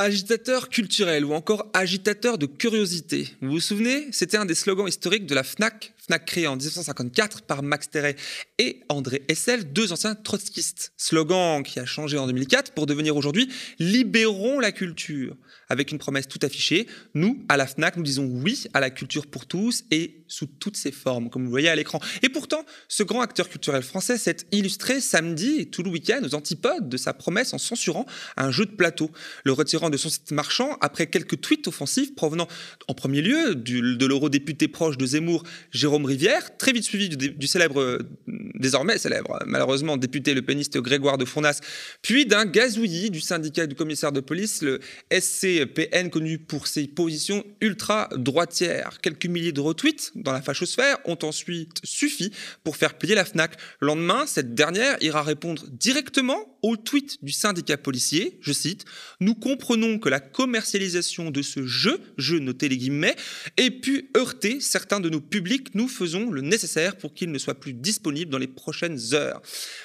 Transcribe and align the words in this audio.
Agitateur 0.00 0.68
culturel 0.68 1.24
ou 1.24 1.34
encore 1.34 1.66
agitateur 1.72 2.38
de 2.38 2.46
curiosité. 2.46 3.34
Vous 3.42 3.50
vous 3.50 3.60
souvenez 3.60 4.06
C'était 4.12 4.36
un 4.36 4.44
des 4.44 4.54
slogans 4.54 4.86
historiques 4.86 5.26
de 5.26 5.34
la 5.34 5.42
FNAC, 5.42 5.92
FNAC 6.08 6.24
créée 6.24 6.46
en 6.46 6.56
1954 6.56 7.42
par 7.42 7.62
Max 7.62 7.90
Terret 7.90 8.16
et 8.58 8.80
André 8.88 9.22
Hessel, 9.28 9.72
deux 9.74 9.92
anciens 9.92 10.14
trotskistes. 10.14 10.92
Slogan 10.96 11.62
qui 11.62 11.78
a 11.80 11.84
changé 11.84 12.16
en 12.16 12.26
2004 12.26 12.72
pour 12.72 12.86
devenir 12.86 13.14
aujourd'hui 13.14 13.52
Libérons 13.78 14.58
la 14.58 14.72
culture 14.72 15.36
avec 15.68 15.92
une 15.92 15.98
promesse 15.98 16.26
tout 16.26 16.38
affichée. 16.42 16.86
Nous, 17.12 17.44
à 17.50 17.58
la 17.58 17.66
FNAC, 17.66 17.98
nous 17.98 18.02
disons 18.02 18.24
oui 18.24 18.64
à 18.72 18.80
la 18.80 18.88
culture 18.88 19.26
pour 19.26 19.44
tous 19.44 19.84
et 19.90 20.24
sous 20.28 20.46
toutes 20.46 20.76
ses 20.76 20.92
formes, 20.92 21.28
comme 21.28 21.44
vous 21.44 21.50
voyez 21.50 21.68
à 21.68 21.76
l'écran. 21.76 22.00
Et 22.22 22.30
pourtant, 22.30 22.64
ce 22.88 23.02
grand 23.02 23.20
acteur 23.20 23.48
culturel 23.48 23.82
français 23.82 24.16
s'est 24.16 24.46
illustré 24.52 25.00
samedi 25.00 25.56
et 25.60 25.66
tout 25.66 25.82
le 25.82 25.90
week-end 25.90 26.20
aux 26.22 26.34
antipodes 26.34 26.88
de 26.88 26.96
sa 26.96 27.12
promesse 27.12 27.52
en 27.52 27.58
censurant 27.58 28.06
un 28.36 28.50
jeu 28.50 28.64
de 28.64 28.70
plateau, 28.70 29.10
le 29.44 29.52
retirant 29.52 29.90
de 29.90 29.96
son 29.96 30.08
site 30.08 30.30
marchand 30.32 30.78
après 30.80 31.06
quelques 31.06 31.40
tweets 31.40 31.68
offensifs 31.68 32.14
provenant 32.14 32.48
en 32.88 32.94
premier 32.94 33.20
lieu 33.20 33.54
de 33.54 34.06
l'eurodéputé 34.06 34.68
proche 34.68 34.96
de 34.96 35.04
Zemmour, 35.04 35.44
Jérôme 35.70 35.97
Rivière, 36.04 36.56
très 36.56 36.72
vite 36.72 36.84
suivi 36.84 37.08
du, 37.08 37.46
célèbre, 37.46 37.98
désormais 38.26 38.98
célèbre, 38.98 39.38
malheureusement, 39.46 39.96
député 39.96 40.34
le 40.34 40.42
péniste 40.42 40.78
Grégoire 40.78 41.18
de 41.18 41.24
Fournas, 41.24 41.60
puis 42.02 42.26
d'un 42.26 42.44
gazouillis 42.44 43.10
du 43.10 43.20
syndicat 43.20 43.66
du 43.66 43.74
commissaire 43.74 44.12
de 44.12 44.20
police, 44.20 44.62
le 44.62 44.80
SCPN, 45.12 46.10
connu 46.10 46.38
pour 46.38 46.66
ses 46.66 46.86
positions 46.86 47.44
ultra-droitières. 47.60 49.00
Quelques 49.00 49.26
milliers 49.26 49.52
de 49.52 49.60
retweets 49.60 50.12
dans 50.14 50.32
la 50.32 50.42
fachosphère 50.42 50.98
ont 51.04 51.18
ensuite 51.22 51.78
suffi 51.84 52.32
pour 52.64 52.76
faire 52.76 52.94
plier 52.94 53.14
la 53.14 53.24
FNAC. 53.24 53.56
Le 53.80 53.88
lendemain, 53.88 54.26
cette 54.26 54.54
dernière 54.54 54.96
ira 55.02 55.22
répondre 55.22 55.64
directement 55.70 56.58
au 56.62 56.76
tweet 56.76 57.22
du 57.22 57.32
syndicat 57.32 57.76
policier, 57.76 58.38
je 58.40 58.52
cite, 58.52 58.84
Nous 59.20 59.34
comprenons 59.34 59.98
que 59.98 60.08
la 60.08 60.20
commercialisation 60.20 61.30
de 61.30 61.42
ce 61.42 61.66
jeu, 61.66 62.00
jeu 62.16 62.38
noté 62.38 62.68
les 62.68 62.76
guillemets, 62.76 63.16
ait 63.56 63.70
pu 63.70 64.10
heurter 64.16 64.60
certains 64.60 65.00
de 65.00 65.08
nos 65.08 65.20
publics, 65.20 65.74
nous 65.74 65.87
faisons 65.88 66.30
le 66.30 66.40
nécessaire 66.40 66.96
pour 66.96 67.14
qu'il 67.14 67.30
ne 67.30 67.38
soit 67.38 67.54
plus 67.54 67.72
disponible 67.72 68.30
dans 68.30 68.38
les 68.38 68.46
prochaines 68.46 68.98
heures. 69.14 69.42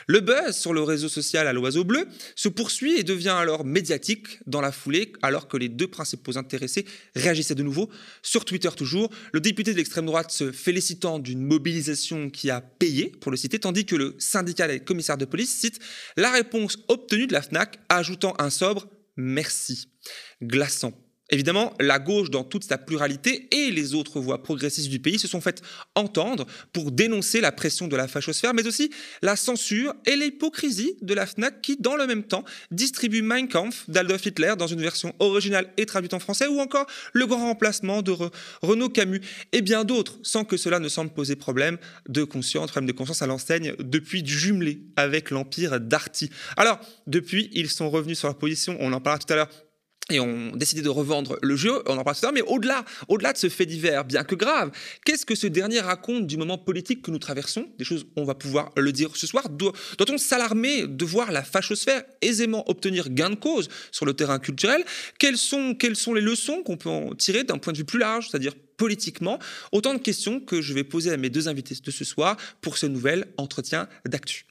Le 0.07 0.19
buzz 0.19 0.55
sur 0.55 0.73
le 0.73 0.81
réseau 0.81 1.09
social 1.09 1.47
à 1.47 1.53
l'oiseau 1.53 1.83
bleu 1.83 2.07
se 2.35 2.49
poursuit 2.49 2.93
et 2.97 3.03
devient 3.03 3.29
alors 3.29 3.65
médiatique 3.65 4.39
dans 4.45 4.61
la 4.61 4.71
foulée, 4.71 5.13
alors 5.21 5.47
que 5.47 5.57
les 5.57 5.69
deux 5.69 5.87
principaux 5.87 6.37
intéressés 6.37 6.85
réagissaient 7.15 7.55
de 7.55 7.63
nouveau. 7.63 7.89
Sur 8.21 8.45
Twitter 8.45 8.69
toujours, 8.75 9.09
le 9.31 9.39
député 9.39 9.71
de 9.71 9.77
l'extrême 9.77 10.05
droite 10.05 10.31
se 10.31 10.51
félicitant 10.51 11.19
d'une 11.19 11.41
mobilisation 11.41 12.29
qui 12.29 12.49
a 12.49 12.61
payé, 12.61 13.11
pour 13.21 13.31
le 13.31 13.37
citer, 13.37 13.59
tandis 13.59 13.85
que 13.85 13.95
le 13.95 14.15
syndicat 14.19 14.67
des 14.67 14.79
commissaires 14.79 15.17
de 15.17 15.25
police 15.25 15.55
cite 15.55 15.79
la 16.17 16.31
réponse 16.31 16.77
obtenue 16.87 17.27
de 17.27 17.33
la 17.33 17.41
FNAC, 17.41 17.79
ajoutant 17.89 18.35
un 18.39 18.49
sobre 18.49 18.87
merci. 19.17 19.87
Glaçant. 20.41 21.02
Évidemment, 21.29 21.73
la 21.79 21.99
gauche, 21.99 22.29
dans 22.29 22.43
toute 22.43 22.65
sa 22.65 22.77
pluralité, 22.77 23.47
et 23.51 23.71
les 23.71 23.93
autres 23.95 24.19
voix 24.19 24.43
progressistes 24.43 24.89
du 24.89 24.99
pays 24.99 25.17
se 25.17 25.27
sont 25.27 25.39
faites 25.39 25.61
entendre 25.95 26.45
pour 26.73 26.91
dénoncer 26.91 27.39
la 27.39 27.53
pression 27.53 27.87
de 27.87 27.95
la 27.95 28.09
fachosphère, 28.09 28.53
mais 28.53 28.67
aussi 28.67 28.91
la 29.21 29.37
censure 29.37 29.93
et 30.05 30.17
l'hypocrisie 30.17 30.97
de 31.01 31.13
la 31.13 31.25
FNAC 31.25 31.61
qui, 31.61 31.77
dans 31.77 31.95
le 31.95 32.07
même 32.07 32.23
temps, 32.23 32.43
distribue 32.71 33.21
Mein 33.21 33.47
Kampf 33.47 33.89
d'Adolf 33.89 34.25
Hitler 34.25 34.53
dans 34.57 34.67
une 34.67 34.81
version 34.81 35.15
originale 35.19 35.71
et 35.77 35.85
traduite 35.85 36.13
en 36.13 36.19
français, 36.19 36.47
ou 36.47 36.59
encore 36.59 36.87
le 37.13 37.25
grand 37.25 37.47
remplacement 37.47 38.01
de 38.01 38.11
Re 38.11 38.29
Renaud 38.61 38.89
Camus, 38.89 39.21
et 39.53 39.61
bien 39.61 39.85
d'autres, 39.85 40.19
sans 40.23 40.43
que 40.43 40.57
cela 40.57 40.79
ne 40.79 40.89
semble 40.89 41.11
poser 41.11 41.37
problème 41.37 41.77
de 42.09 42.25
conscience, 42.25 42.69
problème 42.69 42.87
de 42.87 42.97
conscience 42.97 43.21
à 43.21 43.27
l'enseigne, 43.27 43.75
depuis 43.79 44.25
jumelé 44.25 44.81
avec 44.97 45.31
l'empire 45.31 45.79
d'Arty. 45.79 46.29
Alors, 46.57 46.79
depuis, 47.07 47.49
ils 47.53 47.69
sont 47.69 47.89
revenus 47.89 48.19
sur 48.19 48.27
leur 48.27 48.37
position, 48.37 48.75
on 48.81 48.91
en 48.91 48.99
parlera 48.99 49.23
tout 49.23 49.31
à 49.31 49.37
l'heure, 49.37 49.49
et 50.09 50.19
ont 50.19 50.51
décidé 50.55 50.81
de 50.81 50.89
revendre 50.89 51.37
le 51.41 51.55
jeu, 51.55 51.81
on 51.85 51.97
en 51.97 52.03
parle 52.03 52.17
tout 52.17 52.25
à 52.25 52.31
mais 52.31 52.41
au-delà, 52.41 52.83
au-delà 53.07 53.33
de 53.33 53.37
ce 53.37 53.47
fait 53.49 53.65
divers, 53.65 54.03
bien 54.03 54.23
que 54.23 54.35
grave, 54.35 54.71
qu'est-ce 55.05 55.25
que 55.25 55.35
ce 55.35 55.47
dernier 55.47 55.79
raconte 55.79 56.27
du 56.27 56.35
moment 56.37 56.57
politique 56.57 57.01
que 57.01 57.11
nous 57.11 57.19
traversons? 57.19 57.67
Des 57.77 57.85
choses, 57.85 58.05
on 58.15 58.25
va 58.25 58.35
pouvoir 58.35 58.71
le 58.75 58.91
dire 58.91 59.15
ce 59.15 59.27
soir. 59.27 59.49
Doit-on 59.49 60.17
s'alarmer 60.17 60.87
de 60.87 61.05
voir 61.05 61.31
la 61.31 61.43
fachosphère 61.43 62.03
aisément 62.21 62.69
obtenir 62.69 63.09
gain 63.09 63.29
de 63.29 63.35
cause 63.35 63.69
sur 63.91 64.05
le 64.05 64.13
terrain 64.13 64.39
culturel? 64.39 64.83
Quelles 65.19 65.37
sont, 65.37 65.73
quelles 65.73 65.95
sont 65.95 66.13
les 66.13 66.21
leçons 66.21 66.63
qu'on 66.63 66.77
peut 66.77 66.89
en 66.89 67.15
tirer 67.15 67.43
d'un 67.43 67.57
point 67.57 67.71
de 67.71 67.77
vue 67.77 67.85
plus 67.85 67.99
large, 67.99 68.29
c'est-à-dire 68.29 68.55
politiquement? 68.77 69.39
Autant 69.71 69.93
de 69.93 69.99
questions 69.99 70.41
que 70.41 70.61
je 70.61 70.73
vais 70.73 70.83
poser 70.83 71.11
à 71.11 71.17
mes 71.17 71.29
deux 71.29 71.47
invités 71.47 71.75
de 71.81 71.91
ce 71.91 72.03
soir 72.03 72.35
pour 72.61 72.77
ce 72.77 72.87
nouvel 72.87 73.27
entretien 73.37 73.87
d'actu. 74.05 74.45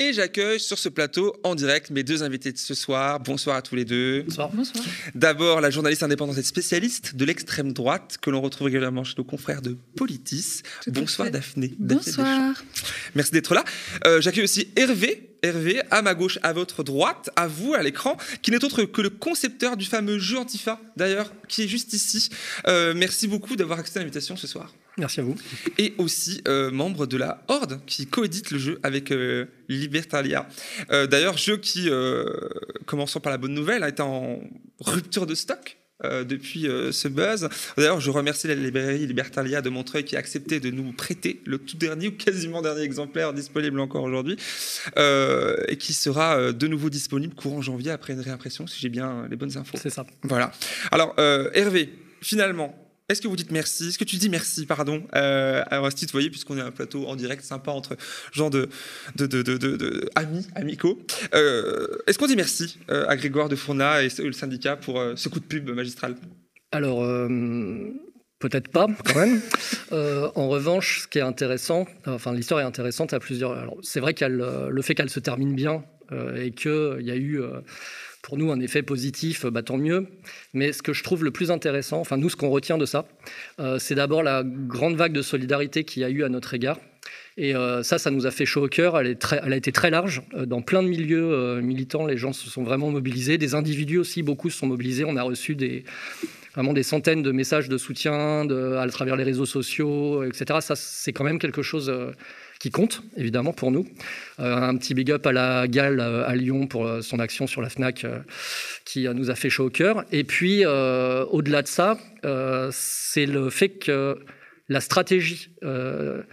Et 0.00 0.14
j'accueille 0.14 0.58
sur 0.58 0.78
ce 0.78 0.88
plateau 0.88 1.36
en 1.44 1.54
direct 1.54 1.90
mes 1.90 2.02
deux 2.02 2.22
invités 2.22 2.52
de 2.52 2.56
ce 2.56 2.72
soir. 2.72 3.20
Bonsoir 3.20 3.56
à 3.56 3.60
tous 3.60 3.74
les 3.74 3.84
deux. 3.84 4.22
Bonsoir. 4.22 4.48
Bonsoir. 4.50 4.82
D'abord, 5.14 5.60
la 5.60 5.68
journaliste 5.68 6.02
indépendante 6.02 6.38
et 6.38 6.42
spécialiste 6.42 7.16
de 7.16 7.24
l'extrême 7.26 7.74
droite 7.74 8.16
que 8.18 8.30
l'on 8.30 8.40
retrouve 8.40 8.64
régulièrement 8.64 9.04
chez 9.04 9.16
nos 9.18 9.24
confrères 9.24 9.60
de 9.60 9.76
Politis. 9.96 10.62
Tout 10.84 10.92
Bonsoir 10.92 11.30
Daphné. 11.30 11.74
Bonsoir. 11.78 12.24
Daphné 12.24 12.66
Merci 13.14 13.32
d'être 13.32 13.52
là. 13.52 13.62
Euh, 14.06 14.22
j'accueille 14.22 14.44
aussi 14.44 14.68
Hervé. 14.74 15.29
Hervé, 15.42 15.82
à 15.90 16.02
ma 16.02 16.14
gauche, 16.14 16.38
à 16.42 16.52
votre 16.52 16.82
droite, 16.82 17.30
à 17.36 17.46
vous, 17.46 17.74
à 17.74 17.82
l'écran, 17.82 18.16
qui 18.42 18.50
n'est 18.50 18.64
autre 18.64 18.84
que 18.84 19.02
le 19.02 19.10
concepteur 19.10 19.76
du 19.76 19.84
fameux 19.84 20.18
jeu 20.18 20.38
Antifa, 20.38 20.80
d'ailleurs, 20.96 21.32
qui 21.48 21.62
est 21.62 21.68
juste 21.68 21.92
ici. 21.92 22.28
Euh, 22.66 22.94
merci 22.96 23.28
beaucoup 23.28 23.56
d'avoir 23.56 23.78
accepté 23.78 24.00
l'invitation 24.00 24.36
ce 24.36 24.46
soir. 24.46 24.72
Merci 25.00 25.20
à 25.20 25.22
vous. 25.22 25.36
Et 25.78 25.94
aussi 25.98 26.42
euh, 26.46 26.70
membre 26.70 27.06
de 27.06 27.16
la 27.16 27.42
Horde 27.48 27.80
qui 27.86 28.06
coédite 28.06 28.50
le 28.50 28.58
jeu 28.58 28.80
avec 28.82 29.10
euh, 29.12 29.46
Libertalia. 29.68 30.46
Euh, 30.90 31.06
D'ailleurs, 31.06 31.38
jeu 31.38 31.56
qui, 31.56 31.88
commençons 32.86 33.20
par 33.20 33.30
la 33.32 33.38
bonne 33.38 33.54
nouvelle, 33.54 33.82
a 33.82 33.88
été 33.88 34.02
en 34.02 34.40
rupture 34.80 35.26
de 35.26 35.34
stock. 35.34 35.79
Euh, 36.04 36.24
depuis 36.24 36.66
euh, 36.66 36.92
ce 36.92 37.08
buzz. 37.08 37.48
D'ailleurs, 37.76 38.00
je 38.00 38.10
remercie 38.10 38.46
la 38.46 38.54
librairie 38.54 39.06
Libertalia 39.06 39.60
de 39.60 39.68
Montreuil 39.68 40.04
qui 40.04 40.16
a 40.16 40.18
accepté 40.18 40.60
de 40.60 40.70
nous 40.70 40.92
prêter 40.92 41.42
le 41.44 41.58
tout 41.58 41.76
dernier 41.76 42.08
ou 42.08 42.12
quasiment 42.12 42.62
dernier 42.62 42.82
exemplaire 42.82 43.32
disponible 43.32 43.80
encore 43.80 44.04
aujourd'hui 44.04 44.36
euh, 44.96 45.56
et 45.68 45.76
qui 45.76 45.92
sera 45.92 46.52
de 46.52 46.66
nouveau 46.66 46.90
disponible 46.90 47.34
courant 47.34 47.60
janvier 47.60 47.90
après 47.90 48.14
une 48.14 48.20
réimpression, 48.20 48.66
si 48.66 48.80
j'ai 48.80 48.88
bien 48.88 49.26
les 49.30 49.36
bonnes 49.36 49.56
infos. 49.56 49.76
C'est 49.80 49.90
ça. 49.90 50.06
Voilà. 50.22 50.52
Alors, 50.90 51.14
Hervé, 51.18 51.90
finalement, 52.22 52.74
est-ce 53.10 53.20
que 53.20 53.28
vous 53.28 53.36
dites 53.36 53.50
merci? 53.50 53.88
Est-ce 53.88 53.98
que 53.98 54.04
tu 54.04 54.16
dis 54.16 54.28
merci, 54.28 54.66
pardon 54.66 55.02
euh, 55.16 55.62
on 55.72 55.80
va 55.80 55.90
se 55.90 55.96
tutoyer 55.96 56.30
puisqu'on 56.30 56.56
est 56.58 56.60
à 56.60 56.66
un 56.66 56.70
plateau 56.70 57.06
en 57.06 57.16
direct 57.16 57.42
sympa 57.42 57.72
entre 57.72 57.96
gens 58.32 58.50
de, 58.50 58.68
de, 59.16 59.26
de, 59.26 59.42
de, 59.42 60.08
amis, 60.14 60.46
amicaux. 60.54 61.00
Euh, 61.34 61.98
Est-ce 62.06 62.18
qu'on 62.18 62.26
dit 62.26 62.36
merci 62.36 62.78
euh, 62.90 63.04
à 63.08 63.16
Grégoire 63.16 63.48
de 63.48 63.56
Fourna 63.56 64.02
et 64.02 64.08
le 64.18 64.32
syndicat 64.32 64.76
pour 64.76 65.00
euh, 65.00 65.14
ce 65.16 65.28
coup 65.28 65.40
de 65.40 65.44
pub 65.44 65.68
magistral? 65.70 66.14
Alors, 66.70 67.02
euh, 67.02 67.28
peut-être 68.38 68.68
pas, 68.68 68.86
quand 69.04 69.20
même. 69.20 69.40
En 69.92 70.48
revanche, 70.48 71.00
ce 71.02 71.08
qui 71.08 71.18
est 71.18 71.22
intéressant, 71.22 71.84
enfin, 72.06 72.32
l'histoire 72.32 72.60
est 72.60 72.64
intéressante 72.64 73.12
à 73.12 73.18
plusieurs. 73.18 73.58
Alors, 73.58 73.76
c'est 73.82 73.98
vrai 73.98 74.14
qu'il 74.14 74.28
le, 74.28 74.70
le 74.70 74.82
fait 74.82 74.94
qu'elle 74.94 75.10
se 75.10 75.18
termine 75.18 75.56
bien 75.56 75.82
et 76.36 76.52
qu'il 76.52 77.00
y 77.00 77.10
a 77.10 77.16
eu. 77.16 77.42
Euh, 78.20 78.26
pour 78.30 78.38
nous, 78.38 78.50
un 78.50 78.60
effet 78.60 78.82
positif, 78.82 79.46
bah, 79.46 79.62
tant 79.62 79.78
mieux. 79.78 80.06
Mais 80.54 80.72
ce 80.72 80.82
que 80.82 80.92
je 80.92 81.02
trouve 81.02 81.24
le 81.24 81.30
plus 81.30 81.50
intéressant, 81.50 82.00
enfin 82.00 82.16
nous, 82.16 82.28
ce 82.28 82.36
qu'on 82.36 82.50
retient 82.50 82.78
de 82.78 82.86
ça, 82.86 83.06
euh, 83.58 83.78
c'est 83.78 83.94
d'abord 83.94 84.22
la 84.22 84.42
grande 84.44 84.96
vague 84.96 85.12
de 85.12 85.22
solidarité 85.22 85.84
qu'il 85.84 86.02
y 86.02 86.04
a 86.04 86.10
eu 86.10 86.24
à 86.24 86.28
notre 86.28 86.54
égard. 86.54 86.78
Et 87.36 87.54
euh, 87.54 87.82
ça, 87.82 87.98
ça 87.98 88.10
nous 88.10 88.26
a 88.26 88.30
fait 88.30 88.44
chaud 88.44 88.64
au 88.64 88.68
cœur. 88.68 88.98
Elle, 88.98 89.16
a 89.52 89.56
été 89.56 89.72
très 89.72 89.90
large. 89.90 90.22
Euh, 90.34 90.46
Dans 90.46 90.62
plein 90.62 90.82
de 90.82 90.88
milieux 90.88 91.32
euh, 91.32 91.62
militants, 91.62 92.06
les 92.06 92.16
gens 92.16 92.32
se 92.32 92.50
sont 92.50 92.62
vraiment 92.62 92.90
mobilisés. 92.90 93.38
Des 93.38 93.54
individus 93.54 93.98
aussi, 93.98 94.22
beaucoup 94.22 94.50
se 94.50 94.58
sont 94.58 94.66
mobilisés. 94.66 95.04
On 95.06 95.16
a 95.16 95.22
reçu 95.22 95.56
vraiment 96.54 96.72
des 96.72 96.82
centaines 96.82 97.22
de 97.22 97.32
messages 97.32 97.68
de 97.68 97.78
soutien 97.78 98.48
à 98.50 98.86
travers 98.88 99.16
les 99.16 99.24
réseaux 99.24 99.46
sociaux, 99.46 100.24
etc. 100.24 100.60
Ça, 100.60 100.76
c'est 100.76 101.12
quand 101.12 101.24
même 101.24 101.38
quelque 101.38 101.62
chose 101.62 101.88
euh, 101.88 102.10
qui 102.60 102.70
compte, 102.70 103.02
évidemment, 103.16 103.52
pour 103.52 103.72
nous. 103.72 103.88
Euh, 104.38 104.54
un 104.54 104.76
petit 104.76 104.94
big 104.94 105.10
up 105.10 105.26
à 105.26 105.32
la 105.32 105.66
Gale 105.66 105.98
euh, 105.98 106.28
à 106.28 106.36
Lyon 106.36 106.66
pour 106.66 106.86
euh, 106.86 107.00
son 107.00 107.18
action 107.18 107.46
sur 107.46 107.62
la 107.62 107.70
FNAC 107.70 108.06
qui 108.84 109.08
nous 109.08 109.30
a 109.30 109.34
fait 109.34 109.48
chaud 109.50 109.66
au 109.66 109.70
cœur. 109.70 110.04
Et 110.12 110.24
puis, 110.24 110.64
au-delà 110.66 111.62
de 111.62 111.68
ça, 111.68 111.96
c'est 112.70 113.26
le 113.26 113.50
fait 113.50 113.70
que 113.70 114.18
la 114.68 114.80
stratégie 114.80 115.50
de 115.62 116.24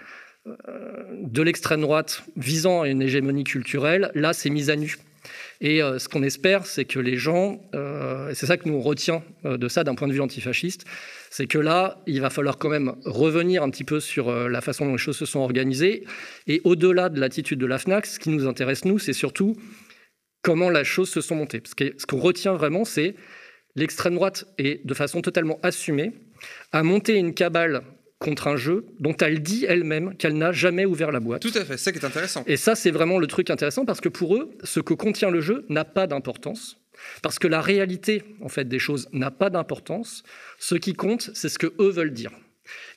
l'extrême 1.42 1.82
droite 1.82 2.24
visant 2.36 2.82
à 2.82 2.88
une 2.88 3.02
hégémonie 3.02 3.44
culturelle, 3.44 4.12
là, 4.16 4.34
c'est 4.34 4.50
mise 4.50 4.70
à 4.70 4.76
nu. 4.76 4.98
Et 5.62 5.82
euh, 5.82 6.00
ce 6.00 6.08
qu'on 6.10 6.24
espère, 6.24 6.66
c'est 6.66 6.86
que 6.86 7.00
les 7.00 7.18
gens, 7.18 7.62
euh, 7.74 8.30
et 8.30 8.36
c'est 8.36 8.46
ça 8.46 8.58
que 8.58 8.68
nous 8.68 8.76
on 8.76 8.82
retient 8.82 9.24
euh, 9.46 9.58
de 9.58 9.68
ça 9.68 9.84
d'un 9.84 9.96
point 9.96 10.08
de 10.08 10.14
vue 10.14 10.22
antifasciste, 10.22 10.86
c'est 11.30 11.48
que 11.48 11.58
là, 11.58 12.02
il 12.08 12.22
va 12.22 12.30
falloir 12.30 12.58
quand 12.58 12.70
même 12.70 12.96
revenir 13.06 13.64
un 13.64 13.70
petit 13.70 13.84
peu 13.84 14.00
sur 14.00 14.32
la 14.32 14.62
façon 14.62 14.86
dont 14.86 14.94
les 14.94 14.98
choses 14.98 15.18
se 15.18 15.26
sont 15.26 15.40
organisées. 15.40 16.06
Et 16.48 16.62
au-delà 16.64 17.10
de 17.10 17.20
l'attitude 17.20 17.60
de 17.60 17.66
la 17.66 17.78
FNAC, 17.78 18.06
ce 18.06 18.20
qui 18.20 18.30
nous 18.30 18.48
intéresse, 18.48 18.86
nous, 18.86 18.98
c'est 18.98 19.14
surtout 19.14 19.56
comment 20.42 20.70
les 20.70 20.86
choses 20.86 21.10
se 21.10 21.22
sont 21.22 21.36
montées. 21.36 21.60
Parce 21.60 21.76
que 21.76 21.94
ce 21.98 22.06
qu'on 22.06 22.20
retient 22.20 22.54
vraiment, 22.54 22.86
c'est 22.86 23.16
l'extrême 23.76 24.16
droite, 24.16 24.46
et 24.58 24.82
de 24.86 24.94
façon 24.94 25.22
totalement 25.22 25.60
assumée, 25.64 26.14
a 26.72 26.82
monté 26.84 27.16
une 27.16 27.34
cabale 27.34 27.84
contre 28.20 28.48
un 28.48 28.56
jeu 28.56 28.86
dont 29.00 29.16
elle 29.18 29.42
dit 29.42 29.66
elle-même 29.68 30.16
qu'elle 30.18 30.38
n'a 30.38 30.52
jamais 30.52 30.86
ouvert 30.86 31.12
la 31.12 31.20
boîte. 31.20 31.42
Tout 31.42 31.52
à 31.56 31.64
fait, 31.64 31.78
c'est 31.78 31.86
ça 31.86 31.92
qui 31.92 32.00
est 32.00 32.06
intéressant. 32.06 32.44
Et 32.48 32.58
ça, 32.58 32.76
c'est 32.76 32.92
vraiment 32.92 33.20
le 33.20 33.28
truc 33.28 33.50
intéressant 33.50 33.86
parce 33.86 34.02
que 34.02 34.10
pour 34.10 34.36
eux, 34.36 34.50
ce 34.64 34.80
que 34.80 34.94
contient 34.94 35.30
le 35.30 35.42
jeu 35.42 35.66
n'a 35.70 35.86
pas 35.86 36.08
d'importance. 36.08 36.78
Parce 37.22 37.38
que 37.38 37.48
la 37.48 37.62
réalité, 37.62 38.24
en 38.42 38.50
fait, 38.50 38.68
des 38.68 38.80
choses 38.80 39.08
n'a 39.12 39.30
pas 39.30 39.50
d'importance. 39.52 40.24
Ce 40.58 40.76
qui 40.76 40.94
compte, 40.94 41.30
c'est 41.34 41.50
ce 41.50 41.60
que 41.60 41.74
eux 41.80 41.90
veulent 41.90 42.14
dire. 42.14 42.32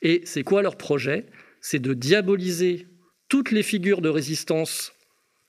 Et 0.01 0.21
c'est 0.25 0.43
quoi 0.43 0.63
leur 0.63 0.75
projet? 0.75 1.27
C'est 1.61 1.79
de 1.79 1.93
diaboliser 1.93 2.87
toutes 3.29 3.51
les 3.51 3.63
figures 3.63 4.01
de 4.01 4.09
résistance 4.09 4.93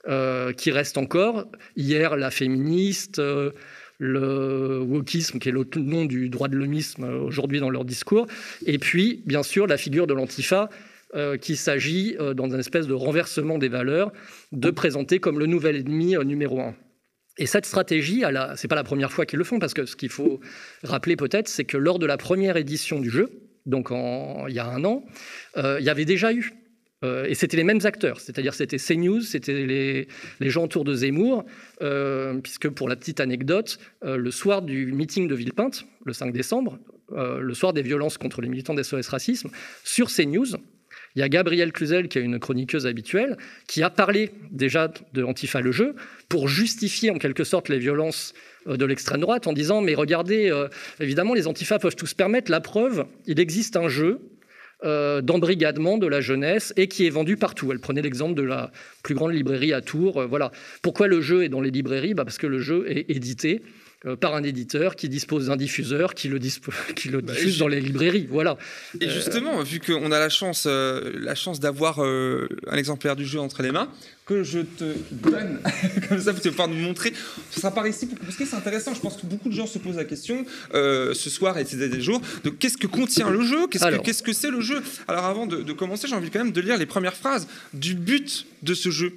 euh, 0.09 0.53
qui 0.53 0.71
restent 0.71 0.99
encore. 0.99 1.47
Hier, 1.77 2.17
la 2.17 2.31
féministe, 2.31 3.19
euh, 3.19 3.53
le 4.03 4.81
wokisme, 4.81 5.39
qui 5.39 5.49
est 5.49 5.53
le 5.53 5.65
nom 5.77 6.05
du 6.05 6.29
droit 6.29 6.49
de 6.49 6.57
l'homisme 6.57 7.05
euh, 7.05 7.21
aujourd'hui 7.21 7.61
dans 7.61 7.71
leur 7.71 7.85
discours, 7.85 8.27
et 8.67 8.79
puis, 8.79 9.23
bien 9.27 9.43
sûr, 9.43 9.67
la 9.67 9.77
figure 9.77 10.07
de 10.07 10.15
l'antifa, 10.15 10.69
qu'il 11.43 11.59
s'agit, 11.59 12.17
dans 12.35 12.49
une 12.49 12.61
espèce 12.61 12.87
de 12.87 12.95
renversement 12.95 13.59
des 13.59 13.69
valeurs, 13.69 14.13
de 14.51 14.71
présenter 14.71 15.19
comme 15.19 15.39
le 15.39 15.45
nouvel 15.45 15.77
ennemi 15.77 16.17
numéro 16.25 16.59
un. 16.63 16.75
Et 17.37 17.45
cette 17.45 17.67
stratégie, 17.67 18.21
ce 18.23 18.63
n'est 18.63 18.69
pas 18.69 18.77
la 18.77 18.83
première 18.83 19.13
fois 19.13 19.27
qu'ils 19.27 19.37
le 19.37 19.45
font, 19.45 19.59
parce 19.59 19.75
que 19.75 19.85
ce 19.85 19.95
qu'il 19.95 20.09
faut 20.09 20.41
rappeler 20.83 21.17
peut-être, 21.17 21.49
c'est 21.49 21.65
que 21.65 21.77
lors 21.77 21.99
de 21.99 22.07
la 22.07 22.17
première 22.17 22.57
édition 22.57 22.99
du 22.99 23.11
jeu, 23.11 23.29
donc 23.67 23.91
il 23.91 24.55
y 24.55 24.59
a 24.59 24.67
un 24.67 24.85
an, 24.87 25.05
il 25.59 25.85
y 25.85 25.91
avait 25.91 26.07
déjà 26.07 26.33
eu 26.33 26.62
euh, 27.03 27.25
et 27.27 27.35
c'était 27.35 27.57
les 27.57 27.65
mêmes 27.65 27.81
acteurs, 27.85 28.21
c'est-à-dire 28.21 28.55
c'était 28.55 28.79
CNews, 28.79 29.23
c'était 29.23 29.67
les, 29.67 30.51
gens 30.51 30.65
autour 30.65 30.85
de 30.85 30.95
Zemmour, 30.95 31.45
euh, 31.81 32.39
puisque 32.39 32.69
pour 32.69 32.89
la 32.89 32.97
petite 32.97 33.21
anecdote, 33.21 33.79
euh, 34.05 34.17
le 34.17 34.31
soir 34.31 34.63
du 34.63 34.93
meeting 34.93 35.29
de 35.29 35.35
Villepinte, 35.35 35.87
le 36.05 36.13
5 36.13 36.33
décembre, 36.33 36.79
le 37.15 37.53
soir 37.53 37.75
des 37.75 37.83
violences 37.83 38.17
contre 38.17 38.41
les 38.41 38.49
militants 38.49 38.73
d'SOS 38.73 39.09
Racisme, 39.09 39.51
sur 39.85 40.09
CNews, 40.09 40.57
il 41.15 41.19
y 41.19 41.23
a 41.23 41.29
Gabrielle 41.29 41.71
Cluzel, 41.71 42.09
qui 42.09 42.19
est 42.19 42.23
une 42.23 42.39
chroniqueuse 42.39 42.87
habituelle, 42.87 43.37
qui 43.67 43.83
a 43.83 43.91
parlé 43.91 44.31
déjà 44.51 44.91
de 45.13 45.23
Antifa 45.23 45.61
le 45.61 45.73
jeu 45.73 45.95
pour 46.31 46.49
justifier 46.49 47.11
en 47.11 47.19
quelque 47.19 47.45
sorte 47.45 47.69
les 47.69 47.79
violences 47.79 48.33
de 48.65 48.85
l'extrême 48.87 49.21
droite 49.21 49.47
en 49.47 49.53
disant 49.53 49.83
mais 49.83 49.95
regardez, 49.95 50.51
évidemment 51.01 51.35
les 51.35 51.47
Antifa 51.47 51.79
peuvent 51.79 51.97
tout 51.97 52.07
se 52.07 52.15
permettre, 52.15 52.51
la 52.51 52.61
preuve, 52.61 53.05
il 53.27 53.39
existe 53.41 53.77
un 53.77 53.89
jeu 53.89 54.21
euh, 54.85 55.21
d'embrigadement 55.21 55.99
de 55.99 56.07
la 56.07 56.21
jeunesse 56.21 56.73
et 56.77 56.89
qui 56.89 57.07
est 57.07 57.11
vendu 57.11 57.37
partout. 57.37 57.71
Elle 57.73 57.79
prenait 57.79 58.03
l'exemple 58.03 58.35
de 58.35 58.43
la 58.43 58.73
plus 59.03 59.15
grande 59.15 59.33
librairie 59.33 59.73
à 59.73 59.81
Tours. 59.81 60.23
Euh, 60.23 60.27
voilà. 60.27 60.51
Pourquoi 60.83 61.09
le 61.09 61.21
jeu 61.21 61.45
est 61.45 61.49
dans 61.49 61.61
les 61.61 61.71
librairies? 61.71 62.15
Bah, 62.15 62.25
Parce 62.25 62.39
que 62.39 62.47
le 62.47 62.59
jeu 62.59 62.85
est 62.89 63.11
édité 63.11 63.63
par 64.21 64.35
un 64.35 64.43
éditeur 64.43 64.97
qui 64.97 65.09
dispose 65.09 65.47
d'un 65.47 65.57
diffuseur 65.57 66.15
qui 66.15 66.29
le, 66.29 66.39
qui 66.97 67.09
le 67.09 67.21
bah, 67.21 67.33
diffuse 67.33 67.59
dans 67.59 67.69
les 67.69 67.81
librairies. 67.81 68.27
Voilà. 68.31 68.59
Et 69.01 69.09
justement, 69.09 69.63
vu 69.63 69.81
qu'on 69.81 70.11
a 70.13 70.19
la 70.19 70.29
chance, 70.29 70.67
la 70.67 71.35
chance 71.35 71.61
d'avoir 71.61 72.01
un 72.01 72.77
exemplaire 72.77 73.17
du 73.17 73.27
jeu 73.27 73.41
entre 73.41 73.63
les 73.63 73.73
mains, 73.73 73.89
que 74.25 74.45
je 74.45 74.61
te 74.61 74.95
donne, 75.11 75.59
comme 76.09 76.21
ça, 76.21 76.33
tu 76.33 76.41
vas 76.41 76.51
pouvoir 76.51 76.69
nous 76.69 76.77
montrer. 76.77 77.13
Ce 77.51 77.61
sera 77.61 77.73
par 77.73 77.87
ici, 77.87 78.07
parce 78.07 78.37
que 78.37 78.45
c'est 78.45 78.55
intéressant. 78.55 78.95
Je 78.95 79.01
pense 79.01 79.17
que 79.17 79.27
beaucoup 79.27 79.49
de 79.49 79.55
gens 79.55 79.67
se 79.67 79.79
posent 79.79 79.97
la 79.97 80.05
question 80.05 80.45
euh, 80.75 81.13
ce 81.13 81.29
soir 81.29 81.59
et 81.59 81.65
ces 81.65 82.01
jours 82.01 82.21
de 82.45 82.51
qu'est-ce 82.51 82.77
que 82.77 82.87
contient 82.87 83.31
le 83.31 83.43
jeu 83.43 83.67
Qu'est-ce 83.69 84.23
que 84.23 84.33
c'est 84.33 84.49
-ce 84.49 84.51
le 84.51 84.61
jeu? 84.61 84.81
Alors, 85.09 85.25
avant 85.25 85.47
de, 85.47 85.73
commencer, 85.73 86.07
j'ai 86.07 86.15
envie 86.15 86.31
quand 86.31 86.39
même 86.39 86.53
de 86.53 86.61
lire 86.61 86.79
les 86.79 86.87
premières 86.87 87.17
phrases 87.17 87.49
du 87.73 87.95
but 87.95 88.47
de 88.63 88.75
ce 88.75 88.91
jeu 88.91 89.13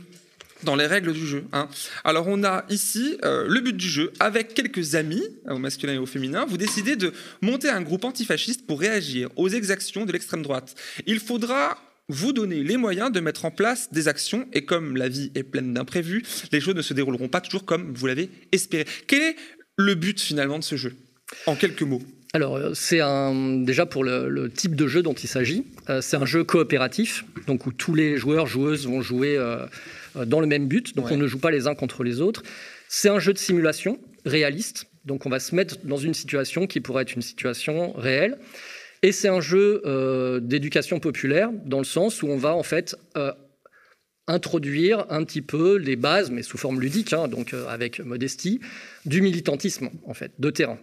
dans 0.65 0.75
les 0.75 0.87
règles 0.87 1.13
du 1.13 1.25
jeu. 1.25 1.45
Hein. 1.53 1.69
Alors 2.03 2.27
on 2.27 2.43
a 2.43 2.65
ici 2.69 3.17
euh, 3.23 3.45
le 3.47 3.61
but 3.61 3.77
du 3.77 3.87
jeu, 3.87 4.11
avec 4.19 4.53
quelques 4.53 4.95
amis, 4.95 5.23
au 5.49 5.57
masculin 5.57 5.93
et 5.93 5.97
au 5.97 6.05
féminin, 6.05 6.45
vous 6.47 6.57
décidez 6.57 6.95
de 6.95 7.13
monter 7.41 7.69
un 7.69 7.81
groupe 7.81 8.03
antifasciste 8.03 8.67
pour 8.67 8.79
réagir 8.79 9.29
aux 9.37 9.47
exactions 9.47 10.05
de 10.05 10.11
l'extrême 10.11 10.41
droite. 10.41 10.75
Il 11.05 11.19
faudra 11.19 11.77
vous 12.09 12.33
donner 12.33 12.63
les 12.63 12.77
moyens 12.77 13.11
de 13.11 13.19
mettre 13.19 13.45
en 13.45 13.51
place 13.51 13.91
des 13.91 14.07
actions. 14.07 14.47
Et 14.53 14.65
comme 14.65 14.95
la 14.95 15.09
vie 15.09 15.31
est 15.35 15.43
pleine 15.43 15.73
d'imprévus, 15.73 16.23
les 16.51 16.59
choses 16.59 16.75
ne 16.75 16.81
se 16.81 16.93
dérouleront 16.93 17.27
pas 17.27 17.41
toujours 17.41 17.65
comme 17.65 17.93
vous 17.93 18.07
l'avez 18.07 18.29
espéré. 18.51 18.85
Quel 19.07 19.21
est 19.21 19.35
le 19.77 19.95
but 19.95 20.19
finalement 20.19 20.59
de 20.59 20.63
ce 20.63 20.75
jeu? 20.75 20.93
En 21.47 21.55
quelques 21.55 21.81
mots. 21.81 22.01
Alors, 22.33 22.57
euh, 22.57 22.71
c'est 22.73 22.99
un, 22.99 23.61
déjà 23.61 23.85
pour 23.85 24.03
le, 24.03 24.51
type 24.53 24.75
de 24.75 24.87
jeu 24.87 25.01
dont 25.01 25.13
il 25.13 25.27
s'agit, 25.27 25.65
euh, 25.89 26.01
c'est 26.01 26.17
un 26.17 26.25
jeu 26.25 26.43
coopératif, 26.43 27.25
donc 27.47 27.65
où 27.65 27.71
tous 27.71 27.95
les 27.95 28.17
joueurs, 28.17 28.45
joueuses 28.45 28.85
vont 28.85 29.01
jouer 29.01 29.37
dans 30.25 30.39
le 30.39 30.47
même 30.47 30.67
but, 30.67 30.95
donc 30.95 31.11
on 31.11 31.17
ne 31.17 31.27
joue 31.27 31.39
pas 31.39 31.51
les 31.51 31.67
uns 31.67 31.75
contre 31.75 32.03
les 32.03 32.21
autres. 32.21 32.43
C'est 32.87 33.09
un 33.09 33.19
jeu 33.19 33.33
de 33.33 33.37
simulation 33.37 33.99
réaliste, 34.25 34.87
donc 35.05 35.25
on 35.25 35.29
va 35.29 35.39
se 35.39 35.55
mettre 35.55 35.77
dans 35.83 35.97
une 35.97 36.13
situation 36.13 36.67
qui 36.67 36.81
pourrait 36.81 37.03
être 37.03 37.15
une 37.15 37.21
situation 37.21 37.93
réelle. 37.93 38.37
Et 39.03 39.11
c'est 39.11 39.27
un 39.27 39.41
jeu 39.41 39.81
euh, 39.85 40.39
d'éducation 40.39 40.99
populaire, 40.99 41.51
dans 41.65 41.77
le 41.77 41.83
sens 41.85 42.23
où 42.23 42.27
on 42.27 42.37
va 42.37 42.55
en 42.55 42.63
fait 42.63 42.95
euh, 43.17 43.31
introduire 44.27 45.05
un 45.09 45.23
petit 45.23 45.41
peu 45.41 45.75
les 45.75 45.95
bases, 45.95 46.31
mais 46.31 46.41
sous 46.41 46.57
forme 46.57 46.81
ludique, 46.81 47.13
hein, 47.13 47.27
donc 47.27 47.53
euh, 47.53 47.67
avec 47.67 47.99
modestie, 47.99 48.59
du 49.05 49.21
militantisme 49.21 49.89
en 50.07 50.13
fait, 50.13 50.31
de 50.39 50.49
terrain. 50.49 50.79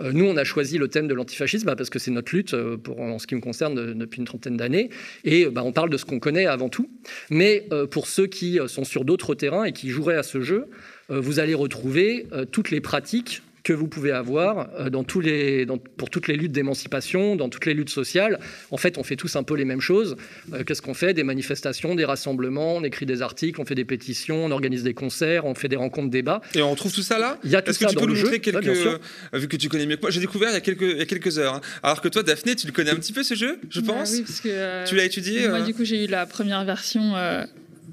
Nous, 0.00 0.24
on 0.24 0.36
a 0.36 0.44
choisi 0.44 0.78
le 0.78 0.88
thème 0.88 1.08
de 1.08 1.14
l'antifascisme 1.14 1.66
bah, 1.66 1.76
parce 1.76 1.90
que 1.90 1.98
c'est 1.98 2.10
notre 2.10 2.34
lutte, 2.34 2.56
pour, 2.76 3.00
en 3.00 3.18
ce 3.18 3.26
qui 3.26 3.34
me 3.34 3.40
concerne, 3.40 3.94
depuis 3.94 4.18
une 4.18 4.24
trentaine 4.24 4.56
d'années. 4.56 4.90
Et 5.24 5.46
bah, 5.46 5.62
on 5.64 5.72
parle 5.72 5.90
de 5.90 5.96
ce 5.96 6.04
qu'on 6.04 6.20
connaît 6.20 6.46
avant 6.46 6.68
tout. 6.68 6.90
Mais 7.30 7.68
pour 7.90 8.06
ceux 8.06 8.26
qui 8.26 8.58
sont 8.66 8.84
sur 8.84 9.04
d'autres 9.04 9.34
terrains 9.34 9.64
et 9.64 9.72
qui 9.72 9.90
joueraient 9.90 10.16
à 10.16 10.22
ce 10.22 10.40
jeu, 10.40 10.66
vous 11.08 11.40
allez 11.40 11.54
retrouver 11.54 12.26
toutes 12.52 12.70
les 12.70 12.80
pratiques 12.80 13.42
que 13.64 13.72
vous 13.72 13.88
pouvez 13.88 14.12
avoir 14.12 14.68
euh, 14.78 14.90
dans 14.90 15.04
tous 15.04 15.20
les, 15.20 15.66
pour 15.96 16.10
toutes 16.10 16.28
les 16.28 16.36
luttes 16.36 16.52
d'émancipation, 16.52 17.36
dans 17.36 17.48
toutes 17.48 17.66
les 17.66 17.74
luttes 17.74 17.90
sociales. 17.90 18.38
En 18.70 18.76
fait, 18.76 18.98
on 18.98 19.02
fait 19.02 19.16
tous 19.16 19.36
un 19.36 19.42
peu 19.42 19.54
les 19.54 19.64
mêmes 19.64 19.80
choses. 19.80 20.16
Euh, 20.52 20.64
qu'est-ce 20.64 20.82
qu'on 20.82 20.94
fait? 20.94 21.14
Des 21.14 21.24
manifestations, 21.24 21.94
des 21.94 22.04
rassemblements, 22.04 22.76
on 22.76 22.84
écrit 22.84 23.06
des 23.06 23.22
articles, 23.22 23.60
on 23.60 23.64
fait 23.64 23.74
des 23.74 23.84
pétitions, 23.84 24.44
on 24.44 24.50
organise 24.50 24.82
des 24.82 24.94
concerts, 24.94 25.44
on 25.44 25.54
fait 25.54 25.68
des 25.68 25.76
rencontres, 25.76 26.10
débats. 26.10 26.40
Et 26.54 26.62
on 26.62 26.74
trouve 26.74 26.92
tout 26.92 27.02
ça 27.02 27.18
là? 27.18 27.38
Il 27.44 27.50
y 27.50 27.56
a 27.56 27.62
tout 27.62 27.70
Est-ce 27.70 27.78
que 27.80 27.86
tu 27.86 27.96
peux 27.96 28.06
nous 28.06 28.14
montrer 28.14 28.40
quelques... 28.40 28.66
Euh, 28.66 28.98
vu 29.34 29.48
que 29.48 29.56
tu 29.56 29.68
connais 29.68 29.86
mieux 29.86 29.96
que 29.96 30.02
moi, 30.02 30.10
j'ai 30.10 30.20
découvert 30.20 30.50
il 30.50 30.54
y 30.54 30.56
a 30.56 30.60
quelques, 30.60 30.82
il 30.82 30.98
y 30.98 31.02
a 31.02 31.06
quelques 31.06 31.38
heures. 31.38 31.54
Hein. 31.54 31.60
Alors 31.82 32.00
que 32.00 32.08
toi, 32.08 32.22
Daphné, 32.22 32.54
tu 32.54 32.66
le 32.66 32.72
connais 32.72 32.90
un 32.90 32.96
petit 32.96 33.12
peu 33.12 33.22
ce 33.22 33.34
jeu, 33.34 33.58
je 33.70 33.80
bah 33.80 33.94
pense? 33.94 34.12
Oui, 34.12 34.22
parce 34.22 34.40
que... 34.40 34.88
tu 34.88 34.94
l'as 34.94 35.04
étudié 35.04 35.48
Moi, 35.48 35.62
du 35.62 35.74
coup, 35.74 35.84
j'ai 35.84 36.04
eu 36.04 36.08
la 36.08 36.26
première 36.26 36.64
version 36.64 37.14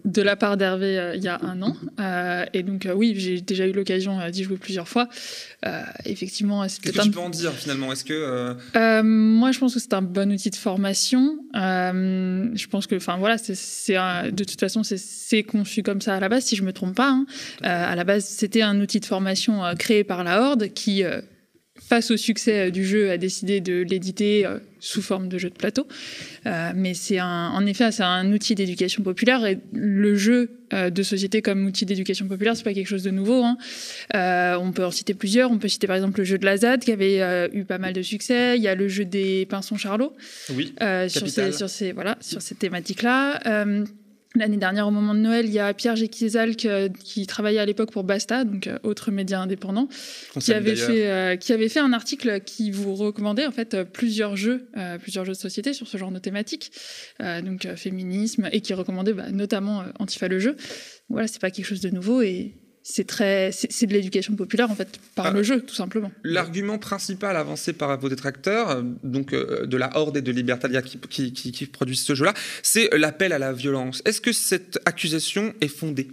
de 0.05 0.21
la 0.21 0.35
part 0.35 0.55
d'Hervé 0.55 0.99
euh, 0.99 1.15
il 1.15 1.23
y 1.23 1.27
a 1.27 1.39
un 1.41 1.61
an. 1.61 1.75
Euh, 1.99 2.45
et 2.53 2.63
donc, 2.63 2.85
euh, 2.85 2.93
oui, 2.93 3.15
j'ai 3.17 3.41
déjà 3.41 3.67
eu 3.67 3.71
l'occasion 3.71 4.29
d'y 4.29 4.43
jouer 4.43 4.57
plusieurs 4.57 4.87
fois. 4.87 5.09
effectivement, 6.05 6.67
c'est 6.67 6.81
Qu'est-ce 6.81 6.97
que 6.97 7.03
tu 7.03 7.11
peux 7.11 7.19
en 7.19 7.29
dire 7.29 7.51
finalement? 7.51 7.91
Est-ce 7.91 8.05
que 8.05 9.01
moi, 9.01 9.51
je 9.51 9.59
pense 9.59 9.73
que 9.73 9.79
c'est 9.79 9.93
un 9.93 10.01
bon 10.01 10.31
outil 10.31 10.51
de 10.51 10.55
formation. 10.55 11.39
je 11.53 12.67
pense 12.67 12.87
que, 12.87 12.95
enfin 12.95 13.17
voilà, 13.17 13.37
c'est, 13.37 13.53
de 13.93 14.43
toute 14.43 14.59
façon, 14.59 14.83
c'est, 14.83 15.43
conçu 15.43 15.83
comme 15.83 16.01
ça 16.01 16.15
à 16.15 16.19
la 16.19 16.29
base, 16.29 16.45
si 16.45 16.55
je 16.55 16.63
me 16.63 16.71
trompe 16.71 16.95
pas. 16.95 17.09
Hein. 17.09 17.25
à 17.61 17.95
la 17.95 18.03
base, 18.03 18.25
c'était 18.25 18.61
un 18.61 18.79
outil 18.79 18.99
de 18.99 19.05
formation 19.05 19.61
créé 19.77 20.03
par 20.03 20.23
la 20.23 20.41
Horde 20.41 20.69
qui 20.73 21.03
face 21.79 22.11
au 22.11 22.17
succès 22.17 22.71
du 22.71 22.85
jeu, 22.85 23.11
a 23.11 23.17
décidé 23.17 23.61
de 23.61 23.81
l'éditer 23.81 24.45
sous 24.85 25.01
forme 25.01 25.27
de 25.27 25.37
jeu 25.37 25.49
de 25.49 25.55
plateau. 25.55 25.87
Euh, 26.45 26.71
mais 26.75 26.93
c'est 26.93 27.19
en 27.19 27.65
effet, 27.65 27.91
c'est 27.91 28.03
un 28.03 28.31
outil 28.31 28.53
d'éducation 28.53 29.01
populaire 29.01 29.45
et 29.45 29.57
le 29.73 30.15
jeu 30.15 30.51
euh, 30.73 30.91
de 30.91 31.03
société 31.03 31.41
comme 31.41 31.65
outil 31.65 31.85
d'éducation 31.85 32.27
populaire, 32.27 32.55
c'est 32.55 32.63
pas 32.63 32.73
quelque 32.73 32.87
chose 32.87 33.03
de 33.03 33.09
nouveau. 33.09 33.43
Hein. 33.43 33.57
Euh, 34.13 34.57
on 34.59 34.71
peut 34.71 34.85
en 34.85 34.91
citer 34.91 35.15
plusieurs. 35.15 35.51
On 35.51 35.57
peut 35.57 35.67
citer 35.67 35.87
par 35.87 35.95
exemple 35.95 36.19
le 36.19 36.23
jeu 36.23 36.37
de 36.37 36.45
la 36.45 36.57
ZAD 36.57 36.83
qui 36.83 36.91
avait 36.91 37.49
eu 37.53 37.65
pas 37.65 37.79
mal 37.79 37.93
de 37.93 38.01
succès. 38.03 38.57
Il 38.57 38.63
y 38.63 38.67
a 38.67 38.75
le 38.75 38.87
jeu 38.87 39.05
des 39.05 39.47
pinsons 39.47 39.77
Charlot. 39.77 40.13
Oui. 40.53 40.73
sur, 41.07 41.27
ces, 41.27 41.51
sur 41.51 41.69
ces, 41.69 41.91
voilà, 41.91 42.17
sur 42.21 42.41
cette 42.41 42.59
thématique-là. 42.59 43.65
L'année 44.35 44.57
dernière, 44.57 44.87
au 44.87 44.91
moment 44.91 45.13
de 45.13 45.19
Noël, 45.19 45.45
il 45.45 45.53
y 45.53 45.59
a 45.59 45.73
Pierre 45.73 45.95
Géquizalc 45.95 46.67
qui 47.03 47.25
travaillait 47.25 47.59
à 47.59 47.65
l'époque 47.65 47.91
pour 47.91 48.03
Basta, 48.03 48.43
donc 48.43 48.67
euh, 48.67 48.77
autre 48.83 49.11
média 49.11 49.39
indépendant, 49.39 49.87
qui 50.39 50.53
avait, 50.53 50.75
fait, 50.75 51.07
euh, 51.07 51.35
qui 51.37 51.53
avait 51.53 51.69
fait 51.69 51.79
un 51.79 51.93
article 51.93 52.41
qui 52.41 52.69
vous 52.69 52.95
recommandait 52.95 53.47
en 53.47 53.51
fait 53.51 53.83
plusieurs 53.83 54.35
jeux, 54.35 54.67
euh, 54.77 54.97
plusieurs 54.97 55.23
jeux 55.23 55.33
de 55.33 55.37
société 55.37 55.71
sur 55.71 55.87
ce 55.87 55.97
genre 55.97 56.11
de 56.11 56.19
thématique, 56.19 56.71
donc 57.19 57.67
féminisme, 57.75 58.49
et 58.51 58.61
qui 58.61 58.73
recommandait 58.73 59.13
bah, 59.13 59.31
notamment 59.31 59.83
Antifa 59.99 60.27
le 60.27 60.39
jeu. 60.39 60.57
Voilà, 61.09 61.27
c'est 61.27 61.41
pas 61.41 61.51
quelque 61.51 61.65
chose 61.65 61.81
de 61.81 61.89
nouveau 61.89 62.21
et 62.21 62.55
c'est 62.87 63.07
très, 63.07 63.49
c'est 63.51 63.87
de 63.87 63.93
l'éducation 63.93 64.35
populaire 64.35 64.69
en 64.69 64.75
fait 64.75 64.99
par 65.15 65.25
ah, 65.25 65.31
le 65.31 65.41
jeu 65.41 65.61
tout 65.61 65.73
simplement. 65.73 66.11
L'argument 66.23 66.77
principal 66.77 67.35
avancé 67.35 67.73
par 67.73 67.99
vos 67.99 68.09
détracteurs, 68.09 68.69
euh, 68.69 68.83
donc 69.03 69.33
euh, 69.33 69.65
de 69.65 69.75
la 69.75 69.97
Horde 69.97 70.17
et 70.17 70.21
de 70.21 70.31
Libertalia 70.31 70.83
qui, 70.83 71.33
qui, 71.33 71.65
produisent 71.65 72.03
ce 72.03 72.13
jeu-là, 72.13 72.35
c'est 72.61 72.95
l'appel 72.95 73.33
à 73.33 73.39
la 73.39 73.53
violence. 73.53 74.03
Est-ce 74.05 74.21
que 74.21 74.31
cette 74.31 74.79
accusation 74.85 75.55
est 75.61 75.67
fondée? 75.67 76.09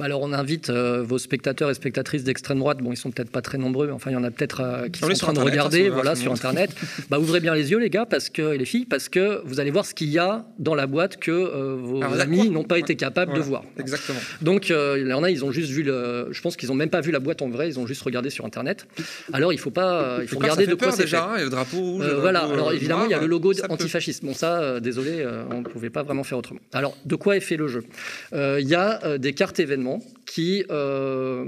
Bah 0.00 0.06
Alors 0.06 0.20
on 0.20 0.32
invite 0.32 0.68
euh, 0.68 1.04
vos 1.04 1.18
spectateurs 1.18 1.70
et 1.70 1.74
spectatrices 1.74 2.24
d'extrême 2.24 2.58
droite, 2.58 2.78
bon 2.78 2.90
ils 2.90 2.96
sont 2.96 3.12
peut-être 3.12 3.30
pas 3.30 3.42
très 3.42 3.56
nombreux, 3.56 3.86
mais 3.86 3.92
enfin 3.92 4.10
il 4.10 4.14
y 4.14 4.16
en 4.16 4.24
a 4.24 4.32
peut-être 4.32 4.88
qui 4.92 4.98
sont 4.98 5.08
en 5.08 5.14
train 5.14 5.32
de 5.32 5.38
regarder, 5.38 5.90
voilà 5.90 6.16
sur 6.16 6.32
internet. 6.32 6.74
bah 7.08 7.20
ouvrez 7.20 7.38
bien 7.38 7.54
les 7.54 7.70
yeux 7.70 7.78
les 7.78 7.90
gars 7.90 8.04
parce 8.04 8.30
que 8.30 8.52
et 8.52 8.58
les 8.58 8.64
filles 8.64 8.86
parce 8.86 9.08
que 9.08 9.42
vous 9.44 9.60
allez 9.60 9.70
voir 9.70 9.86
ce 9.86 9.94
qu'il 9.94 10.08
y 10.08 10.18
a 10.18 10.44
dans 10.58 10.74
la 10.74 10.88
boîte 10.88 11.18
que 11.18 11.76
vos 11.76 12.02
amis 12.02 12.50
n'ont 12.50 12.64
pas 12.64 12.80
été 12.80 12.96
capables 12.96 13.32
de 13.32 13.40
voir. 13.40 13.62
Exactement. 13.78 14.18
Donc 14.42 14.70
il 14.70 15.06
y 15.06 15.12
en 15.12 15.22
a 15.22 15.30
ils 15.30 15.44
ont 15.44 15.52
juste 15.52 15.70
vu 15.70 15.84
le 15.84 16.15
euh, 16.16 16.32
je 16.32 16.40
pense 16.40 16.56
qu'ils 16.56 16.68
n'ont 16.68 16.74
même 16.74 16.90
pas 16.90 17.00
vu 17.00 17.10
la 17.12 17.20
boîte 17.20 17.42
en 17.42 17.48
vrai, 17.48 17.68
ils 17.68 17.78
ont 17.78 17.86
juste 17.86 18.02
regardé 18.02 18.30
sur 18.30 18.44
Internet. 18.44 18.86
Alors 19.32 19.52
il 19.52 19.58
faut 19.58 19.70
pas, 19.70 20.18
il 20.22 20.28
faut 20.28 20.36
Mais 20.38 20.42
regarder 20.44 20.66
de 20.66 20.74
quoi 20.74 20.92
c'est 20.92 21.02
déjà, 21.04 21.18
fait. 21.18 21.24
hein, 21.24 21.32
il 21.36 21.38
y 21.38 21.42
a 21.42 21.44
le 21.44 21.50
drapeau 21.50 21.76
rouge. 21.80 22.04
Euh, 22.06 22.20
voilà, 22.20 22.40
alors 22.40 22.68
euh, 22.70 22.72
évidemment, 22.74 23.04
il 23.04 23.10
y 23.10 23.14
a 23.14 23.20
le 23.20 23.26
logo 23.26 23.52
peut. 23.52 23.62
antifasciste. 23.68 24.24
Bon, 24.24 24.34
ça, 24.34 24.60
euh, 24.60 24.80
désolé, 24.80 25.20
euh, 25.20 25.44
on 25.50 25.60
ne 25.60 25.64
pouvait 25.64 25.90
pas 25.90 26.02
vraiment 26.02 26.24
faire 26.24 26.38
autrement. 26.38 26.60
Alors, 26.72 26.96
de 27.04 27.14
quoi 27.16 27.36
est 27.36 27.40
fait 27.40 27.56
le 27.56 27.68
jeu? 27.68 27.84
Euh, 28.32 28.58
Il 28.60 28.68
y 28.68 28.74
a 28.74 29.04
euh, 29.04 29.18
des 29.18 29.32
cartes 29.34 29.60
événements 29.60 30.00
qui. 30.26 30.64
euh, 30.70 31.44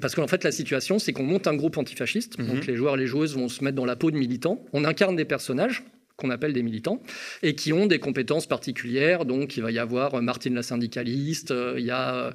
parce 0.00 0.14
qu'en 0.14 0.28
fait, 0.28 0.44
la 0.44 0.52
situation, 0.52 0.98
c'est 1.00 1.12
qu'on 1.12 1.24
monte 1.24 1.46
un 1.48 1.54
groupe 1.56 1.76
antifasciste. 1.78 2.38
Mhm. 2.38 2.46
Donc, 2.46 2.66
les 2.66 2.76
joueurs 2.76 2.94
et 2.94 2.98
les 2.98 3.06
joueuses 3.06 3.34
vont 3.36 3.48
se 3.48 3.64
mettre 3.64 3.76
dans 3.76 3.84
la 3.84 3.96
peau 3.96 4.10
de 4.12 4.16
militants. 4.16 4.64
On 4.72 4.84
incarne 4.84 5.16
des 5.16 5.24
personnages 5.24 5.82
qu'on 6.16 6.30
appelle 6.30 6.52
des 6.52 6.62
militants, 6.62 7.02
et 7.42 7.54
qui 7.54 7.72
ont 7.72 7.86
des 7.86 7.98
compétences 7.98 8.46
particulières. 8.46 9.24
Donc, 9.24 9.56
il 9.56 9.62
va 9.62 9.70
y 9.72 9.78
avoir 9.78 10.14
euh, 10.14 10.20
Martine 10.20 10.54
la 10.54 10.62
syndicaliste, 10.62 11.50
euh, 11.50 11.74
il 11.76 11.84
y 11.84 11.90
a 11.90 12.32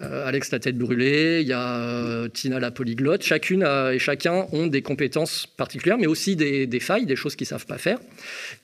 euh, 0.00 0.26
Alex 0.26 0.50
la 0.50 0.58
tête 0.58 0.76
brûlée, 0.76 1.40
il 1.42 1.46
y 1.46 1.52
a 1.52 2.28
Tina 2.34 2.58
la 2.58 2.70
polyglotte. 2.72 3.22
Chacune 3.22 3.62
et 3.92 3.98
chacun 3.98 4.46
ont 4.52 4.66
des 4.66 4.82
compétences 4.82 5.46
particulières, 5.46 5.98
mais 5.98 6.08
aussi 6.08 6.34
des, 6.34 6.66
des 6.66 6.80
failles, 6.80 7.06
des 7.06 7.14
choses 7.16 7.36
qu'ils 7.36 7.46
savent 7.46 7.66
pas 7.66 7.78
faire. 7.78 7.98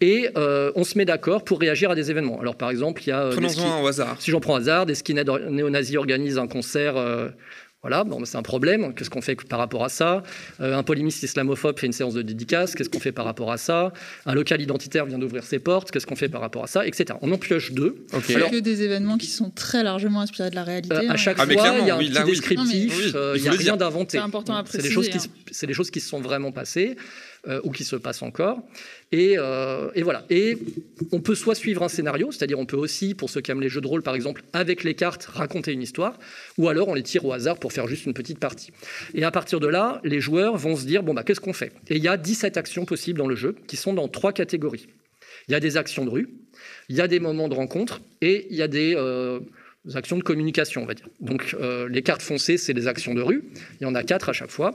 Et 0.00 0.28
euh, 0.36 0.72
on 0.74 0.82
se 0.82 0.98
met 0.98 1.04
d'accord 1.04 1.44
pour 1.44 1.60
réagir 1.60 1.90
à 1.90 1.94
des 1.94 2.10
événements. 2.10 2.40
Alors, 2.40 2.56
par 2.56 2.70
exemple, 2.70 3.02
il 3.04 3.10
y 3.10 3.12
a... 3.12 3.28
Prenons-en 3.30 3.82
au 3.82 3.86
hasard. 3.86 4.16
si 4.20 4.30
j'en 4.32 4.40
prends 4.40 4.56
hasard, 4.56 4.86
des 4.86 4.96
skinheads 4.96 5.50
néo-nazis 5.50 5.96
organisent 5.96 6.38
un 6.38 6.48
concert. 6.48 6.96
euh, 6.96 7.28
voilà, 7.82 8.02
bon, 8.02 8.24
c'est 8.24 8.36
un 8.36 8.42
problème. 8.42 8.92
Qu'est-ce 8.94 9.08
qu'on 9.08 9.20
fait 9.22 9.36
par 9.36 9.60
rapport 9.60 9.84
à 9.84 9.88
ça? 9.88 10.24
Euh, 10.60 10.76
Un 10.76 10.82
polémiste 10.82 11.22
islamophobe 11.22 11.78
fait 11.78 11.86
une 11.86 11.92
séance 11.92 12.12
de 12.14 12.22
dédicace. 12.22 12.74
Qu'est-ce 12.74 12.90
qu'on 12.90 12.98
fait 12.98 13.12
par 13.12 13.24
rapport 13.24 13.52
à 13.52 13.56
ça? 13.56 13.92
Un 14.26 14.34
local 14.34 14.60
identitaire 14.60 15.06
vient 15.06 15.18
d'ouvrir 15.18 15.44
ses 15.44 15.60
portes. 15.60 15.92
Qu'est-ce 15.92 16.06
qu'on 16.06 16.16
fait 16.16 16.28
par 16.28 16.40
rapport 16.40 16.64
à 16.64 16.66
ça? 16.66 16.84
Etc. 16.84 17.04
On 17.22 17.30
en 17.30 17.38
pioche 17.38 17.70
deux. 17.72 18.04
Ok. 18.12 18.24
C'est 18.26 18.50
que 18.50 18.58
des 18.58 18.82
événements 18.82 19.16
qui 19.16 19.28
sont 19.28 19.50
très 19.50 19.84
largement 19.84 20.20
inspirés 20.20 20.50
de 20.50 20.56
la 20.56 20.64
réalité. 20.64 20.92
Euh, 20.96 21.10
à 21.10 21.16
chaque 21.16 21.36
Ah, 21.38 21.44
fois, 21.44 21.52
il 21.54 21.86
y 21.86 21.90
a 21.90 21.94
un 21.94 21.98
oui, 21.98 22.06
petit 22.06 22.14
là, 22.14 22.24
oui. 22.24 22.30
descriptif. 22.32 23.14
Euh, 23.14 23.34
Oui, 23.34 23.38
il 23.38 23.40
il 23.40 23.42
n'y 23.44 23.48
a 23.48 23.52
rien 23.58 23.76
d'inventé. 23.76 24.18
C'est 24.18 24.24
important 24.24 24.56
à 24.56 24.64
C'est 24.66 24.78
des 24.82 24.88
préciser, 24.90 24.94
choses 24.94 25.08
qui, 25.08 25.18
hein. 25.18 25.42
c'est 25.52 25.66
des 25.68 25.72
choses 25.74 25.90
qui 25.92 26.00
se 26.00 26.08
sont 26.08 26.20
vraiment 26.20 26.50
passées 26.50 26.96
euh, 27.46 27.60
ou 27.62 27.70
qui 27.70 27.84
se 27.84 27.96
passent 27.96 28.22
encore. 28.22 28.62
Et, 29.12 29.36
euh, 29.38 29.90
et 29.94 30.02
voilà. 30.02 30.24
Et 30.28 30.58
on 31.12 31.20
peut 31.20 31.34
soit 31.34 31.54
suivre 31.54 31.82
un 31.82 31.88
scénario, 31.88 32.32
c'est-à-dire 32.32 32.58
on 32.58 32.66
peut 32.66 32.76
aussi, 32.76 33.14
pour 33.14 33.30
ceux 33.30 33.40
qui 33.40 33.50
aiment 33.50 33.60
les 33.60 33.68
jeux 33.68 33.80
de 33.80 33.86
rôle 33.86 34.02
par 34.02 34.14
exemple, 34.14 34.42
avec 34.52 34.82
les 34.84 34.94
cartes, 34.94 35.24
raconter 35.24 35.72
une 35.72 35.82
histoire, 35.82 36.18
ou 36.56 36.68
alors 36.68 36.88
on 36.88 36.94
les 36.94 37.02
tire 37.02 37.24
au 37.24 37.32
hasard 37.32 37.58
pour 37.58 37.72
faire 37.72 37.86
juste 37.86 38.06
une 38.06 38.14
petite 38.14 38.38
partie. 38.38 38.72
Et 39.14 39.24
à 39.24 39.30
partir 39.30 39.60
de 39.60 39.68
là, 39.68 40.00
les 40.04 40.20
joueurs 40.20 40.56
vont 40.56 40.76
se 40.76 40.84
dire, 40.84 41.02
bon, 41.02 41.14
bah, 41.14 41.22
qu'est-ce 41.22 41.40
qu'on 41.40 41.52
fait? 41.52 41.72
Et 41.88 41.96
il 41.96 42.02
y 42.02 42.08
a 42.08 42.16
17 42.16 42.56
actions 42.56 42.84
possibles 42.84 43.18
dans 43.18 43.28
le 43.28 43.36
jeu 43.36 43.54
qui 43.66 43.76
sont 43.76 43.92
dans 43.92 44.08
trois 44.08 44.32
catégories. 44.32 44.88
Il 45.48 45.52
y 45.52 45.54
a 45.54 45.60
des 45.60 45.76
actions 45.76 46.04
de 46.04 46.10
rue, 46.10 46.28
il 46.88 46.96
y 46.96 47.00
a 47.00 47.08
des 47.08 47.20
moments 47.20 47.48
de 47.48 47.54
rencontre 47.54 48.00
et 48.20 48.46
il 48.50 48.56
y 48.56 48.62
a 48.62 48.68
des... 48.68 48.94
euh, 48.96 49.40
actions 49.94 50.18
de 50.18 50.22
communication, 50.22 50.82
on 50.82 50.86
va 50.86 50.94
dire. 50.94 51.08
Donc, 51.20 51.56
euh, 51.60 51.88
les 51.88 52.02
cartes 52.02 52.22
foncées, 52.22 52.58
c'est 52.58 52.74
des 52.74 52.86
actions 52.86 53.14
de 53.14 53.22
rue. 53.22 53.44
Il 53.80 53.84
y 53.84 53.86
en 53.86 53.94
a 53.94 54.02
quatre 54.02 54.28
à 54.28 54.32
chaque 54.32 54.50
fois. 54.50 54.74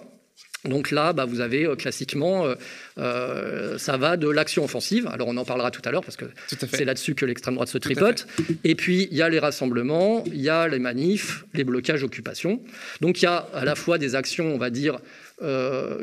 Donc 0.65 0.91
là, 0.91 1.11
bah, 1.11 1.25
vous 1.25 1.41
avez 1.41 1.65
euh, 1.65 1.75
classiquement, 1.75 2.45
euh, 2.45 2.55
euh, 2.97 3.77
ça 3.77 3.97
va 3.97 4.15
de 4.17 4.29
l'action 4.29 4.63
offensive. 4.63 5.07
Alors 5.11 5.27
on 5.27 5.35
en 5.37 5.43
parlera 5.45 5.71
tout 5.71 5.81
à 5.85 5.91
l'heure 5.91 6.03
parce 6.03 6.15
que 6.15 6.25
c'est 6.71 6.85
là-dessus 6.85 7.15
que 7.15 7.25
l'extrême 7.25 7.55
droite 7.55 7.69
se 7.69 7.77
tripote. 7.77 8.27
Et 8.63 8.75
puis 8.75 9.07
il 9.11 9.17
y 9.17 9.21
a 9.21 9.27
les 9.29 9.39
rassemblements, 9.39 10.23
il 10.25 10.39
y 10.41 10.49
a 10.49 10.67
les 10.69 10.79
manifs, 10.79 11.43
les 11.53 11.63
blocages, 11.65 12.03
occupations. 12.03 12.61
Donc 13.01 13.21
il 13.21 13.25
y 13.25 13.27
a 13.27 13.47
à 13.53 13.65
la 13.65 13.75
fois 13.75 13.97
des 13.97 14.15
actions, 14.15 14.53
on 14.53 14.57
va 14.57 14.69
dire, 14.69 14.99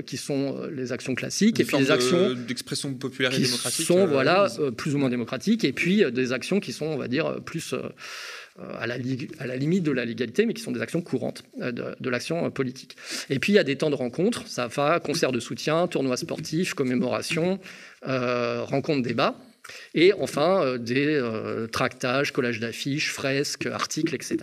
qui 0.07 0.19
sont 0.19 0.61
les 0.71 0.93
actions 0.93 1.15
classiques, 1.15 1.59
Une 1.59 1.65
et 1.65 1.67
puis 1.67 1.79
des 1.79 1.91
actions 1.91 2.29
de- 2.29 2.35
d'expression 2.35 2.93
populaire 2.93 3.33
et 3.33 3.37
qui 3.37 3.43
démocratique. 3.43 3.87
sont 3.87 4.01
euh, 4.01 4.07
voilà, 4.07 4.49
plus 4.77 4.95
ou 4.95 4.99
moins 4.99 5.09
démocratiques, 5.09 5.65
et 5.65 5.73
puis 5.73 6.05
des 6.13 6.33
actions 6.33 6.61
qui 6.61 6.73
sont, 6.73 6.85
on 6.87 6.99
va 6.99 7.09
dire, 7.09 7.41
plus 7.43 7.75
à, 8.79 8.87
la, 8.87 8.99
li- 8.99 9.29
à 9.39 9.47
la 9.47 9.57
limite 9.57 9.83
de 9.83 9.93
la 9.93 10.05
légalité, 10.05 10.47
mais 10.47 10.55
qui 10.55 10.63
sont 10.63 10.73
des 10.73 10.81
actions 10.83 11.01
courantes 11.03 11.43
euh, 11.61 11.73
de, 11.73 12.11
l'action 12.11 12.47
euh, 12.47 12.51
politique. 12.51 12.97
Et 13.29 13.39
puis 13.39 13.53
il 13.53 13.57
y 13.57 13.59
a 13.59 13.65
des 13.65 13.77
temps 13.77 13.91
de 13.91 13.95
rencontre, 13.95 14.47
ça 14.47 14.67
va, 14.69 15.01
concert 15.01 15.33
de 15.33 15.41
soutien, 15.41 15.87
tournoi 15.87 16.17
sportif, 16.17 16.75
commémoration, 16.75 17.59
euh, 18.07 18.63
rencontre 18.63 19.03
débat. 19.03 19.37
Et 19.95 20.13
enfin, 20.15 20.63
euh, 20.65 20.79
des 20.79 21.07
euh, 21.07 21.67
tractages, 21.69 22.33
collages 22.33 22.59
d'affiches, 22.61 23.13
fresques, 23.13 23.67
articles, 23.67 24.15
etc. 24.15 24.39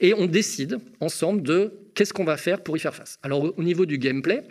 Et 0.00 0.14
on 0.14 0.26
décide 0.26 0.78
ensemble 1.00 1.42
de 1.42 1.72
qu'est-ce 1.94 2.12
qu'on 2.12 2.24
va 2.24 2.36
faire 2.36 2.62
pour 2.62 2.76
y 2.76 2.80
faire 2.80 2.94
face. 2.94 3.18
Alors, 3.22 3.42
au- 3.42 3.54
au 3.56 3.62
niveau 3.64 3.86
du 3.86 3.98
gameplay, 3.98 4.42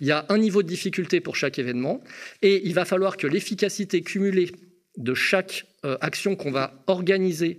il 0.00 0.06
y 0.06 0.12
a 0.12 0.24
un 0.28 0.38
niveau 0.38 0.62
de 0.62 0.68
difficulté 0.68 1.20
pour 1.20 1.34
chaque 1.36 1.58
événement, 1.58 2.02
et 2.42 2.62
il 2.64 2.74
va 2.74 2.84
falloir 2.84 3.16
que 3.16 3.26
l'efficacité 3.26 4.02
cumulée 4.02 4.52
de 4.98 5.14
chaque 5.14 5.64
euh, 5.84 5.96
action 6.00 6.36
qu'on 6.36 6.52
va 6.52 6.84
organiser 6.86 7.58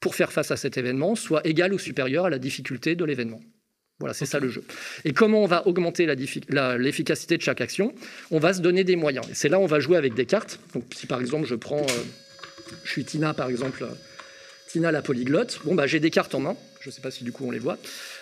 pour 0.00 0.14
faire 0.14 0.32
face 0.32 0.50
à 0.50 0.56
cet 0.56 0.76
événement 0.76 1.14
soit 1.14 1.46
égale 1.46 1.72
ou 1.72 1.78
supérieure 1.78 2.26
à 2.26 2.30
la 2.30 2.38
difficulté 2.38 2.94
de 2.94 3.04
l'événement. 3.04 3.40
Voilà, 3.98 4.12
c'est 4.12 4.26
ça 4.26 4.38
le 4.38 4.50
jeu. 4.50 4.62
Et 5.06 5.12
comment 5.12 5.42
on 5.42 5.46
va 5.46 5.66
augmenter 5.66 6.06
l'efficacité 6.06 7.38
de 7.38 7.42
chaque 7.42 7.62
action? 7.62 7.94
On 8.30 8.38
va 8.38 8.52
se 8.52 8.60
donner 8.60 8.84
des 8.84 8.94
moyens. 8.94 9.26
Et 9.30 9.34
c'est 9.34 9.48
là 9.48 9.58
où 9.58 9.62
on 9.62 9.66
va 9.66 9.80
jouer 9.80 9.96
avec 9.96 10.12
des 10.12 10.26
cartes. 10.26 10.60
Donc, 10.74 10.84
si 10.94 11.06
par 11.06 11.20
exemple 11.20 11.46
je 11.46 11.54
prends, 11.54 11.80
euh, 11.80 12.02
je 12.84 12.90
suis 12.90 13.04
Tina 13.04 13.32
par 13.32 13.48
exemple, 13.48 13.84
euh, 13.84 13.94
Tina 14.68 14.92
la 14.92 15.00
polyglotte. 15.00 15.60
Bon 15.64 15.74
bah 15.74 15.86
j'ai 15.86 16.00
des 16.00 16.10
cartes 16.10 16.34
en 16.34 16.40
main. 16.40 16.56
Je 16.86 16.90
ne 16.92 16.94
sais 16.94 17.00
pas 17.02 17.10
si 17.10 17.24
du 17.24 17.32
coup 17.32 17.44
on 17.44 17.50
les 17.50 17.58
voit. 17.58 17.78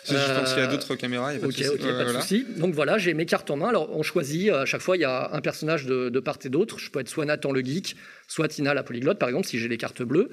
Je 0.09 0.14
pense 0.14 0.54
qu'il 0.54 0.62
y 0.62 0.64
a 0.64 0.68
Euh, 0.68 0.71
d'autres 0.71 0.94
caméras. 0.97 1.33
il 1.33 1.35
y 1.35 1.37
a 1.37 1.40
pas 1.40 1.47
de 1.49 1.52
Ok, 1.52 1.59
souci. 1.59 1.68
ok, 1.68 1.80
Ouais, 1.85 1.92
pas 1.92 1.99
de 1.99 2.04
voilà. 2.04 2.21
souci. 2.23 2.47
Donc 2.56 2.75
voilà, 2.75 2.97
j'ai 2.97 3.12
mes 3.12 3.26
cartes 3.26 3.50
en 3.50 3.59
main. 3.59 3.68
Alors 3.68 3.94
on 3.94 4.02
choisit, 4.02 4.49
euh, 4.49 4.62
à 4.62 4.64
chaque 4.64 4.80
fois, 4.80 4.97
il 4.97 5.00
y 5.00 5.04
a 5.04 5.28
un 5.35 5.40
personnage 5.42 5.85
de, 5.85 6.09
de 6.09 6.21
part 6.21 6.38
et 6.47 6.49
d'autre. 6.49 6.78
Je 6.78 6.90
peux 6.90 7.00
être 7.00 7.11
soit 7.11 7.26
Nathan 7.26 7.52
le 7.52 7.61
geek, 7.61 7.94
soit 8.26 8.49
Tina 8.49 8.73
la 8.73 8.83
polyglotte, 8.83 9.18
par 9.18 9.28
exemple, 9.28 9.47
si 9.47 9.59
j'ai 9.59 9.68
les 9.68 9.76
cartes 9.76 10.02
bleues. 10.02 10.30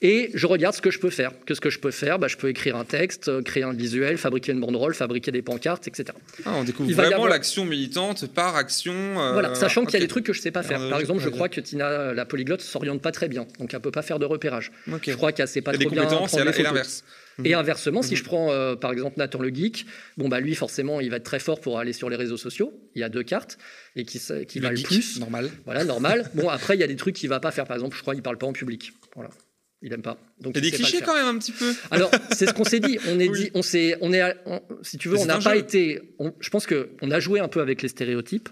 Et 0.00 0.30
je 0.34 0.46
regarde 0.46 0.76
ce 0.76 0.80
que 0.80 0.92
je 0.92 1.00
peux 1.00 1.10
faire. 1.10 1.32
Qu'est-ce 1.44 1.60
que 1.60 1.70
je 1.70 1.80
peux 1.80 1.90
faire? 1.90 2.20
Bah, 2.20 2.28
Je 2.28 2.36
peux 2.36 2.48
écrire 2.48 2.76
un 2.76 2.84
texte, 2.84 3.26
euh, 3.26 3.42
créer 3.42 3.64
un 3.64 3.72
visuel, 3.72 4.16
fabriquer 4.16 4.52
une 4.52 4.60
banderole, 4.60 4.94
fabriquer 4.94 5.32
des 5.32 5.42
pancartes, 5.42 5.88
etc. 5.88 6.16
Ah, 6.46 6.52
on 6.54 6.62
découvre 6.62 6.88
Il 6.88 6.94
vraiment 6.94 7.14
avoir- 7.16 7.28
l'action 7.30 7.64
militante 7.64 8.28
par 8.32 8.54
action. 8.54 8.92
euh, 8.94 9.32
Voilà, 9.32 9.56
sachant 9.56 9.84
qu'il 9.84 9.94
y 9.94 9.96
a 9.96 10.00
des 10.00 10.06
trucs 10.08 10.24
que 10.24 10.32
je 10.32 10.40
sais 10.40 10.52
pas 10.52 10.62
faire. 10.62 10.88
Par 10.88 11.00
exemple, 11.00 11.20
je 11.20 11.28
crois 11.30 11.48
que 11.48 11.60
Tina 11.60 12.14
la 12.14 12.24
polyglotte 12.26 12.60
s'oriente 12.60 13.02
pas 13.02 13.10
très 13.10 13.26
bien, 13.26 13.48
donc 13.58 13.74
elle 13.74 13.80
peut 13.80 13.90
pas 13.90 14.02
faire 14.02 14.20
de 14.20 14.24
repérage. 14.26 14.70
Je 15.04 15.14
crois 15.16 15.32
qu'elle 15.32 15.48
sait 15.48 15.62
pas 15.62 15.72
trop 15.72 15.90
bien 15.90 16.04
prendre 16.04 16.48
et 16.48 16.52
photos. 16.52 17.02
Et 17.44 17.54
inversement, 17.54 18.02
si 18.02 18.12
Mhm. 18.12 18.16
je 18.16 18.24
prends 18.24 18.50
euh, 18.52 18.76
par 18.76 18.92
exemple 18.92 19.18
Nathan 19.18 19.40
le 19.40 19.48
geek, 19.48 19.86
bon 20.16 20.28
bah 20.28 20.40
lui 20.40 20.54
forcément 20.54 21.00
il 21.00 21.10
va 21.10 21.16
être 21.16 21.24
très 21.24 21.38
fort 21.38 21.60
pour 21.60 21.78
aller 21.78 21.92
sur 21.92 22.08
les 22.10 22.16
réseaux 22.16 22.36
sociaux. 22.36 22.72
Il 22.94 23.00
y 23.00 23.04
a 23.04 23.08
deux 23.08 23.22
cartes 23.22 23.58
et 23.96 24.04
qui, 24.04 24.18
s- 24.18 24.32
qui 24.48 24.60
Le 24.60 24.74
geek, 24.74 24.86
plus. 24.86 25.18
Normal. 25.20 25.50
Voilà, 25.64 25.84
normal. 25.84 26.30
Bon 26.34 26.48
après 26.48 26.76
il 26.76 26.80
y 26.80 26.84
a 26.84 26.86
des 26.86 26.96
trucs 26.96 27.14
qu'il 27.16 27.28
va 27.28 27.40
pas 27.40 27.50
faire. 27.50 27.66
Par 27.66 27.76
exemple, 27.76 27.96
je 27.96 28.02
crois 28.02 28.14
qu'il 28.14 28.22
parle 28.22 28.38
pas 28.38 28.46
en 28.46 28.52
public. 28.52 28.92
Voilà, 29.14 29.30
il 29.82 29.92
aime 29.92 30.02
pas. 30.02 30.18
Donc 30.40 30.54
Il 30.56 30.64
y 30.64 30.68
a 30.68 30.70
des 30.70 30.76
clichés 30.76 31.00
quand 31.04 31.14
même 31.14 31.26
un 31.26 31.38
petit 31.38 31.52
peu. 31.52 31.72
Alors, 31.90 32.10
c'est 32.32 32.46
ce 32.46 32.54
qu'on 32.54 32.64
s'est 32.64 32.80
dit. 32.80 32.98
On 33.08 33.18
est 33.20 33.28
Oui. 33.30 33.38
dit, 33.44 33.50
on 33.54 33.62
s'est, 33.62 33.96
on 34.00 34.12
est, 34.12 34.20
à- 34.20 34.34
on- 34.46 34.60
si 34.82 34.98
tu 34.98 35.08
veux, 35.08 35.16
Mais 35.16 35.22
on 35.22 35.26
n'a 35.26 35.38
pas 35.38 35.54
jeu. 35.54 35.60
été. 35.60 36.00
on- 36.18 36.32
je 36.40 36.50
pense 36.50 36.66
que 36.66 36.90
on 37.02 37.10
a 37.10 37.20
joué 37.20 37.40
un 37.40 37.48
peu 37.48 37.60
avec 37.60 37.82
les 37.82 37.88
stéréotypes. 37.88 38.48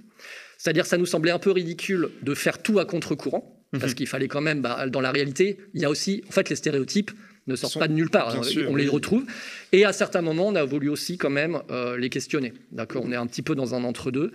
C'est-à-dire, 0.58 0.84
ça 0.84 0.98
nous 0.98 1.06
semblait 1.06 1.30
un 1.30 1.38
peu 1.38 1.50
ridicule 1.52 2.10
de 2.22 2.34
faire 2.34 2.60
tout 2.62 2.78
à 2.80 2.84
contre-courant, 2.84 3.64
parce 3.72 3.92
Mhm. 3.92 3.94
qu'il 3.94 4.06
fallait 4.06 4.28
quand 4.28 4.42
même, 4.42 4.60
bah, 4.60 4.86
dans 4.88 5.00
la 5.00 5.10
réalité, 5.10 5.58
il 5.72 5.80
y 5.80 5.86
a 5.86 5.90
aussi, 5.90 6.22
en 6.28 6.32
fait, 6.32 6.50
les 6.50 6.56
stéréotypes 6.56 7.12
ne 7.50 7.56
sortent 7.56 7.74
Sont- 7.74 7.78
pas 7.80 7.88
de 7.88 7.92
nulle 7.92 8.10
part. 8.10 8.34
hein, 8.34 8.42
sûr, 8.42 8.66
on 8.70 8.76
les 8.76 8.88
retrouve. 8.88 9.24
Et 9.72 9.84
à 9.84 9.92
certains 9.92 10.22
moments, 10.22 10.48
on 10.48 10.54
a 10.56 10.64
voulu 10.64 10.88
aussi 10.88 11.16
quand 11.18 11.30
même 11.30 11.58
euh, 11.70 11.96
les 11.96 12.08
questionner. 12.08 12.52
D'accord, 12.72 13.02
on 13.04 13.12
est 13.12 13.16
un 13.16 13.26
petit 13.26 13.42
peu 13.42 13.54
dans 13.54 13.74
un 13.74 13.84
entre-deux. 13.84 14.32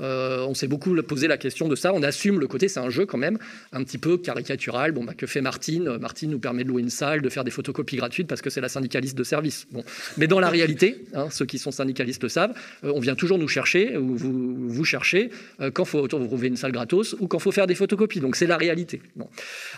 Euh, 0.00 0.44
on 0.46 0.54
s'est 0.54 0.68
beaucoup 0.68 0.94
posé 1.02 1.26
la 1.26 1.38
question 1.38 1.68
de 1.68 1.74
ça. 1.74 1.92
On 1.94 2.02
assume 2.02 2.38
le 2.38 2.46
côté, 2.46 2.68
c'est 2.68 2.80
un 2.80 2.90
jeu 2.90 3.06
quand 3.06 3.18
même, 3.18 3.38
un 3.72 3.82
petit 3.82 3.98
peu 3.98 4.16
caricatural. 4.18 4.92
Bon, 4.92 5.02
bah, 5.04 5.14
que 5.16 5.26
fait 5.26 5.40
Martine? 5.40 5.88
Euh, 5.88 5.98
Martine 5.98 6.30
nous 6.30 6.38
permet 6.38 6.62
de 6.64 6.68
louer 6.68 6.82
une 6.82 6.90
salle, 6.90 7.22
de 7.22 7.28
faire 7.28 7.44
des 7.44 7.50
photocopies 7.50 7.96
gratuites 7.96 8.28
parce 8.28 8.42
que 8.42 8.50
c'est 8.50 8.60
la 8.60 8.68
syndicaliste 8.68 9.16
de 9.16 9.24
service. 9.24 9.66
Bon. 9.72 9.82
Mais 10.18 10.26
dans 10.26 10.38
la 10.40 10.50
réalité, 10.50 11.04
hein, 11.14 11.28
ceux 11.30 11.46
qui 11.46 11.58
sont 11.58 11.70
syndicalistes 11.72 12.22
le 12.22 12.28
savent, 12.28 12.54
euh, 12.84 12.92
on 12.94 13.00
vient 13.00 13.14
toujours 13.14 13.38
nous 13.38 13.48
chercher, 13.48 13.96
ou 13.96 14.16
vous, 14.16 14.68
vous 14.68 14.84
cherchez, 14.84 15.30
euh, 15.60 15.70
quand 15.70 15.84
faut 15.84 16.06
trouver 16.06 16.48
une 16.48 16.56
salle 16.56 16.72
gratos 16.72 17.16
ou 17.18 17.26
quand 17.26 17.38
faut 17.38 17.52
faire 17.52 17.66
des 17.66 17.74
photocopies. 17.74 18.20
Donc 18.20 18.36
c'est 18.36 18.46
la 18.46 18.56
réalité. 18.56 19.00
Bon. 19.16 19.28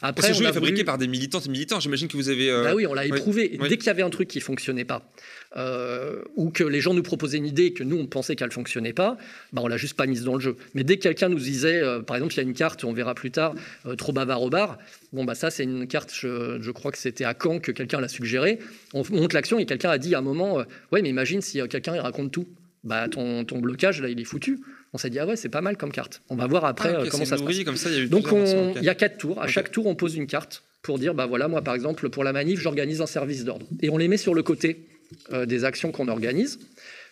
Après, 0.02 0.28
ce 0.28 0.32
on 0.32 0.40
jeu 0.40 0.46
a 0.46 0.50
est 0.50 0.52
fabriqué 0.52 0.74
voulu- 0.76 0.84
par 0.84 0.98
des 0.98 1.06
militantes 1.08 1.46
et 1.46 1.50
militants. 1.50 1.80
J'imagine 1.80 2.08
que 2.08 2.16
vous 2.16 2.28
avez. 2.28 2.50
bah 2.50 2.74
oui, 2.74 2.77
on 2.86 2.94
l'a 2.94 3.02
oui. 3.02 3.08
éprouvé. 3.08 3.56
Oui. 3.60 3.68
Dès 3.68 3.76
qu'il 3.76 3.86
y 3.86 3.90
avait 3.90 4.02
un 4.02 4.10
truc 4.10 4.28
qui 4.28 4.40
fonctionnait 4.40 4.84
pas, 4.84 5.10
euh, 5.56 6.22
ou 6.36 6.50
que 6.50 6.64
les 6.64 6.80
gens 6.80 6.94
nous 6.94 7.02
proposaient 7.02 7.38
une 7.38 7.46
idée 7.46 7.66
et 7.66 7.72
que 7.72 7.82
nous 7.82 7.96
on 7.98 8.06
pensait 8.06 8.36
qu'elle 8.36 8.52
fonctionnait 8.52 8.92
pas, 8.92 9.16
bah 9.52 9.62
on 9.64 9.68
l'a 9.68 9.76
juste 9.76 9.96
pas 9.96 10.06
mise 10.06 10.22
dans 10.24 10.34
le 10.34 10.40
jeu. 10.40 10.56
Mais 10.74 10.84
dès 10.84 10.96
que 10.98 11.02
quelqu'un 11.02 11.28
nous 11.28 11.38
disait, 11.38 11.80
euh, 11.82 12.00
par 12.00 12.16
exemple, 12.16 12.34
il 12.34 12.36
y 12.36 12.40
a 12.40 12.42
une 12.42 12.54
carte, 12.54 12.84
on 12.84 12.92
verra 12.92 13.14
plus 13.14 13.30
tard, 13.30 13.54
euh, 13.86 13.94
trop 13.96 14.12
bavard 14.12 14.42
au 14.42 14.50
bar. 14.50 14.78
Bon 15.12 15.24
bah 15.24 15.34
ça 15.34 15.50
c'est 15.50 15.64
une 15.64 15.86
carte, 15.86 16.12
je, 16.14 16.58
je 16.60 16.70
crois 16.70 16.92
que 16.92 16.98
c'était 16.98 17.24
à 17.24 17.34
Caen 17.40 17.60
que 17.60 17.72
quelqu'un 17.72 18.00
l'a 18.00 18.08
suggéré. 18.08 18.58
On 18.94 19.02
monte 19.10 19.32
l'action 19.32 19.58
et 19.58 19.66
quelqu'un 19.66 19.90
a 19.90 19.98
dit 19.98 20.14
à 20.14 20.18
un 20.18 20.22
moment, 20.22 20.62
ouais 20.92 21.02
mais 21.02 21.08
imagine 21.08 21.40
si 21.40 21.60
quelqu'un 21.68 21.94
il 21.94 22.00
raconte 22.00 22.30
tout, 22.30 22.46
bah 22.84 23.08
ton, 23.08 23.44
ton 23.44 23.58
blocage 23.58 24.00
là 24.02 24.08
il 24.08 24.20
est 24.20 24.24
foutu. 24.24 24.60
On 24.92 24.98
s'est 24.98 25.10
dit 25.10 25.18
ah 25.18 25.26
ouais 25.26 25.36
c'est 25.36 25.48
pas 25.48 25.60
mal 25.60 25.76
comme 25.76 25.92
carte. 25.92 26.22
On 26.28 26.36
va 26.36 26.46
voir 26.46 26.64
après 26.64 26.94
Ah, 26.94 27.04
comment 27.10 27.24
ça 27.24 27.36
se 27.36 27.42
passe. 27.42 27.64
comme 27.64 27.76
ça, 27.76 27.90
il 27.90 27.96
y 27.96 28.00
a 28.00 28.02
eu 28.04 28.08
Donc 28.08 28.26
il 28.76 28.82
y 28.82 28.88
a 28.88 28.94
quatre 28.94 29.18
tours. 29.18 29.40
À 29.40 29.46
chaque 29.46 29.70
tour, 29.70 29.86
on 29.86 29.94
pose 29.94 30.14
une 30.16 30.26
carte 30.26 30.62
pour 30.82 30.98
dire, 30.98 31.14
bah 31.14 31.26
voilà, 31.26 31.48
moi 31.48 31.62
par 31.62 31.74
exemple, 31.74 32.08
pour 32.08 32.24
la 32.24 32.32
manif, 32.32 32.60
j'organise 32.60 33.00
un 33.00 33.06
service 33.06 33.44
d'ordre. 33.44 33.66
Et 33.82 33.90
on 33.90 33.98
les 33.98 34.08
met 34.08 34.16
sur 34.16 34.34
le 34.34 34.42
côté 34.42 34.86
euh, 35.32 35.46
des 35.46 35.64
actions 35.64 35.92
qu'on 35.92 36.08
organise. 36.08 36.58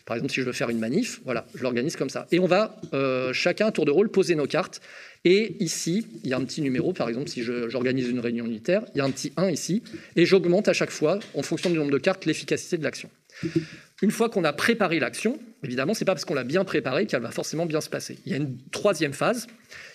Par 0.04 0.16
exemple, 0.16 0.32
si 0.32 0.40
je 0.40 0.46
veux 0.46 0.52
faire 0.52 0.70
une 0.70 0.78
manif, 0.78 1.20
voilà, 1.24 1.46
je 1.54 1.62
l'organise 1.62 1.96
comme 1.96 2.10
ça. 2.10 2.28
Et 2.30 2.38
on 2.38 2.46
va 2.46 2.76
euh, 2.94 3.32
chacun, 3.32 3.72
tour 3.72 3.84
de 3.84 3.90
rôle, 3.90 4.08
poser 4.08 4.36
nos 4.36 4.46
cartes. 4.46 4.80
Et 5.24 5.56
ici, 5.58 6.06
il 6.22 6.30
y 6.30 6.32
a 6.32 6.36
un 6.36 6.44
petit 6.44 6.62
numéro, 6.62 6.92
par 6.92 7.08
exemple, 7.08 7.28
si 7.28 7.42
j'organise 7.42 8.08
une 8.08 8.20
réunion 8.20 8.46
unitaire, 8.46 8.82
il 8.94 8.98
y 8.98 9.00
a 9.00 9.04
un 9.04 9.10
petit 9.10 9.32
1 9.36 9.50
ici, 9.50 9.82
et 10.14 10.24
j'augmente 10.24 10.68
à 10.68 10.72
chaque 10.72 10.92
fois, 10.92 11.18
en 11.34 11.42
fonction 11.42 11.68
du 11.68 11.76
nombre 11.76 11.90
de 11.90 11.98
cartes, 11.98 12.26
l'efficacité 12.26 12.78
de 12.78 12.84
l'action. 12.84 13.10
Une 14.02 14.12
fois 14.12 14.28
qu'on 14.28 14.44
a 14.44 14.52
préparé 14.52 15.00
l'action, 15.00 15.40
évidemment, 15.64 15.94
c'est 15.94 16.04
pas 16.04 16.14
parce 16.14 16.24
qu'on 16.24 16.34
l'a 16.34 16.44
bien 16.44 16.64
préparée 16.64 17.06
qu'elle 17.06 17.22
va 17.22 17.32
forcément 17.32 17.66
bien 17.66 17.80
se 17.80 17.88
passer. 17.88 18.18
Il 18.24 18.32
y 18.32 18.34
a 18.34 18.38
une 18.38 18.56
troisième 18.70 19.12
phase 19.12 19.48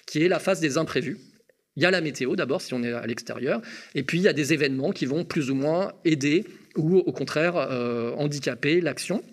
qui 0.05 0.21
est 0.21 0.27
la 0.27 0.39
phase 0.39 0.59
des 0.59 0.77
imprévus. 0.77 1.17
Il 1.75 1.83
y 1.83 1.85
a 1.85 1.91
la 1.91 2.01
météo 2.01 2.35
d'abord 2.35 2.61
si 2.61 2.73
on 2.73 2.83
est 2.83 2.91
à 2.91 3.05
l'extérieur, 3.07 3.61
et 3.95 4.03
puis 4.03 4.17
il 4.19 4.23
y 4.23 4.27
a 4.27 4.33
des 4.33 4.53
événements 4.53 4.91
qui 4.91 5.05
vont 5.05 5.23
plus 5.23 5.49
ou 5.49 5.55
moins 5.55 5.93
aider 6.05 6.45
ou 6.75 6.97
au 6.97 7.11
contraire 7.11 7.55
euh, 7.55 8.13
handicaper 8.13 8.81
l'action. 8.81 9.23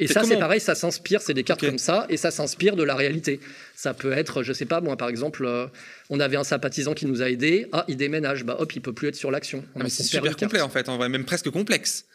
Et 0.00 0.06
ça, 0.06 0.22
c'est 0.24 0.38
pareil, 0.38 0.60
ça 0.60 0.74
s'inspire, 0.74 1.20
c'est 1.20 1.34
des 1.34 1.44
cartes 1.44 1.60
comme 1.60 1.78
ça, 1.78 2.06
et 2.08 2.16
ça 2.16 2.30
s'inspire 2.30 2.74
de 2.74 2.82
la 2.82 2.94
réalité. 2.94 3.38
Ça 3.76 3.92
peut 3.92 4.12
être, 4.12 4.42
je 4.42 4.54
sais 4.54 4.64
pas, 4.64 4.80
moi, 4.80 4.96
par 4.96 5.10
exemple, 5.10 5.44
euh, 5.44 5.66
on 6.08 6.20
avait 6.20 6.38
un 6.38 6.44
sympathisant 6.44 6.94
qui 6.94 7.04
nous 7.04 7.20
a 7.20 7.28
aidés, 7.28 7.66
ah, 7.72 7.84
il 7.86 7.98
déménage, 7.98 8.44
bah 8.44 8.56
hop, 8.58 8.74
il 8.74 8.80
peut 8.80 8.94
plus 8.94 9.08
être 9.08 9.16
sur 9.16 9.30
l'action. 9.30 9.62
Ah, 9.78 9.82
c'est 9.88 10.02
super 10.02 10.36
complet, 10.36 10.62
en 10.62 10.70
fait, 10.70 10.88
en 10.88 10.96
vrai, 10.96 11.10
même 11.10 11.26
presque 11.26 11.50
complexe. 11.50 12.06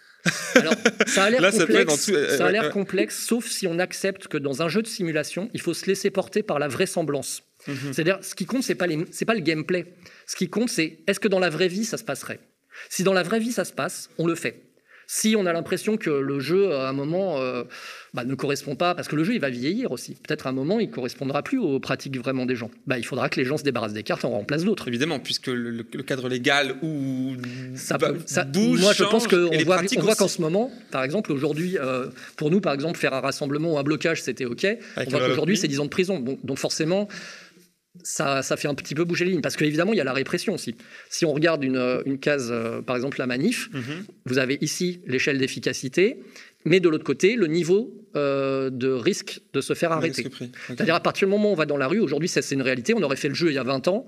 Alors, 0.56 0.74
ça 1.08 1.26
a 1.26 1.30
l'air 1.30 1.42
complexe, 1.52 2.12
ça 2.38 2.70
complexe, 2.70 3.26
sauf 3.26 3.48
si 3.48 3.68
on 3.68 3.80
accepte 3.80 4.28
que 4.28 4.38
dans 4.38 4.62
un 4.62 4.68
jeu 4.68 4.82
de 4.82 4.88
simulation, 4.88 5.50
il 5.54 5.62
faut 5.62 5.74
se 5.74 5.86
laisser 5.86 6.10
porter 6.10 6.44
par 6.44 6.60
la 6.60 6.68
vraisemblance. 6.68 7.44
Mhm. 7.68 7.94
C'est-à-dire, 7.94 8.20
ce 8.22 8.36
qui 8.36 8.46
compte, 8.46 8.64
c'est 8.64 8.76
pas, 8.76 8.88
pas 8.88 9.34
le 9.34 9.40
gameplay. 9.40 9.86
Ce 10.28 10.36
qui 10.36 10.50
compte, 10.50 10.70
c'est 10.70 11.00
est-ce 11.08 11.20
que 11.20 11.28
dans 11.28 11.40
la 11.40 11.50
vraie 11.50 11.68
vie, 11.68 11.86
ça 11.86 11.98
se 11.98 12.04
passerait? 12.04 12.40
Si 12.90 13.04
dans 13.04 13.14
la 13.14 13.24
vraie 13.24 13.40
vie, 13.40 13.52
ça 13.52 13.66
se 13.66 13.74
passe, 13.74 14.10
on 14.18 14.28
le 14.28 14.36
fait. 14.36 14.62
Si 15.08 15.36
on 15.38 15.46
a 15.46 15.54
l'impression 15.54 15.98
que 15.98 16.10
le 16.10 16.40
jeu, 16.40 16.74
à 16.74 16.90
un 16.90 16.94
moment, 16.94 17.40
euh, 17.40 17.64
bah, 18.14 18.24
ne 18.24 18.36
correspond 18.36 18.76
pas, 18.76 18.96
parce 18.96 19.08
que 19.08 19.16
le 19.16 19.24
jeu, 19.24 19.34
il 19.34 19.40
va 19.40 19.50
vieillir 19.50 19.92
aussi. 19.92 20.16
Peut-être 20.16 20.48
à 20.48 20.50
un 20.50 20.54
moment, 20.54 20.80
il 20.80 20.88
ne 20.88 20.94
correspondra 20.94 21.44
plus 21.44 21.60
aux 21.60 21.80
pratiques 21.80 22.18
vraiment 22.18 22.46
des 22.46 22.56
gens. 22.56 22.72
Bah, 22.88 22.98
il 22.98 23.06
faudra 23.06 23.30
que 23.30 23.40
les 23.40 23.46
gens 23.46 23.58
se 23.58 23.64
débarrassent 23.64 23.94
des 23.94 24.04
cartes 24.04 24.26
en 24.26 24.30
remplace 24.30 24.64
d'autres. 24.64 24.88
Évidemment, 24.88 25.20
puisque 25.20 25.48
le, 25.48 25.84
cadre 25.84 26.30
légal 26.30 26.76
ou 26.82 27.34
ça, 27.76 27.98
bouge, 27.98 28.82
Moi, 28.82 28.94
je 28.94 29.04
pense 29.04 29.28
qu'on 29.28 29.50
voit, 29.64 29.82
on 29.98 30.02
voit 30.02 30.16
qu'en 30.16 30.28
ce 30.28 30.42
moment, 30.42 30.72
par 30.92 31.04
exemple, 31.04 31.32
aujourd'hui, 31.32 31.78
euh, 31.78 32.08
pour 32.38 32.52
nous, 32.52 32.62
par 32.62 32.74
exemple, 32.74 32.98
faire 32.98 33.14
un 33.14 33.22
rassemblement 33.22 33.74
ou 33.74 33.78
un 33.78 33.84
blocage, 33.84 34.22
c'était 34.22 34.46
OK. 34.46 34.66
on 34.98 35.04
voit 35.04 35.20
qu'aujourd'hui, 35.20 35.58
c'est 35.58 35.68
10 35.68 35.82
ans 35.82 35.86
de 35.86 35.90
prison. 35.90 36.24
donc 36.44 36.58
forcément, 36.58 37.08
ça, 38.04 38.42
fait 38.58 38.68
un 38.68 38.76
petit 38.76 38.96
peu 38.96 39.04
bouger 39.04 39.26
les 39.26 39.32
lignes. 39.32 39.42
Parce 39.42 39.56
qu'évidemment, 39.56 39.94
il 39.94 39.98
y 39.98 40.02
a 40.02 40.04
la 40.04 40.14
répression 40.14 40.54
aussi. 40.54 40.76
Si 41.10 41.26
on 41.26 41.34
regarde 41.34 41.64
une, 41.64 42.18
case, 42.20 42.50
euh, 42.52 42.82
par 42.82 42.96
exemple 42.96 43.20
la 43.20 43.28
manif, 43.28 43.70
mhm. 43.74 44.06
vous 44.26 44.38
avez 44.38 44.58
ici 44.62 45.02
l'échelle 45.06 45.38
d'efficacité, 45.38 46.20
mais 46.66 46.80
de 46.80 46.90
l'autre 46.90 47.04
côté, 47.04 47.36
le 47.36 47.48
niveau 47.48 47.94
euh, 48.16 48.70
de 48.70 48.90
risque 48.90 49.42
de 49.54 49.62
se 49.62 49.74
faire 49.74 49.92
arrêter. 49.92 50.28
C'est-à-dire 50.68 50.96
à 50.96 51.00
partir 51.00 51.28
du 51.28 51.32
moment 51.32 51.50
où 51.50 51.54
on 51.54 51.56
va 51.56 51.66
dans 51.66 51.78
la 51.78 51.88
rue, 51.88 52.00
aujourd'hui 52.00 52.28
c'est 52.28 52.50
une 52.52 52.62
réalité, 52.62 52.94
on 52.94 53.04
aurait 53.04 53.16
fait 53.16 53.30
le 53.30 53.36
jeu 53.36 53.50
il 53.50 53.56
y 53.56 53.60
a 53.60 53.64
20 53.64 53.88
ans, 53.88 54.08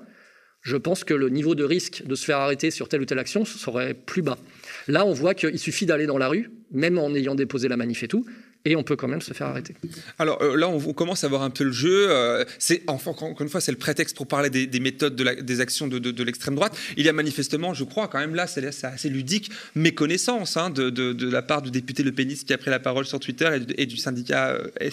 je 0.62 0.75
pense 0.75 1.03
que 1.03 1.13
le 1.13 1.29
niveau 1.29 1.56
de 1.56 1.63
risque 1.63 2.03
de 2.06 2.15
se 2.15 2.25
faire 2.25 2.38
arrêter 2.38 2.72
sur 2.72 2.89
telle 2.89 3.01
ou 3.01 3.06
telle 3.06 3.20
action 3.20 3.46
serait 3.46 3.94
plus 3.94 4.22
bas. 4.22 4.38
Là, 4.88 5.06
on 5.06 5.13
voit 5.13 5.34
qu'il 5.34 5.60
suffit 5.60 5.86
d'aller 5.86 6.08
dans 6.08 6.17
la 6.17 6.27
rue, 6.27 6.50
même 6.72 6.98
en 6.98 7.13
ayant 7.13 7.36
déposé 7.36 7.67
la 7.67 7.77
manif 7.77 8.03
et 8.03 8.08
tout, 8.08 8.25
et 8.67 8.75
on 8.75 8.83
peut 8.83 8.97
quand 8.97 9.07
même 9.07 9.21
se 9.21 9.33
faire 9.33 9.47
arrêter. 9.47 9.74
Alors 10.19 10.41
euh, 10.41 10.57
là, 10.57 10.67
on, 10.67 10.93
commence 10.93 11.24
à 11.24 11.29
voir 11.29 11.41
un 11.41 11.50
peu 11.50 11.63
le 11.63 11.71
jeu. 11.71 12.07
Euh, 12.09 12.43
c'est 12.59 12.83
enfin 12.88 13.12
encore 13.12 13.41
une 13.41 13.47
fois, 13.47 13.62
c'est 13.62 13.71
le 13.71 13.77
prétexte 13.77 14.15
pour 14.15 14.27
parler 14.27 14.50
des, 14.50 14.79
méthodes 14.79 15.15
de 15.15 15.41
des 15.41 15.62
actions 15.62 15.88
de, 15.88 16.24
l'extrême 16.24 16.55
droite. 16.55 16.77
Il 16.97 17.05
y 17.05 17.09
a 17.09 17.13
manifestement, 17.13 17.74
je 17.74 17.86
crois, 17.86 18.09
quand 18.09 18.19
même 18.19 18.36
là, 18.36 18.45
c'est 18.45 18.65
assez 18.83 19.09
ludique, 19.09 19.51
méconnaissance 19.75 20.57
hein, 20.57 20.69
de, 20.69 21.31
la 21.31 21.41
part 21.41 21.62
du 21.62 21.71
député 21.71 22.03
Le 22.03 22.12
Pénis 22.12 22.43
qui 22.43 22.53
a 22.53 22.57
pris 22.57 22.69
la 22.69 22.79
parole 22.79 23.05
sur 23.05 23.19
Twitter 23.19 23.50
et, 23.77 23.86
du 23.86 23.95
syndicat 23.95 24.57
euh, 24.81 24.89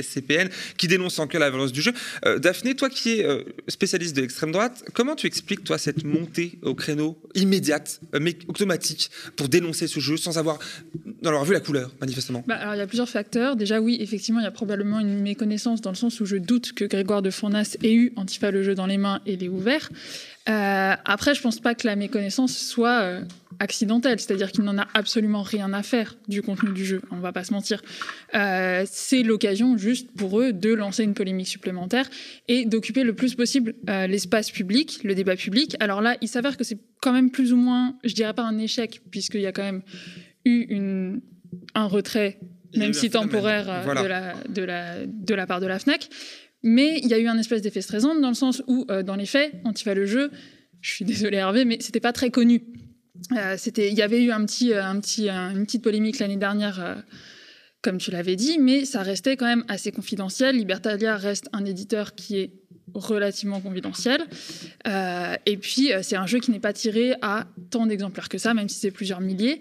SCPN 0.00 0.48
qui 0.76 0.86
dénonce 0.86 1.18
en 1.18 1.26
cœur 1.26 1.40
la 1.40 1.50
violence 1.50 1.72
du 1.72 1.82
jeu. 1.82 1.92
Daphné, 2.38 2.76
toi 2.76 2.88
qui 2.88 3.20
es 3.20 3.44
spécialiste 3.66 4.14
de 4.14 4.20
l'extrême 4.20 4.52
droite, 4.52 4.84
comment 4.94 5.16
tu 5.16 5.26
expliques 5.26 5.64
toi 5.64 5.78
cette 5.78 6.04
montée 6.04 6.58
au 6.62 6.74
créneau 6.74 7.18
immédiate, 7.34 8.00
mais 8.20 8.36
automatique, 8.46 9.10
pour 9.34 9.48
dénoncer 9.48 9.88
ce 9.88 9.98
jeu 9.98 10.16
sans 10.16 10.38
avoir, 10.38 10.58
avoir 11.24 11.44
vu 11.44 11.54
la 11.54 11.60
couleur, 11.60 11.90
manifestement? 12.00 12.44
Bah, 12.46 12.56
Alors 12.56 12.74
il 12.74 12.78
y 12.78 12.82
a 12.82 12.86
plusieurs 12.86 13.08
Déjà, 13.56 13.80
oui, 13.80 13.96
effectivement, 14.00 14.40
il 14.40 14.44
y 14.44 14.46
a 14.46 14.50
probablement 14.50 15.00
une 15.00 15.20
méconnaissance 15.20 15.80
dans 15.80 15.90
le 15.90 15.96
sens 15.96 16.20
où 16.20 16.26
je 16.26 16.36
doute 16.36 16.72
que 16.72 16.84
Grégoire 16.84 17.22
de 17.22 17.30
Fournas 17.30 17.76
ait 17.82 17.94
eu 17.94 18.12
Antifa 18.16 18.50
le 18.50 18.62
jeu 18.62 18.74
dans 18.74 18.86
les 18.86 18.98
mains 18.98 19.20
et 19.26 19.36
l'ait 19.36 19.48
ouvert. 19.48 19.88
Euh, 20.48 20.94
après, 21.04 21.34
je 21.34 21.40
pense 21.40 21.58
pas 21.58 21.74
que 21.74 21.86
la 21.86 21.96
méconnaissance 21.96 22.56
soit 22.56 23.00
euh, 23.00 23.22
accidentelle, 23.58 24.20
c'est-à-dire 24.20 24.52
qu'il 24.52 24.64
n'en 24.64 24.78
a 24.78 24.86
absolument 24.94 25.42
rien 25.42 25.72
à 25.72 25.82
faire 25.82 26.16
du 26.28 26.42
contenu 26.42 26.72
du 26.72 26.84
jeu, 26.84 27.00
on 27.10 27.16
va 27.16 27.32
pas 27.32 27.42
se 27.42 27.52
mentir. 27.52 27.82
Euh, 28.34 28.84
c'est 28.86 29.22
l'occasion 29.22 29.76
juste 29.76 30.10
pour 30.12 30.40
eux 30.40 30.52
de 30.52 30.72
lancer 30.72 31.02
une 31.02 31.14
polémique 31.14 31.48
supplémentaire 31.48 32.08
et 32.48 32.64
d'occuper 32.64 33.02
le 33.02 33.14
plus 33.14 33.34
possible 33.34 33.74
l'espace 33.86 34.50
public, 34.50 35.00
le 35.02 35.14
débat 35.14 35.36
public. 35.36 35.76
Alors 35.80 36.00
là, 36.00 36.16
il 36.20 36.28
s'avère 36.28 36.56
que 36.56 36.64
c'est 36.64 36.78
quand 37.00 37.12
même 37.12 37.30
plus 37.30 37.52
ou 37.52 37.56
moins, 37.56 37.96
je 38.04 38.14
dirais 38.14 38.34
pas 38.34 38.44
un 38.44 38.58
échec, 38.58 39.00
puisqu'il 39.10 39.40
y 39.40 39.46
a 39.46 39.52
quand 39.52 39.64
même 39.64 39.82
eu 40.44 41.20
un 41.74 41.86
retrait 41.86 42.38
même 42.76 42.92
si 42.92 43.10
temporaire 43.10 43.66
euh, 43.68 44.02
de, 44.02 44.06
la, 44.06 44.34
de, 44.48 44.62
la, 44.62 45.06
de 45.06 45.34
la 45.34 45.46
part 45.46 45.60
de 45.60 45.66
la 45.66 45.78
FNAC. 45.78 46.08
Mais 46.62 46.98
il 47.02 47.08
y 47.08 47.14
a 47.14 47.18
eu 47.18 47.26
un 47.26 47.38
espèce 47.38 47.62
d'effet 47.62 47.80
stressant 47.80 48.14
dans 48.14 48.28
le 48.28 48.34
sens 48.34 48.62
où, 48.66 48.86
euh, 48.90 49.02
dans 49.02 49.16
les 49.16 49.26
faits, 49.26 49.54
Antifa 49.64 49.94
le 49.94 50.06
jeu, 50.06 50.30
je 50.80 50.90
suis 50.90 51.04
désolée 51.04 51.36
Hervé, 51.36 51.64
mais 51.64 51.78
c'était 51.80 52.00
pas 52.00 52.12
très 52.12 52.30
connu. 52.30 52.62
Euh, 53.32 53.54
c'était, 53.56 53.88
il 53.88 53.94
y 53.94 54.02
avait 54.02 54.22
eu 54.22 54.30
un 54.30 54.44
petit, 54.44 54.74
un 54.74 55.00
petit, 55.00 55.28
une 55.28 55.64
petite 55.64 55.82
polémique 55.82 56.18
l'année 56.18 56.36
dernière, 56.36 57.02
comme 57.82 57.98
tu 57.98 58.10
l'avais 58.10 58.36
dit, 58.36 58.58
mais 58.58 58.84
ça 58.84 59.02
restait 59.02 59.36
quand 59.36 59.46
même 59.46 59.64
assez 59.68 59.92
confidentiel. 59.92 60.56
Libertalia 60.56 61.16
reste 61.16 61.48
un 61.52 61.64
éditeur 61.64 62.14
qui 62.14 62.38
est 62.38 62.52
relativement 62.94 63.60
confidentiel. 63.60 64.22
Euh, 64.86 65.34
et 65.44 65.56
puis, 65.56 65.92
euh, 65.92 66.00
c'est 66.02 66.16
un 66.16 66.26
jeu 66.26 66.38
qui 66.38 66.50
n'est 66.50 66.60
pas 66.60 66.72
tiré 66.72 67.14
à 67.22 67.46
tant 67.70 67.86
d'exemplaires 67.86 68.28
que 68.28 68.38
ça, 68.38 68.54
même 68.54 68.68
si 68.68 68.78
c'est 68.78 68.90
plusieurs 68.90 69.20
milliers. 69.20 69.60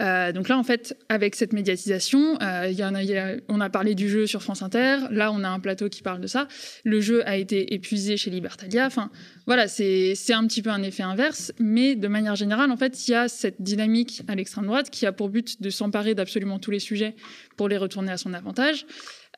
Euh, 0.00 0.32
donc 0.32 0.48
là, 0.48 0.58
en 0.58 0.62
fait, 0.62 0.96
avec 1.08 1.34
cette 1.34 1.52
médiatisation, 1.52 2.38
on 2.38 3.60
a 3.60 3.70
parlé 3.70 3.94
du 3.94 4.08
jeu 4.08 4.26
sur 4.26 4.42
France 4.42 4.62
Inter. 4.62 4.98
Là, 5.10 5.32
on 5.32 5.42
a 5.44 5.48
un 5.48 5.60
plateau 5.60 5.88
qui 5.88 6.02
parle 6.02 6.20
de 6.20 6.26
ça. 6.26 6.48
Le 6.84 7.00
jeu 7.00 7.26
a 7.26 7.36
été 7.36 7.74
épuisé 7.74 8.16
chez 8.16 8.30
Libertalia. 8.30 8.86
Enfin, 8.86 9.10
voilà, 9.46 9.68
c'est 9.68 10.14
un 10.30 10.46
petit 10.46 10.62
peu 10.62 10.70
un 10.70 10.82
effet 10.82 11.02
inverse. 11.02 11.52
Mais 11.58 11.94
de 11.94 12.08
manière 12.08 12.36
générale, 12.36 12.70
en 12.70 12.76
fait, 12.76 13.08
il 13.08 13.12
y 13.12 13.14
a 13.14 13.28
cette 13.28 13.62
dynamique 13.62 14.22
à 14.28 14.34
l'extrême 14.34 14.66
droite 14.66 14.90
qui 14.90 15.06
a 15.06 15.12
pour 15.12 15.28
but 15.28 15.62
de 15.62 15.70
s'emparer 15.70 16.14
d'absolument 16.14 16.58
tous 16.58 16.70
les 16.70 16.80
sujets 16.80 17.14
pour 17.56 17.68
les 17.68 17.78
retourner 17.78 18.12
à 18.12 18.18
son 18.18 18.34
avantage. 18.34 18.86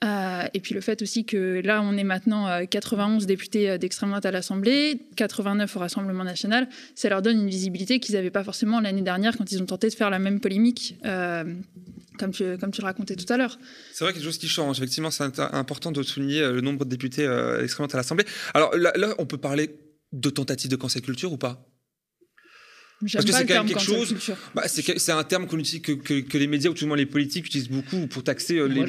Euh, 0.04 0.44
et 0.54 0.60
puis 0.60 0.74
le 0.74 0.80
fait 0.80 1.02
aussi 1.02 1.24
que 1.24 1.60
là, 1.64 1.82
on 1.82 1.96
est 1.96 2.04
maintenant 2.04 2.64
91 2.66 3.22
euh, 3.22 3.26
députés 3.26 3.70
euh, 3.70 3.78
d'extrême 3.78 4.10
droite 4.10 4.26
à 4.26 4.30
l'Assemblée, 4.30 5.00
89 5.16 5.74
au 5.76 5.78
Rassemblement 5.80 6.24
national, 6.24 6.68
ça 6.94 7.08
leur 7.08 7.20
donne 7.20 7.40
une 7.40 7.48
visibilité 7.48 7.98
qu'ils 7.98 8.14
n'avaient 8.14 8.30
pas 8.30 8.44
forcément 8.44 8.80
l'année 8.80 9.02
dernière 9.02 9.36
quand 9.36 9.50
ils 9.50 9.60
ont 9.60 9.66
tenté 9.66 9.88
de 9.88 9.94
faire 9.94 10.10
la 10.10 10.18
même 10.18 10.40
polémique. 10.40 10.96
comme 11.02 12.32
tu, 12.32 12.44
le 12.44 12.82
racontais 12.82 13.16
tout 13.16 13.32
à 13.32 13.36
l'heure. 13.36 13.58
C'est 13.92 14.04
vrai 14.04 14.12
des 14.12 14.20
choses 14.20 14.38
qui 14.38 14.48
changent. 14.48 14.78
Effectivement, 14.78 15.10
c'est 15.10 15.38
important 15.38 15.92
de 15.92 16.02
souligner 16.02 16.40
le 16.40 16.60
nombre 16.60 16.84
de 16.84 16.90
députés 16.90 17.26
d'extrême 17.60 17.86
droite 17.86 17.94
à 17.94 17.98
l'Assemblée. 17.98 18.24
Alors 18.54 18.76
là, 18.76 19.14
on 19.18 19.26
peut 19.26 19.38
parler 19.38 19.70
de 20.12 20.30
tentatives 20.30 20.70
de 20.70 20.76
cancel 20.76 21.02
culture 21.02 21.32
ou 21.32 21.36
pas? 21.36 21.64
Parce 23.00 23.24
que 23.24 23.32
c'est 23.32 23.46
quand 23.46 23.54
même 23.54 23.66
quelque 23.66 23.80
chose. 23.80 24.14
Bah, 24.54 24.64
c'est 24.66 25.12
un 25.12 25.24
terme 25.24 25.46
qu'on 25.46 25.58
utilise 25.58 25.82
que, 25.82 25.92
que, 25.92 26.38
les 26.38 26.46
médias 26.46 26.70
ou 26.70 26.74
tout 26.74 26.84
le 26.84 26.88
moins 26.88 26.96
les 26.96 27.06
politiques 27.06 27.46
utilisent 27.46 27.70
beaucoup 27.70 28.06
pour 28.08 28.24
taxer 28.24 28.58
euh, 28.58 28.66
les, 28.66 28.84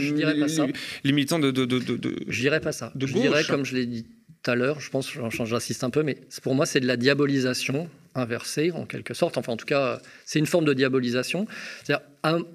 les, 1.04 1.12
militants 1.12 1.40
de, 1.40 1.52
de, 1.52 1.66
de, 1.66 1.80
de 1.80 2.16
Je 2.28 2.42
dirais 2.42 2.60
pas 2.60 2.72
ça. 2.72 2.92
je 3.00 3.06
dirais, 3.06 3.44
comme 3.48 3.66
je 3.66 3.76
l'ai 3.76 3.86
dit 3.86 4.06
tout 4.42 4.52
à 4.52 4.56
l'heure, 4.56 4.80
je 4.80 4.90
pense, 4.90 5.12
j'insiste 5.46 5.84
un 5.84 5.90
peu, 5.90 6.04
mais 6.04 6.18
pour 6.44 6.56
moi, 6.56 6.66
c'est 6.66 6.80
de 6.80 6.88
la 6.88 6.98
diabolisation 6.98 7.90
inversée 8.16 8.72
en 8.72 8.86
quelque 8.86 9.14
sorte. 9.14 9.38
Enfin, 9.38 9.54
en 9.54 9.58
tout 9.58 9.66
cas, 9.66 10.02
c'est 10.26 10.40
une 10.40 10.46
forme 10.46 10.66
de 10.66 10.74
diabolisation. 10.74 11.46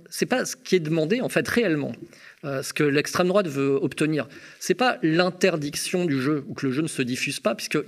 C'est 0.09 0.27
pas 0.27 0.45
ce 0.45 0.57
qui 0.57 0.77
est 0.77 0.81
demandé 0.81 1.21
en 1.21 1.29
fait 1.29 1.47
réellement. 1.47 1.93
Euh, 2.45 2.63
ce 2.63 2.75
que 2.75 2.85
l'extrême 2.85 3.29
droite 3.29 3.49
veut 3.49 3.79
obtenir, 3.81 4.29
c'est 4.61 4.75
pas 4.75 4.99
l'interdiction 5.03 6.05
du 6.05 6.21
jeu 6.21 6.45
ou 6.47 6.55
que 6.55 6.67
le 6.67 6.73
jeu 6.73 6.83
ne 6.83 6.89
se 6.89 7.01
diffuse 7.01 7.41
pas, 7.41 7.55
puisque, 7.55 7.79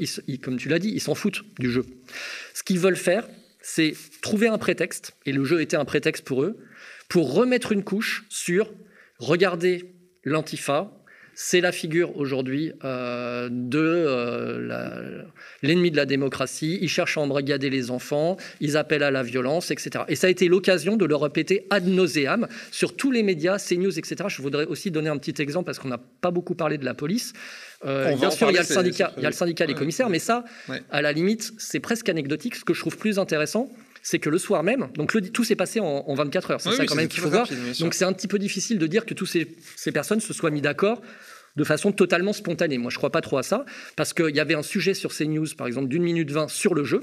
comme 0.42 0.56
tu 0.56 0.70
l'as 0.70 0.78
dit, 0.78 0.90
ils 0.94 1.00
s'en 1.00 1.14
foutent 1.14 1.42
du 1.58 1.70
jeu. 1.70 1.84
Ce 2.54 2.62
qu'ils 2.62 2.78
veulent 2.78 2.96
faire, 2.96 3.28
c'est 3.68 3.94
trouver 4.22 4.46
un 4.46 4.58
prétexte, 4.58 5.16
et 5.26 5.32
le 5.32 5.44
jeu 5.44 5.60
était 5.60 5.76
un 5.76 5.84
prétexte 5.84 6.24
pour 6.24 6.44
eux, 6.44 6.56
pour 7.08 7.34
remettre 7.34 7.72
une 7.72 7.82
couche 7.82 8.24
sur 8.28 8.72
regarder 9.18 9.96
l'antifa, 10.22 10.92
c'est 11.38 11.60
la 11.60 11.70
figure 11.70 12.16
aujourd'hui 12.16 12.72
euh, 12.82 13.50
de 13.52 13.78
euh, 13.78 15.22
l'ennemi 15.62 15.90
de 15.90 15.96
la 15.96 16.06
démocratie. 16.06 16.78
Ils 16.80 16.88
cherchent 16.88 17.18
à 17.18 17.20
embrigader 17.20 17.68
les 17.68 17.90
enfants, 17.90 18.38
ils 18.60 18.78
appellent 18.78 19.02
à 19.02 19.10
la 19.10 19.22
violence, 19.22 19.70
etc. 19.70 20.04
Et 20.08 20.16
ça 20.16 20.28
a 20.28 20.30
été 20.30 20.48
l'occasion 20.48 20.96
de 20.96 21.04
le 21.04 21.14
répéter 21.14 21.66
ad 21.68 21.86
nauseam 21.86 22.48
sur 22.70 22.96
tous 22.96 23.10
les 23.10 23.22
médias, 23.22 23.58
CNews, 23.58 23.98
etc. 23.98 24.16
Je 24.28 24.40
voudrais 24.40 24.64
aussi 24.64 24.90
donner 24.90 25.10
un 25.10 25.18
petit 25.18 25.40
exemple 25.42 25.66
parce 25.66 25.78
qu'on 25.78 25.88
n'a 25.88 26.00
pas 26.22 26.30
beaucoup 26.30 26.54
parlé 26.54 26.78
de 26.78 26.86
la 26.86 26.94
police. 26.94 27.34
Euh, 27.84 28.16
bien 28.16 28.30
sûr, 28.30 28.50
il 28.50 28.54
y 28.54 28.58
a 28.58 28.62
le 28.62 28.66
syndicat, 28.66 29.12
il 29.18 29.22
y 29.22 29.26
a 29.26 29.28
le 29.28 29.34
syndicat 29.34 29.66
des 29.66 29.74
commissaires, 29.74 30.08
mais 30.08 30.18
ça, 30.18 30.42
à 30.90 31.02
la 31.02 31.12
limite, 31.12 31.52
c'est 31.58 31.80
presque 31.80 32.08
anecdotique. 32.08 32.54
Ce 32.54 32.64
que 32.64 32.72
je 32.72 32.80
trouve 32.80 32.96
plus 32.96 33.18
intéressant, 33.18 33.68
c'est 34.06 34.20
que 34.20 34.30
le 34.30 34.38
soir 34.38 34.62
même, 34.62 34.86
donc 34.94 35.14
le, 35.14 35.20
tout 35.20 35.42
s'est 35.42 35.56
passé 35.56 35.80
en, 35.80 36.14
24 36.14 36.50
heures, 36.52 36.60
c'est 36.60 36.70
ça 36.70 36.86
quand 36.86 36.94
même 36.94 37.08
qu'il 37.08 37.20
faut 37.20 37.28
voir. 37.28 37.48
Donc 37.80 37.92
c'est 37.92 38.04
un 38.04 38.12
petit 38.12 38.28
peu 38.28 38.38
difficile 38.38 38.78
de 38.78 38.86
dire 38.86 39.04
que 39.04 39.14
toutes 39.14 39.28
ces, 39.28 39.48
ces 39.74 39.90
personnes 39.90 40.20
se 40.20 40.32
soient 40.32 40.52
mis 40.52 40.60
d'accord 40.60 41.02
de 41.56 41.64
façon 41.64 41.90
totalement 41.90 42.32
spontanée. 42.32 42.78
Moi, 42.78 42.90
je 42.90 42.96
ne 42.96 42.98
crois 42.98 43.10
pas 43.10 43.20
trop 43.20 43.38
à 43.38 43.42
ça, 43.42 43.64
parce 43.96 44.12
qu'il 44.12 44.36
y 44.36 44.38
avait 44.38 44.54
un 44.54 44.62
sujet 44.62 44.94
sur 44.94 45.12
CNews, 45.12 45.46
par 45.58 45.66
exemple, 45.66 45.88
d'une 45.88 46.04
minute 46.04 46.30
vingt 46.30 46.48
sur 46.48 46.72
le 46.72 46.84
jeu, 46.84 47.00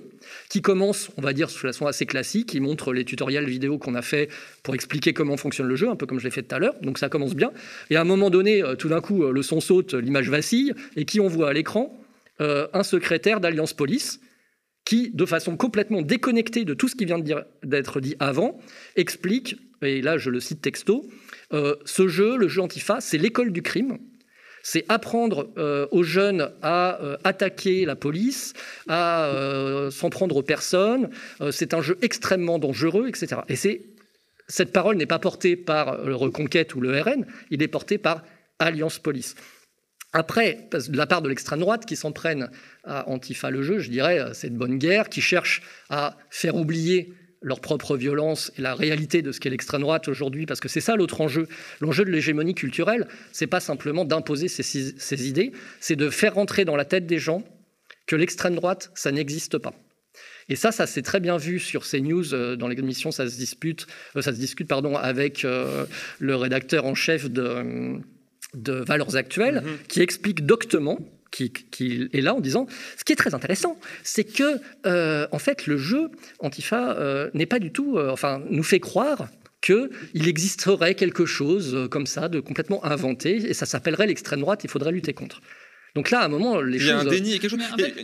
qui 0.48 0.62
commence, 0.62 1.10
on 1.18 1.22
va 1.22 1.34
dire, 1.34 1.48
de 1.48 1.52
façon 1.52 1.88
assez 1.88 2.06
classique, 2.06 2.50
qui 2.50 2.62
montre 2.62 2.94
les 2.94 3.04
tutoriels 3.04 3.50
vidéo 3.50 3.78
qu'on 3.78 3.96
a 3.96 4.02
fait 4.02 4.30
pour 4.62 4.74
expliquer 4.74 5.12
comment 5.12 5.36
fonctionne 5.36 5.68
le 5.68 5.76
jeu, 5.76 5.90
un 5.90 5.98
peu 5.98 6.06
comme 6.06 6.20
je 6.20 6.24
l'ai 6.24 6.32
fait 6.32 6.44
tout 6.44 6.56
à 6.56 6.60
l'heure, 6.60 6.76
donc 6.82 7.00
ça 7.00 7.10
commence 7.10 7.36
bien. 7.36 7.52
Et 7.90 7.98
à 7.98 8.02
un 8.02 8.06
moment 8.06 8.30
donné, 8.30 8.64
euh, 8.64 8.76
tout 8.76 8.88
d'un 8.88 9.02
coup, 9.02 9.24
euh, 9.24 9.34
le 9.34 9.42
son 9.42 9.60
saute, 9.60 9.94
l'image 9.94 10.30
vacille, 10.30 10.74
et 10.96 11.04
qui 11.04 11.20
on 11.20 11.28
voit 11.28 11.50
à 11.50 11.54
l'écran 11.54 12.00
euh, 12.40 12.68
Un 12.74 12.84
secrétaire 12.84 13.42
d'Alliance 13.42 13.74
Police, 13.74 14.22
qui, 14.86 15.12
de 15.12 15.26
façon 15.26 15.58
complètement 15.58 16.02
déconnectée 16.02 16.66
de 16.66 16.74
tout 16.74 16.88
ce 16.88 16.96
qui 16.96 17.06
vient 17.06 17.20
d'être 17.64 18.02
dit 18.02 18.16
avant, 18.20 18.60
explique, 18.96 19.58
et 19.82 20.02
là 20.02 20.18
je 20.18 20.30
le 20.30 20.40
cite 20.40 20.62
texto, 20.62 21.10
ce 21.52 22.08
jeu, 22.08 22.36
le 22.38 22.48
jeu 22.48 22.62
Antifa, 22.62 23.00
c'est 23.00 23.18
l'école 23.18 23.52
du 23.52 23.62
crime, 23.62 23.98
c'est 24.64 24.86
apprendre 24.88 25.50
euh, 25.58 25.86
aux 25.92 26.04
jeunes 26.04 26.50
à 26.62 27.00
euh, 27.04 27.18
attaquer 27.26 27.86
la 27.86 27.96
police, 27.96 28.54
à 28.88 29.26
euh, 29.26 29.92
s'en 29.92 30.10
prendre 30.10 30.38
aux 30.38 30.42
personnes. 30.42 31.10
c'est 31.52 31.74
un 31.74 31.82
jeu 31.82 31.98
extrêmement 32.02 32.58
dangereux, 32.58 33.08
etc. 33.10 33.42
Et 33.50 33.56
cette 34.48 34.72
parole 34.72 34.96
n'est 34.96 35.06
pas 35.06 35.20
portée 35.20 35.56
par 35.56 36.04
le 36.04 36.16
Reconquête 36.16 36.74
ou 36.76 36.82
le 36.82 37.00
RN, 37.00 37.26
il 37.52 37.62
est 37.62 37.68
porté 37.68 37.98
par 37.98 38.24
Alliance 38.58 39.00
Police. 39.00 39.36
Après, 40.14 40.68
de 40.72 40.98
la 40.98 41.08
part 41.08 41.24
de 41.24 41.30
l'extrême 41.30 41.60
droite 41.60 41.86
qui 41.88 41.96
s'en 41.96 42.12
prennent 42.12 42.50
à 42.84 43.10
Antifa 43.10 43.50
le 43.50 43.64
jeu, 43.64 43.80
je 43.80 43.90
dirais, 43.90 44.24
c'est 44.34 44.52
de 44.52 44.58
bonne 44.58 44.78
guerre, 44.78 45.10
qui 45.10 45.22
cherche 45.22 45.64
à 45.90 46.18
faire 46.30 46.56
oublier 46.56 47.14
leur 47.44 47.60
propre 47.60 47.98
violence 47.98 48.52
et 48.58 48.62
la 48.62 48.74
réalité 48.74 49.22
de 49.22 49.32
ce 49.32 49.40
qu'est 49.40 49.50
l'extrême 49.50 49.82
droite 49.82 50.08
aujourd'hui, 50.08 50.46
parce 50.46 50.60
que 50.60 50.70
c'est 50.70 50.82
ça 50.82 50.96
l'autre 50.96 51.22
enjeu. 51.22 51.48
L'enjeu 51.82 52.06
de 52.06 52.10
l'hégémonie 52.10 52.56
culturelle, 52.56 53.08
c'est 53.32 53.48
pas 53.48 53.60
simplement 53.60 54.06
d'imposer 54.06 54.48
ses, 54.48 55.28
idées, 55.28 55.52
c'est 55.80 55.96
de 55.96 56.10
faire 56.10 56.36
rentrer 56.36 56.66
dans 56.66 56.76
la 56.76 56.86
tête 56.86 57.06
des 57.06 57.20
gens 57.20 57.44
que 58.08 58.16
l'extrême 58.16 58.56
droite, 58.56 58.92
ça 58.96 59.12
n'existe 59.12 59.58
pas. 59.58 59.74
Et 60.50 60.56
ça, 60.56 60.72
ça 60.72 60.88
s'est 60.88 61.02
très 61.02 61.20
bien 61.20 61.38
vu 61.38 61.60
sur 61.60 61.84
CNews, 61.86 62.34
euh, 62.34 62.56
dans 62.56 62.68
l'émission, 62.68 63.12
ça 63.12 63.30
se 63.30 63.38
dispute, 63.38 63.88
euh, 64.16 64.22
ça 64.22 64.34
se 64.34 64.40
discute 64.40 64.68
pardon, 64.68 64.96
avec 64.96 65.46
euh, 65.46 65.86
le 66.20 66.36
rédacteur 66.36 66.86
en 66.86 66.96
chef 66.96 67.30
de, 67.30 68.02
de 68.54 68.74
Valeurs 68.74 69.16
Actuelles, 69.16 69.64
mm-hmm. 69.66 69.88
qui 69.88 70.02
explique 70.02 70.46
doctement 70.46 71.00
qui, 71.72 72.10
est 72.14 72.22
là 72.22 72.36
en 72.36 72.40
disant 72.40 72.68
ce 72.98 73.04
qui 73.04 73.14
est 73.14 73.16
très 73.16 73.34
intéressant, 73.34 73.80
c'est 74.04 74.24
que 74.24 74.60
euh, 74.86 75.28
en 75.32 75.40
fait 75.40 75.66
le 75.68 75.78
jeu 75.78 76.10
Antifa 76.40 76.96
euh, 76.98 77.30
n'est 77.34 77.46
pas 77.46 77.60
du 77.60 77.72
tout, 77.72 77.98
euh, 77.98 78.10
enfin 78.12 78.42
nous 78.50 78.64
fait 78.64 78.80
croire 78.80 79.28
qu'il 79.62 80.28
existerait 80.28 80.94
quelque 80.96 81.26
chose 81.26 81.88
comme 81.90 82.06
ça 82.06 82.28
de 82.28 82.40
complètement 82.40 82.84
inventé 82.86 83.36
et 83.50 83.54
ça 83.54 83.66
s'appellerait 83.66 84.08
l'extrême 84.08 84.42
droite. 84.42 84.64
Il 84.66 84.70
faudrait 84.70 84.92
lutter 84.92 85.14
contre. 85.14 85.42
Donc 85.96 86.12
là, 86.12 86.20
à 86.20 86.26
un 86.26 86.28
moment, 86.28 86.60
les 86.60 86.80
choses. 86.80 86.88
Il 86.88 86.90
y 86.90 86.92
a 86.92 87.00
un 87.00 87.06
déni, 87.06 87.40
quelque 87.40 87.52
chose. 87.52 87.60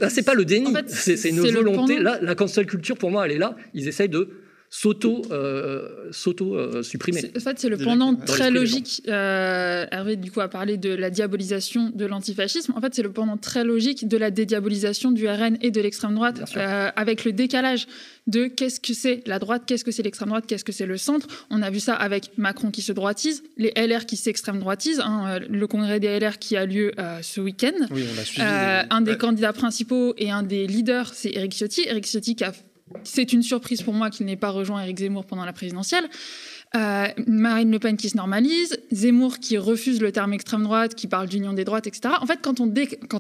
c'est 0.09 0.23
pas 0.23 0.35
le 0.35 0.45
déni, 0.45 0.73
c'est 0.88 1.29
une 1.29 1.41
volonté. 1.41 1.99
Là, 1.99 2.17
la 2.21 2.35
cancel 2.35 2.65
culture, 2.65 2.97
pour 2.97 3.12
moi, 3.12 3.25
elle 3.25 3.33
est 3.33 3.38
là. 3.39 3.57
Ils 3.73 3.89
essayent 3.89 4.07
de 4.07 4.29
s'auto 4.69 5.23
euh, 5.32 6.12
euh. 6.12 6.79
En 6.79 7.39
fait, 7.39 7.60
c'est 7.60 7.69
le 7.69 7.77
pendant 7.77 8.15
très 8.15 8.51
logique. 8.51 9.01
Euh, 9.08 9.86
Hervé 9.91 10.15
du 10.15 10.32
coup 10.32 10.41
a 10.41 10.47
parlé 10.47 10.77
de 10.77 10.93
la 10.93 11.10
diabolisation 11.10 11.91
de 11.93 12.05
l'antifascisme. 12.05 12.73
En 12.75 12.82
fait, 12.82 12.93
c'est 12.93 13.01
le 13.01 13.12
pendant 13.12 13.38
très 13.38 13.63
logique 13.63 14.08
de 14.08 14.17
la 14.17 14.29
dédiabolisation 14.29 15.12
du 15.12 15.27
RN 15.27 15.58
et 15.62 15.71
de 15.71 15.82
l'extrême 15.82 16.13
droite, 16.13 16.43
avec 16.95 17.25
le 17.25 17.32
décalage 17.32 17.88
de 18.27 18.45
qu'est-ce 18.45 18.79
que 18.79 18.93
c'est 18.93 19.23
la 19.25 19.39
droite, 19.39 19.63
qu'est-ce 19.65 19.84
que 19.84 19.91
c'est 19.91 20.03
l'extrême 20.03 20.29
droite, 20.29 20.45
qu'est-ce 20.45 20.63
que 20.63 20.71
c'est 20.71 20.86
le 20.86 20.97
centre. 20.97 21.27
On 21.49 21.63
a 21.63 21.71
vu 21.71 21.79
ça 21.79 21.95
avec 21.95 22.38
Macron 22.38 22.69
qui 22.69 22.84
se 22.84 22.91
droitise, 22.91 23.41
les 23.58 23.73
LR 23.75 24.05
qui 24.05 24.17
s'extrême 24.17 24.60
droitisent, 24.60 25.01
hein, 25.03 25.39
le 25.49 25.67
congrès 25.67 25.99
des 25.99 26.19
LR 26.19 26.38
qui 26.38 26.55
a 26.55 26.65
lieu 26.67 26.91
ce 27.23 27.41
week-end. 27.41 27.73
Oui, 27.89 28.03
on 28.12 28.23
suivi. 28.23 28.45
un 28.47 29.01
des 29.01 29.17
candidats 29.17 29.53
principaux 29.53 30.13
et 30.17 30.29
un 30.29 30.43
des 30.43 30.67
leaders, 30.67 31.12
c'est 31.15 31.32
Eric 31.32 31.53
Ciotti. 31.53 31.82
Eric 31.88 32.05
Ciotti 32.05 32.36
qui 32.36 32.43
a 32.43 32.53
c'est 33.04 33.34
une 33.34 33.43
surprise 33.43 33.82
pour 33.82 33.93
moi 33.93 34.10
qu'il 34.10 34.25
n'ait 34.25 34.36
pas 34.36 34.49
rejoint 34.49 34.82
Eric 34.82 34.99
Zemmour 34.99 35.25
pendant 35.25 35.45
la 35.45 35.54
présidentielle. 35.54 36.10
Euh, 36.75 37.08
Marine 37.25 37.71
Le 37.71 37.80
Pen 37.80 37.97
qui 37.97 38.10
se 38.10 38.17
normalise, 38.17 38.80
Zemmour 38.91 39.39
qui 39.39 39.58
refuse 39.58 40.02
le 40.02 40.12
terme 40.12 40.34
extrême 40.34 40.63
droite, 40.63 40.93
qui 40.93 41.08
parle 41.08 41.28
d'union 41.28 41.54
des 41.54 41.65
droites, 41.65 41.88
etc. 41.88 42.13
En 42.21 42.25
fait, 42.28 42.39
quand 42.41 42.60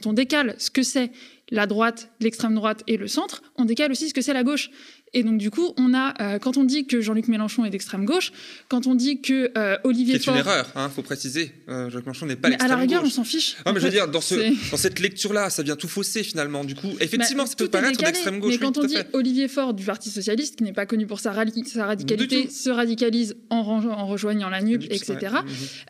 on 0.05 0.13
décale 0.13 0.55
ce 0.59 0.69
que 0.69 0.83
c'est 0.83 1.11
la 1.49 1.65
droite, 1.65 2.11
l'extrême 2.19 2.53
droite 2.53 2.83
et 2.87 2.97
le 2.97 3.07
centre, 3.07 3.41
on 3.57 3.65
décale 3.65 3.91
aussi 3.91 4.09
ce 4.09 4.13
que 4.13 4.21
c'est 4.21 4.33
la 4.33 4.43
gauche. 4.43 4.69
Et 5.13 5.23
donc, 5.23 5.37
du 5.37 5.49
coup, 5.49 5.73
on 5.77 5.93
a, 5.93 6.13
euh, 6.21 6.39
quand 6.39 6.57
on 6.57 6.63
dit 6.63 6.85
que 6.85 7.01
Jean-Luc 7.01 7.27
Mélenchon 7.27 7.65
est 7.65 7.69
d'extrême 7.69 8.05
gauche, 8.05 8.31
quand 8.67 8.87
on 8.87 8.95
dit 8.95 9.21
que 9.21 9.51
euh, 9.57 9.77
Olivier 9.83 10.19
C'est 10.19 10.31
une 10.31 10.37
erreur, 10.37 10.69
il 10.75 10.79
hein, 10.79 10.89
faut 10.89 11.01
préciser. 11.01 11.51
Euh, 11.67 11.89
Jean-Luc 11.89 12.05
Mélenchon 12.05 12.25
n'est 12.27 12.35
pas 12.35 12.49
l'extrême 12.49 12.69
gauche. 12.69 12.75
À 12.75 12.77
la 12.77 12.81
rigueur, 12.81 13.03
on 13.03 13.09
s'en 13.09 13.23
fiche. 13.23 13.57
Non, 13.65 13.73
mais 13.73 13.79
je 13.79 13.85
veux 13.85 13.91
dire, 13.91 14.07
dans, 14.07 14.21
ce, 14.21 14.35
dans 14.71 14.77
cette 14.77 14.99
lecture-là, 14.99 15.49
ça 15.49 15.63
vient 15.63 15.75
tout 15.75 15.87
fausser 15.87 16.23
finalement. 16.23 16.63
Du 16.63 16.75
coup, 16.75 16.91
effectivement, 16.99 17.45
ça 17.45 17.55
peut 17.55 17.67
paraître 17.67 17.97
d'extrême 17.97 18.39
gauche. 18.39 18.53
Mais 18.53 18.59
quand 18.59 18.77
on 18.77 18.85
dit 18.85 18.97
Olivier 19.13 19.47
Faure 19.47 19.73
du 19.73 19.83
Parti 19.83 20.09
Socialiste, 20.09 20.57
qui 20.57 20.63
n'est 20.63 20.73
pas 20.73 20.85
connu 20.85 21.07
pour 21.07 21.19
sa, 21.19 21.33
sa 21.65 21.85
radicalité, 21.85 22.49
se 22.49 22.69
radicalise 22.69 23.35
en, 23.49 23.57
en 23.57 24.07
rejoignant 24.07 24.49
la 24.49 24.61
NUP, 24.61 24.83
etc., 24.83 25.37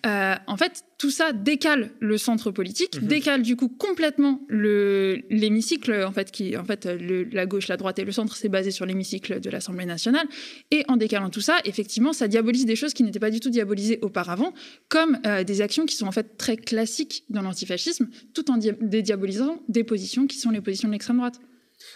en 0.04 0.58
fait, 0.58 0.84
tout 0.98 1.12
ça 1.12 1.32
décale 1.32 1.92
le 2.00 2.18
centre 2.18 2.52
politique, 2.52 3.02
mhm. 3.02 3.08
décale 3.08 3.42
du 3.42 3.56
coup 3.56 3.70
complètement 3.70 4.42
l'hémicycle, 4.50 6.04
en 6.06 6.12
fait, 6.12 6.32
qui, 6.32 6.58
en 6.58 6.66
fait, 6.66 6.88
la 7.32 7.46
gauche, 7.46 7.68
la 7.68 7.78
droite 7.78 8.00
et 8.00 8.06
le 8.06 8.12
centre, 8.12 8.36
c'est 8.36 8.50
basé 8.50 8.72
sur 8.72 8.86
l'hémicycle 8.86 9.09
de 9.18 9.50
l'Assemblée 9.50 9.86
nationale. 9.86 10.28
Et 10.72 10.84
en 10.88 10.98
décalant 10.98 11.30
tout 11.30 11.42
ça, 11.42 11.58
effectivement, 11.66 12.14
ça 12.14 12.28
diabolise 12.28 12.66
des 12.66 12.76
choses 12.76 12.94
qui 12.94 13.04
n'étaient 13.04 13.20
pas 13.20 13.32
du 13.32 13.40
tout 13.40 13.50
diabolisées 13.50 14.00
auparavant, 14.02 14.54
comme 14.88 15.20
euh, 15.26 15.44
des 15.44 15.62
actions 15.62 15.86
qui 15.86 15.96
sont 15.96 16.08
en 16.08 16.12
fait 16.12 16.38
très 16.38 16.58
classiques 16.58 17.24
dans 17.30 17.42
l'antifascisme, 17.42 18.08
tout 18.34 18.52
en 18.52 18.58
dédiabolisant 18.58 19.62
des 19.68 19.84
positions 19.84 20.28
qui 20.28 20.38
sont 20.38 20.52
les 20.52 20.62
positions 20.62 20.88
de 20.88 20.94
l'extrême 20.94 21.18
droite 21.18 21.40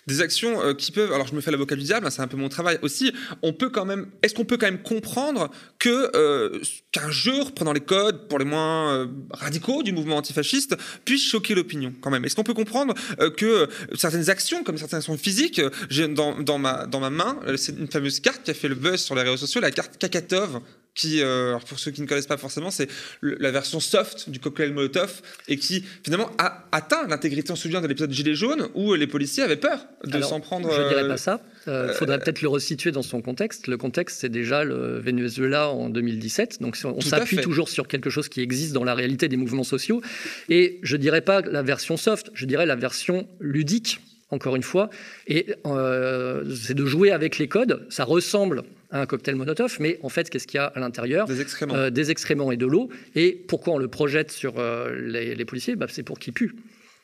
des 0.07 0.21
actions 0.21 0.61
euh, 0.61 0.73
qui 0.73 0.91
peuvent. 0.91 1.11
Alors, 1.11 1.27
je 1.27 1.35
me 1.35 1.41
fais 1.41 1.51
l'avocat 1.51 1.75
du 1.75 1.83
diable, 1.83 2.05
hein, 2.07 2.09
c'est 2.09 2.21
un 2.21 2.27
peu 2.27 2.37
mon 2.37 2.49
travail 2.49 2.79
aussi. 2.81 3.13
On 3.41 3.53
peut 3.53 3.69
quand 3.69 3.85
même. 3.85 4.11
Est-ce 4.21 4.33
qu'on 4.33 4.45
peut 4.45 4.57
quand 4.57 4.67
même 4.67 4.81
comprendre 4.81 5.49
que 5.79 6.11
euh, 6.15 6.61
qu'un 6.91 7.11
jeu 7.11 7.41
reprenant 7.41 7.73
les 7.73 7.81
codes 7.81 8.27
pour 8.27 8.39
les 8.39 8.45
moins 8.45 8.93
euh, 8.93 9.07
radicaux 9.31 9.83
du 9.83 9.91
mouvement 9.91 10.17
antifasciste 10.17 10.75
puisse 11.05 11.23
choquer 11.23 11.55
l'opinion 11.55 11.93
quand 12.01 12.09
même? 12.09 12.25
Est-ce 12.25 12.35
qu'on 12.35 12.43
peut 12.43 12.53
comprendre 12.53 12.93
que 13.37 13.67
certaines 13.95 14.29
actions, 14.29 14.63
comme 14.63 14.77
certaines 14.77 14.99
actions 14.99 15.17
physiques, 15.17 15.61
j'ai 15.89 16.07
dans, 16.07 16.57
ma 16.57 16.85
dans 16.85 16.99
ma 16.99 17.09
main, 17.09 17.39
c'est 17.57 17.77
une 17.77 17.87
fameuse 17.87 18.19
carte 18.19 18.43
qui 18.43 18.51
a 18.51 18.53
fait 18.53 18.67
le 18.67 18.75
buzz 18.75 19.01
sur 19.01 19.15
les 19.15 19.21
réseaux 19.21 19.37
sociaux, 19.37 19.61
la 19.61 19.71
carte 19.71 19.97
Kakatov 19.97 20.61
qui, 20.95 21.21
euh, 21.21 21.57
pour 21.67 21.79
ceux 21.79 21.91
qui 21.91 22.01
ne 22.01 22.07
connaissent 22.07 22.27
pas 22.27 22.37
forcément, 22.37 22.71
c'est 22.71 22.87
la 23.21 23.51
version 23.51 23.79
soft 23.79 24.29
du 24.29 24.39
cocktail 24.39 24.73
Molotov 24.73 25.21
et 25.47 25.57
qui 25.57 25.83
finalement 26.03 26.29
a 26.37 26.65
atteint 26.71 27.07
l'intégrité. 27.07 27.51
On 27.51 27.55
se 27.55 27.63
souvient 27.63 27.81
de 27.81 27.87
l'épisode 27.87 28.11
Gilets 28.11 28.35
jaunes 28.35 28.67
où 28.75 28.93
les 28.93 29.07
policiers 29.07 29.43
avaient 29.43 29.57
peur 29.57 29.85
de 30.03 30.21
s'en 30.21 30.39
prendre. 30.39 30.71
Je 30.71 30.81
ne 30.81 30.89
dirais 30.89 31.07
pas 31.07 31.17
ça. 31.17 31.41
Il 31.65 31.69
euh, 31.69 31.89
euh, 31.89 31.93
faudrait 31.93 32.19
peut-être 32.19 32.41
le 32.41 32.49
resituer 32.49 32.91
dans 32.91 33.01
son 33.01 33.21
contexte. 33.21 33.67
Le 33.67 33.77
contexte, 33.77 34.19
c'est 34.19 34.29
déjà 34.29 34.63
le 34.63 34.99
Venezuela 34.99 35.69
en 35.69 35.89
2017. 35.89 36.61
Donc 36.61 36.77
on 36.83 37.01
s'appuie 37.01 37.37
toujours 37.37 37.69
sur 37.69 37.87
quelque 37.87 38.09
chose 38.09 38.29
qui 38.29 38.41
existe 38.41 38.73
dans 38.73 38.83
la 38.83 38.93
réalité 38.93 39.27
des 39.27 39.37
mouvements 39.37 39.63
sociaux. 39.63 40.01
Et 40.49 40.79
je 40.83 40.95
ne 40.95 41.01
dirais 41.01 41.21
pas 41.21 41.41
la 41.41 41.63
version 41.63 41.97
soft, 41.97 42.29
je 42.33 42.45
dirais 42.45 42.65
la 42.65 42.75
version 42.75 43.27
ludique 43.39 43.99
encore 44.33 44.55
une 44.55 44.63
fois, 44.63 44.89
et 45.27 45.47
c'est 45.63 46.73
de 46.73 46.85
jouer 46.85 47.11
avec 47.11 47.37
les 47.37 47.47
codes. 47.47 47.85
Ça 47.89 48.03
ressemble 48.03 48.63
un 48.93 49.05
cocktail 49.05 49.35
monotophe, 49.35 49.79
mais 49.79 49.99
en 50.03 50.09
fait, 50.09 50.29
qu'est-ce 50.29 50.47
qu'il 50.47 50.59
y 50.59 50.61
a 50.61 50.67
à 50.67 50.79
l'intérieur? 50.79 51.27
Des 51.27 51.41
excréments. 51.41 51.75
Euh, 51.75 51.89
des 51.89 52.11
excréments 52.11 52.51
et 52.51 52.57
de 52.57 52.65
l'eau. 52.65 52.89
Et 53.15 53.31
pourquoi 53.47 53.73
on 53.73 53.77
le 53.77 53.87
projette 53.87 54.31
sur 54.31 54.59
euh, 54.59 54.95
les, 54.95 55.45
policiers? 55.45 55.75
Bah, 55.75 55.87
C'est 55.89 56.03
pour 56.03 56.19
qu'ils 56.19 56.33
puent. 56.33 56.55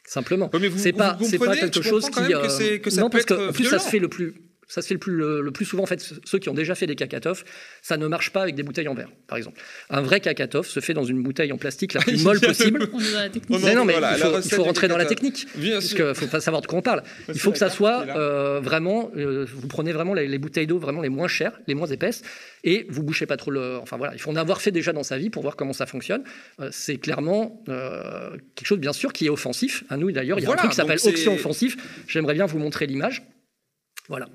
Simplement. 0.05 0.49
c'est 0.77 0.93
pas, 0.93 1.17
pas 1.39 1.55
quelque 1.55 1.81
chose 1.81 2.09
qui. 2.09 2.33
Euh, 2.33 2.77
que, 2.77 2.89
ça 2.89 3.01
non, 3.01 3.09
parce 3.09 3.25
que 3.25 3.51
plus 3.51 3.65
ça 3.65 3.79
se 3.79 3.89
fait 3.89 3.99
le 3.99 4.07
plus 4.07 4.33
ça 4.69 4.83
se 4.83 4.87
fait 4.87 4.93
le 4.93 4.99
plus, 4.99 5.17
le, 5.17 5.51
plus 5.51 5.65
souvent, 5.65 5.81
en 5.81 5.87
fait, 5.87 6.13
ceux 6.23 6.37
qui 6.37 6.47
ont 6.47 6.53
déjà 6.53 6.75
fait 6.75 6.85
des 6.85 6.95
kakatoffs, 6.95 7.43
ça 7.81 7.97
ne 7.97 8.05
marche 8.05 8.29
pas 8.29 8.43
avec 8.43 8.53
des 8.53 8.61
bouteilles 8.61 8.87
en 8.87 8.93
verre, 8.93 9.09
par 9.25 9.35
exemple. 9.35 9.59
Un 9.89 10.01
vrai 10.01 10.19
kakatoff 10.19 10.67
se 10.67 10.79
fait 10.79 10.93
dans 10.93 11.03
une 11.03 11.23
bouteille 11.23 11.51
en 11.51 11.57
plastique 11.57 11.93
la 11.93 12.01
plus 12.01 12.23
molle 12.23 12.39
possible. 12.39 12.87
On 12.93 12.99
est 12.99 13.11
dans 13.11 13.19
la 13.19 13.29
technique. 13.29 13.75
non, 13.75 13.85
mais 13.85 13.95
il 14.43 14.51
faut, 14.51 14.63
rentrer 14.63 14.87
dans 14.87 14.97
la 14.97 15.05
technique. 15.05 15.47
parce 15.55 15.93
qu'il 15.95 16.05
ne 16.05 16.13
faut 16.13 16.27
pas 16.27 16.39
savoir 16.39 16.61
de 16.61 16.67
quoi 16.67 16.77
on 16.77 16.83
parle. 16.83 17.01
Il 17.29 17.39
faut 17.39 17.51
que 17.51 17.57
ça 17.57 17.71
soit 17.71 18.05
euh, 18.15 18.59
vraiment, 18.59 19.09
euh, 19.17 19.47
vous 19.51 19.67
prenez 19.67 19.91
vraiment 19.91 20.13
les, 20.13 20.37
bouteilles 20.37 20.67
d'eau 20.67 20.77
vraiment 20.77 21.01
les 21.01 21.09
moins 21.09 21.27
chères, 21.27 21.59
les 21.65 21.73
moins 21.73 21.87
épaisses, 21.87 22.21
et 22.63 22.85
vous 22.89 23.01
bouchez 23.01 23.25
pas 23.25 23.37
trop 23.37 23.49
le. 23.49 23.77
Enfin 23.77 23.97
voilà, 23.97 24.13
il 24.13 24.19
faut 24.19 24.29
en 24.29 24.35
avoir 24.35 24.61
fait 24.61 24.71
déjà 24.71 24.93
dans 24.93 25.03
sa 25.03 25.17
vie 25.17 25.31
pour 25.31 25.41
voir 25.41 25.55
comment 25.55 25.73
ça 25.73 25.87
fonctionne. 25.87 26.23
Euh, 26.59 26.69
c'est 26.71 26.97
clairement 26.97 27.63
quelque 27.65 28.67
chose, 28.67 28.79
bien 28.79 28.93
sûr, 28.93 29.13
qui 29.13 29.25
est 29.25 29.29
offensif. 29.29 29.83
À 29.89 29.97
nous 29.97 30.11
d'ailleurs, 30.11 30.37
il 30.37 30.43
y 30.43 30.45
a 30.45 30.51
un 30.51 30.55
truc 30.55 30.69
qui 30.69 30.75
s'appelle 30.75 30.99
option 31.03 31.33
offensif. 31.33 31.75
J'aimerais 32.07 32.35
bien 32.35 32.45
vous 32.45 32.59
montrer 32.59 32.85
l'image. 32.85 33.23
Voilà. 34.09 34.27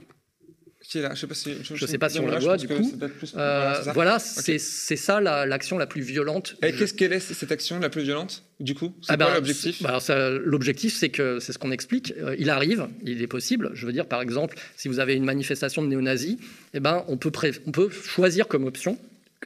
Je 1.02 1.08
ne 1.08 1.14
sais 1.14 1.26
pas 1.26 1.34
si, 1.34 1.54
je, 1.62 1.86
sais 1.86 1.98
pas 1.98 2.08
si 2.08 2.18
on 2.18 2.26
la 2.26 2.38
voit 2.38 2.56
du 2.56 2.68
coup. 2.68 2.92
Euh, 3.36 3.74
voilà, 3.92 4.18
c'est 4.18 4.58
ça 4.58 5.20
l'action 5.20 5.78
la, 5.78 5.86
plus 5.86 6.02
violente. 6.02 6.56
Et 6.62 6.72
qu'est-ce 6.72 6.94
qu'elle 6.94 7.12
est 7.12 7.20
cette 7.20 7.52
action 7.52 7.78
la 7.78 7.90
plus 7.90 8.02
violente 8.02 8.44
du 8.60 8.74
coup? 8.74 8.94
C'est 9.02 9.12
ah 9.12 9.16
quoi 9.16 9.26
ben, 9.26 9.34
l'objectif? 9.34 9.82
bah, 9.82 9.98
L'objectif, 10.44 10.94
c'est 10.94 11.10
que 11.10 11.38
c'est 11.40 11.52
ce 11.52 11.58
qu'on 11.58 11.72
explique. 11.72 12.14
Euh, 12.18 12.36
il 12.38 12.50
arrive, 12.50 12.88
il 13.04 13.22
est 13.22 13.26
possible. 13.26 13.70
Je 13.74 13.86
veux 13.86 13.92
dire, 13.92 14.06
par 14.06 14.22
exemple, 14.22 14.56
si 14.76 14.88
vous 14.88 14.98
avez 14.98 15.14
une 15.14 15.24
manifestation 15.24 15.82
de 15.82 15.88
néo-nazis, 15.88 16.36
eh 16.72 16.80
ben, 16.80 17.04
on 17.08 17.16
peut, 17.16 17.32
on 17.66 17.70
peut 17.70 17.90
choisir 17.90 18.48
comme 18.48 18.64
option 18.64 18.98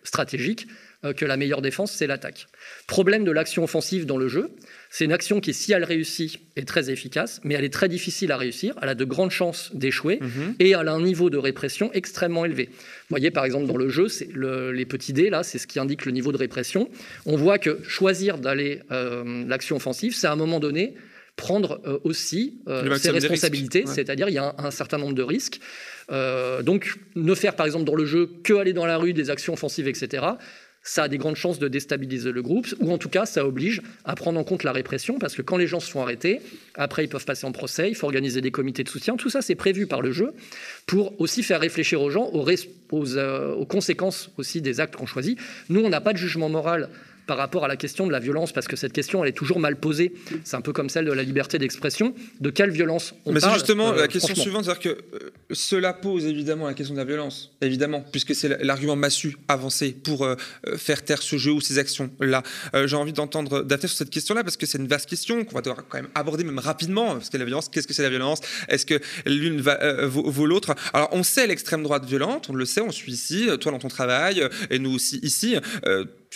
stratégique 0.04 0.66
euh, 1.04 1.12
que 1.12 1.24
la 1.24 1.37
meilleure 1.37 1.62
défense, 1.62 1.92
c'est 1.92 2.08
l'attaque. 2.08 2.48
Problème 2.87 3.24
de 3.24 3.30
l'action 3.30 3.62
offensive 3.62 4.04
dans 4.04 4.16
le 4.16 4.26
jeu, 4.26 4.50
c'est 4.90 5.05
une 5.05 5.12
action 5.12 5.40
qui, 5.40 5.53
si 5.55 5.72
elle 5.72 5.85
réussit, 5.85 6.38
est 6.57 6.66
très 6.66 6.90
efficace, 6.90 7.40
mais 7.44 7.55
elle 7.55 7.64
est 7.64 7.72
très 7.72 7.88
difficile 7.88 8.33
à 8.33 8.37
réussir, 8.37 8.74
elle 8.83 8.88
a 8.88 8.94
de 8.94 9.05
grandes 9.05 9.31
chances 9.31 9.70
d'échouer, 9.74 10.18
Mhm. 10.20 10.55
et 10.61 10.70
elle 10.70 10.88
a 10.88 10.92
un 10.92 11.03
niveau 11.03 11.29
de 11.31 11.37
répression 11.37 11.90
extrêmement 11.92 12.44
élevé. 12.44 12.66
Vous 12.70 13.11
voyez, 13.11 13.31
par 13.31 13.44
exemple, 13.44 13.66
dans 13.66 13.77
le 13.77 13.88
jeu, 13.88 14.09
c'est 14.09 14.29
le- 14.33 14.72
les 14.72 14.87
petits 14.87 15.12
dés, 15.12 15.31
là, 15.31 15.42
c'est 15.42 15.59
ce 15.59 15.66
qui 15.66 15.79
indique 15.79 16.05
le 16.07 16.12
niveau 16.12 16.33
de 16.33 16.38
répression. 16.38 16.88
On 17.27 17.37
voit 17.37 17.59
que 17.59 17.79
choisir 17.85 18.38
d'aller 18.38 18.81
euh, 18.90 19.44
l'action 19.46 19.77
offensive, 19.77 20.14
c'est 20.14 20.27
à 20.27 20.33
un 20.33 20.37
moment 20.37 20.61
donné 20.61 20.94
prendre 21.37 21.81
euh, 21.87 21.98
aussi 22.03 22.59
euh, 22.66 22.96
ses 22.96 23.11
responsabilités, 23.11 23.85
ouais. 23.85 23.94
c'est-à-dire 23.94 24.29
il 24.29 24.35
y 24.35 24.38
a 24.38 24.55
un, 24.59 24.64
un 24.64 24.70
certain 24.72 24.98
nombre 24.98 25.14
de 25.14 25.22
risques. 25.22 25.61
Euh, 26.11 26.62
donc, 26.62 26.94
ne 27.14 27.35
faire 27.35 27.55
par 27.55 27.66
exemple 27.66 27.85
dans 27.85 27.94
le 27.94 28.07
jeu 28.07 28.29
que 28.42 28.55
aller 28.55 28.72
dans 28.72 28.87
la 28.87 28.96
rue, 28.96 29.12
des 29.12 29.31
actions 29.31 29.53
offensives, 29.53 29.87
etc., 29.87 30.24
ça 30.88 31.03
a 31.03 31.09
des 31.09 31.18
grandes 31.18 31.37
chances 31.37 31.59
de 31.59 31.68
déstabiliser 31.68 32.33
le 32.33 32.40
groupe, 32.40 32.66
ou 32.81 32.90
en 32.90 32.96
tout 32.96 33.11
cas, 33.11 33.27
ça 33.27 33.46
oblige 33.46 33.83
à 34.07 34.14
prendre 34.14 34.40
en 34.40 34.44
compte 34.44 34.64
la 34.64 34.72
répression, 34.72 35.18
parce 35.18 35.35
que 35.35 35.42
quand 35.42 35.59
les 35.59 35.66
gens 35.66 35.81
se 35.81 35.90
font 35.90 36.01
arrêter, 36.01 36.40
après 36.74 37.05
ils 37.05 37.09
peuvent 37.09 37.27
passer 37.27 37.46
en 37.46 37.53
procès, 37.53 37.90
il 37.90 37.94
faut 37.94 38.07
organiser 38.07 38.40
des 38.40 38.51
comités 38.51 38.85
de 38.85 38.88
soutien, 38.88 39.16
tout 39.16 39.29
ça 39.29 39.42
c'est 39.42 39.55
prévu 39.55 39.87
par 39.87 40.01
le 40.01 40.12
jeu, 40.12 40.33
pour 40.87 41.20
aussi 41.20 41.42
faire 41.42 41.61
réfléchir 41.61 42.01
aux 42.01 42.09
gens 42.09 42.31
aux, 42.33 43.16
euh, 43.16 43.53
aux 43.55 43.66
conséquences 43.66 44.31
aussi 44.38 44.62
des 44.62 44.81
actes 44.81 44.96
qu'on 44.96 45.05
choisit. 45.05 45.38
Nous, 45.68 45.81
on 45.81 45.90
n'a 45.90 46.01
pas 46.01 46.14
de 46.14 46.18
jugement 46.18 46.48
moral 46.48 46.88
par 47.28 47.36
rapport 47.36 47.66
à 47.66 47.68
la 47.68 47.76
question 47.76 48.06
de 48.06 48.12
la 48.12 48.18
violence, 48.20 48.52
parce 48.52 48.66
que 48.66 48.74
cette 48.74 48.94
question, 48.94 49.22
elle 49.22 49.28
est 49.28 49.34
toujours 49.34 49.60
mal 49.60 49.76
posée. 49.76 50.14
C'est 50.44 50.56
un 50.56 50.62
peu 50.62 50.72
comme 50.72 50.88
celle 50.88 51.04
de 51.04 51.12
la 51.12 51.22
liberté 51.22 51.58
d'expression. 51.58 52.14
De 52.40 52.48
quelle 52.48 52.70
violence 52.70 53.14
on 53.26 53.32
Mais 53.32 53.40
c'est 53.40 53.52
justement 53.52 53.90
euh, 53.90 54.00
la 54.00 54.08
question 54.08 54.34
suivante, 54.34 54.64
c'est-à-dire 54.64 54.82
que 54.82 54.88
euh, 54.88 55.30
cela 55.52 55.92
pose 55.92 56.24
évidemment 56.24 56.66
la 56.66 56.72
question 56.72 56.94
de 56.94 56.98
la 56.98 57.04
violence, 57.04 57.52
évidemment, 57.60 58.02
puisque 58.10 58.34
c'est 58.34 58.64
l'argument 58.64 58.96
massu 58.96 59.36
avancé 59.46 59.92
pour 59.92 60.24
euh, 60.24 60.36
faire 60.78 61.04
taire 61.04 61.20
ce 61.20 61.36
jeu 61.36 61.52
ou 61.52 61.60
ces 61.60 61.78
actions-là. 61.78 62.42
Euh, 62.74 62.86
J'ai 62.86 62.96
envie 62.96 63.12
d'entendre 63.12 63.62
Daphné 63.62 63.88
sur 63.88 63.98
cette 63.98 64.10
question-là, 64.10 64.42
parce 64.42 64.56
que 64.56 64.64
c'est 64.64 64.78
une 64.78 64.88
vaste 64.88 65.06
question 65.06 65.44
qu'on 65.44 65.54
va 65.54 65.60
devoir 65.60 65.86
quand 65.86 65.98
même 65.98 66.08
aborder 66.14 66.44
même 66.44 66.58
rapidement, 66.58 67.12
parce 67.12 67.28
que 67.28 67.36
la 67.36 67.44
violence, 67.44 67.68
qu'est-ce 67.68 67.86
que 67.86 67.92
c'est 67.92 68.02
la 68.02 68.10
violence? 68.10 68.40
Est-ce 68.68 68.86
que 68.86 68.98
l'une 69.26 69.60
va, 69.60 70.06
vaut, 70.06 70.30
vaut 70.30 70.46
l'autre? 70.46 70.74
Alors 70.94 71.10
on 71.12 71.22
sait 71.22 71.46
l'extrême 71.46 71.82
droite 71.82 72.06
violente, 72.06 72.48
on 72.48 72.54
le 72.54 72.64
sait, 72.64 72.80
on 72.80 72.90
suit 72.90 73.12
ici, 73.12 73.48
toi 73.60 73.70
dans 73.72 73.78
ton 73.78 73.88
travail, 73.88 74.48
et 74.70 74.78
nous 74.78 74.94
aussi 74.94 75.18
ici. 75.22 75.56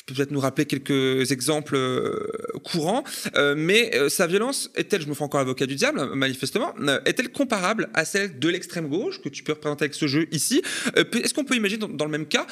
Tu 0.07 0.15
peux 0.15 0.17
peut-être 0.19 0.33
nous 0.33 0.41
rappeler 0.41 0.65
quelques 0.67 1.31
exemples 1.31 1.77
euh, 1.77 2.27
courants, 2.65 3.05
euh, 3.37 3.55
mais 3.57 3.95
euh, 3.95 4.09
sa 4.09 4.27
violence 4.27 4.69
est-elle, 4.75 5.01
je 5.03 5.07
me 5.07 5.15
fais 5.15 5.23
encore 5.23 5.41
avocat 5.41 5.67
du 5.67 5.77
diable, 5.77 6.05
manifestement, 6.15 6.75
est-elle 7.07 7.31
comparable 7.31 7.88
à 7.95 8.05
celle 8.05 8.38
de 8.41 8.49
l'extrême 8.49 8.88
gauche 8.88 9.21
que 9.23 9.29
tu 9.29 9.45
peux 9.45 9.53
représenter 9.53 9.85
avec 9.85 9.95
ce 9.95 10.09
jeu 10.09 10.27
ici? 10.33 10.61
Est-ce 10.97 11.33
qu'on 11.35 11.45
peut 11.45 11.55
imaginer 11.55 11.79
dans, 11.79 11.88
dans 11.88 12.05
le 12.05 12.11
même 12.11 12.27
cas 12.27 12.47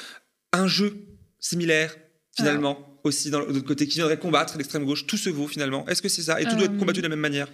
un 0.52 0.68
jeu 0.68 0.94
similaire 1.40 1.96
finalement 2.36 3.00
aussi 3.02 3.30
dans- 3.30 3.40
de 3.40 3.46
l'autre 3.52 3.66
côté 3.66 3.88
qui 3.88 3.96
viendrait 3.96 4.18
combattre 4.18 4.56
l'extrême 4.56 4.84
gauche 4.84 5.06
Tout 5.08 5.16
se 5.16 5.28
vaut 5.30 5.48
finalement? 5.48 5.84
Est-ce 5.88 6.02
que 6.02 6.08
c'est 6.08 6.22
ça? 6.22 6.40
Et 6.40 6.44
tout 6.44 6.54
doit 6.54 6.66
être 6.66 6.78
combattu 6.78 6.98
de 7.00 7.04
la 7.06 7.08
même 7.08 7.18
manière? 7.20 7.48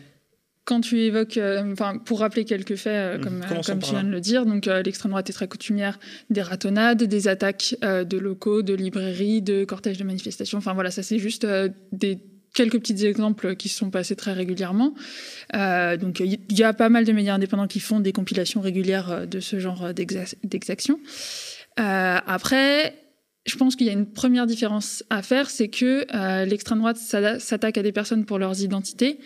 Quand 0.66 0.80
tu 0.80 0.98
évoques, 1.00 1.36
euh, 1.38 1.72
enfin, 1.72 1.96
pour 1.96 2.18
rappeler 2.20 2.44
quelques 2.44 2.74
faits, 2.76 2.92
euh, 2.92 3.16
Mhm. 3.18 3.24
comme, 3.24 3.42
euh, 3.42 3.62
comme 3.64 3.78
tu 3.78 3.90
viens 3.92 4.02
de 4.04 4.10
le 4.10 4.20
dire, 4.20 4.44
donc 4.44 4.66
euh, 4.66 4.82
l'extrême 4.82 5.10
droite 5.10 5.30
est 5.30 5.32
très 5.32 5.46
coutumière 5.48 5.98
des 6.28 6.42
ratonnades, 6.42 7.02
des 7.04 7.28
attaques 7.28 7.76
de 7.82 8.18
locaux, 8.18 8.62
de 8.62 8.74
librairies, 8.74 9.42
de 9.42 9.64
cortèges 9.64 9.96
de 9.98 10.04
manifestations. 10.04 10.58
Enfin 10.58 10.74
voilà, 10.74 10.90
ça 10.90 11.02
c'est 11.04 11.18
juste 11.20 11.46
des 11.92 12.18
quelques 12.52 12.78
petits 12.80 13.04
exemples 13.06 13.54
qui 13.54 13.68
se 13.68 13.78
sont 13.78 13.90
passés 13.90 14.16
très 14.16 14.32
régulièrement. 14.32 14.94
Donc 15.54 16.20
il 16.20 16.38
y 16.58 16.62
a 16.64 16.72
pas 16.72 16.88
mal 16.88 17.04
de 17.04 17.12
médias 17.12 17.34
indépendants 17.34 17.68
qui 17.68 17.80
font 17.80 18.00
des 18.00 18.12
compilations 18.12 18.60
régulières 18.60 19.26
de 19.28 19.38
ce 19.40 19.60
genre 19.60 19.92
d'exa- 19.92 20.34
d'exactions. 20.42 20.98
Après, 21.76 22.94
je 23.46 23.56
pense 23.56 23.76
qu'il 23.76 23.86
y 23.86 23.90
a 23.90 23.92
une 23.92 24.06
première 24.06 24.46
différence 24.46 25.04
à 25.10 25.22
faire, 25.22 25.50
c'est 25.50 25.68
que 25.68 26.06
l'extrême 26.44 26.78
droite 26.78 26.96
s'attaque 26.98 27.78
à 27.78 27.82
des 27.82 27.92
personnes 27.92 28.24
pour 28.24 28.38
leurs 28.38 28.60
identités. 28.62 29.18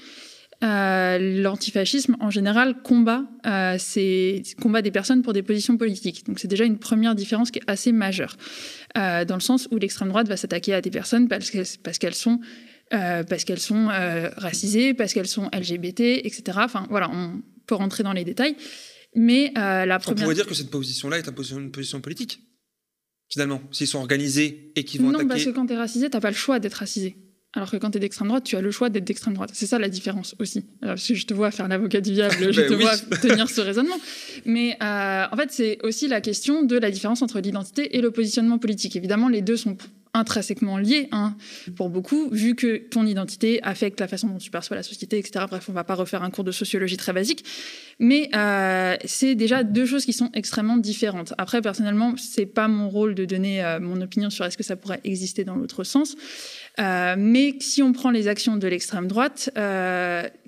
Euh, 0.63 1.41
L'antifascisme, 1.43 2.17
en 2.21 2.31
général, 2.31 2.83
combat, 2.83 3.25
euh, 3.47 3.79
combat 4.61 4.83
des 4.83 4.91
personnes 4.91 5.23
pour 5.23 5.33
des 5.33 5.43
positions 5.43 5.79
politiques. 5.79 6.27
Donc 6.27 6.39
c'est 6.39 6.49
déjà 6.49 6.65
une 6.65 6.79
première 6.79 7.15
différence 7.15 7.51
qui 7.51 7.61
est 7.61 7.63
assez 7.67 7.93
majeure, 7.93 8.37
euh, 8.99 9.25
dans 9.25 9.37
le 9.37 9.41
sens 9.41 9.69
où 9.71 9.79
l'extrême 9.79 10.11
droite 10.11 10.29
va 10.29 10.37
s'attaquer 10.37 10.75
à 10.75 10.83
des 10.83 10.91
personnes 10.91 11.29
parce 11.29 11.51
qu'elles 11.51 11.65
parce 11.83 11.99
qu'elles 11.99 12.15
sont, 12.15 12.41
parce 12.91 13.45
qu'elles 13.45 13.61
sont 13.61 13.87
racisées, 14.37 14.93
parce 14.93 15.15
qu'elles 15.15 15.29
sont 15.29 15.49
LGBT, 15.53 16.01
etc. 16.27 16.59
Enfin 16.63 16.87
voilà, 16.91 17.09
on 17.11 17.41
peut 17.67 17.77
rentrer 17.77 18.03
dans 18.03 18.13
les 18.13 18.25
détails. 18.25 18.57
Mais 19.17 19.53
la 19.55 19.97
On 19.97 20.01
première... 20.01 20.25
pourrait 20.25 20.35
dire 20.35 20.47
que 20.47 20.55
cette 20.55 20.71
position-là 20.71 21.19
est 21.19 21.27
une 21.27 21.71
position 21.71 22.01
politique, 22.03 22.41
finalement, 23.31 23.63
s'ils 23.73 23.87
sont 23.87 23.99
organisés 23.99 24.73
et 24.77 24.85
qu'ils 24.85 25.01
vont 25.01 25.09
Non, 25.09 25.21
attaquer. 25.21 25.29
parce 25.29 25.45
que 25.45 25.51
quand 25.51 25.67
tu 25.67 25.73
es 25.73 25.77
racisé, 25.77 26.11
tu 26.11 26.21
pas 26.21 26.31
le 26.31 26.37
choix 26.37 26.59
d'être 26.59 26.75
racisé. 26.75 27.17
Alors 27.53 27.69
que 27.71 27.77
quand 27.79 27.91
tu 27.91 27.97
es 27.97 28.01
d'extrême 28.01 28.29
droite, 28.29 28.45
tu 28.45 28.55
as 28.57 28.61
le 28.61 28.71
choix 28.71 28.91
d'être 28.91 29.05
d'extrême 29.05 29.35
droite. 29.35 29.51
C'est 29.53 29.67
ça 29.67 29.79
la 29.81 29.89
différence 29.89 30.37
aussi. 30.39 30.65
Alors, 30.83 30.95
parce 30.95 31.09
que 31.09 31.15
je 31.15 31.27
te 31.27 31.35
vois 31.35 31.51
faire 31.51 31.67
l'avocat 31.67 32.01
du 32.01 32.13
diable, 32.13 32.53
je 32.53 32.61
Ben 32.61 32.69
te 32.69 32.75
oui. 32.75 32.83
vois 32.83 32.97
tenir 33.21 33.49
ce 33.51 33.61
raisonnement. 33.61 33.97
Mais 34.45 34.77
euh, 34.81 35.25
en 35.33 35.37
fait, 35.37 35.51
c'est 35.51 35.79
aussi 35.83 36.07
la 36.07 36.21
question 36.21 36.63
de 36.63 36.77
la 36.79 36.93
différence 36.93 37.23
entre 37.23 37.41
l'identité 37.41 37.97
et 37.97 38.01
le 38.01 38.13
positionnement 38.13 38.59
politique. 38.59 38.95
Évidemment, 38.95 39.29
les 39.29 39.43
deux 39.43 39.57
sont 39.57 39.77
intrinsèquement 40.13 40.77
liés 40.77 41.09
hein, 41.13 41.37
pour 41.77 41.89
beaucoup, 41.89 42.29
vu 42.31 42.55
que 42.55 42.77
ton 42.77 43.07
identité 43.07 43.63
affecte 43.63 44.01
la 44.01 44.09
façon 44.09 44.29
dont 44.29 44.39
tu 44.39 44.51
perçois 44.51 44.77
la 44.77 44.83
société, 44.83 45.19
etc. 45.19 45.45
Bref, 45.49 45.69
on 45.69 45.73
va 45.73 45.85
pas 45.85 45.95
refaire 45.95 46.23
un 46.23 46.31
cours 46.31 46.45
de 46.45 46.53
sociologie 46.53 46.97
très 46.97 47.13
basique. 47.13 47.45
Mais 47.99 48.29
euh, 48.35 48.97
c'est 49.05 49.35
déjà 49.35 49.63
deux 49.63 49.87
choses 49.87 50.05
qui 50.05 50.13
sont 50.13 50.31
extrêmement 50.35 50.79
différentes. 50.79 51.33
Après, 51.39 51.63
personnellement, 51.63 52.15
c'est 52.17 52.47
pas 52.47 52.67
mon 52.67 52.89
rôle 52.89 53.15
de 53.15 53.25
donner 53.25 53.65
euh, 53.65 53.79
mon 53.79 54.01
opinion 54.01 54.31
sur 54.31 54.45
est-ce 54.45 54.57
que 54.57 54.65
ça 54.65 54.77
pourrait 54.77 55.01
exister 55.05 55.45
dans 55.45 55.55
l'autre 55.55 55.85
sens. 55.85 56.17
Euh, 56.79 57.15
mais 57.17 57.55
si 57.61 57.83
on 57.83 57.93
prend 57.93 58.11
les 58.11 58.27
actions 58.27 58.57
de 58.57 58.67
l'extrême 58.67 59.07
droite, 59.07 59.51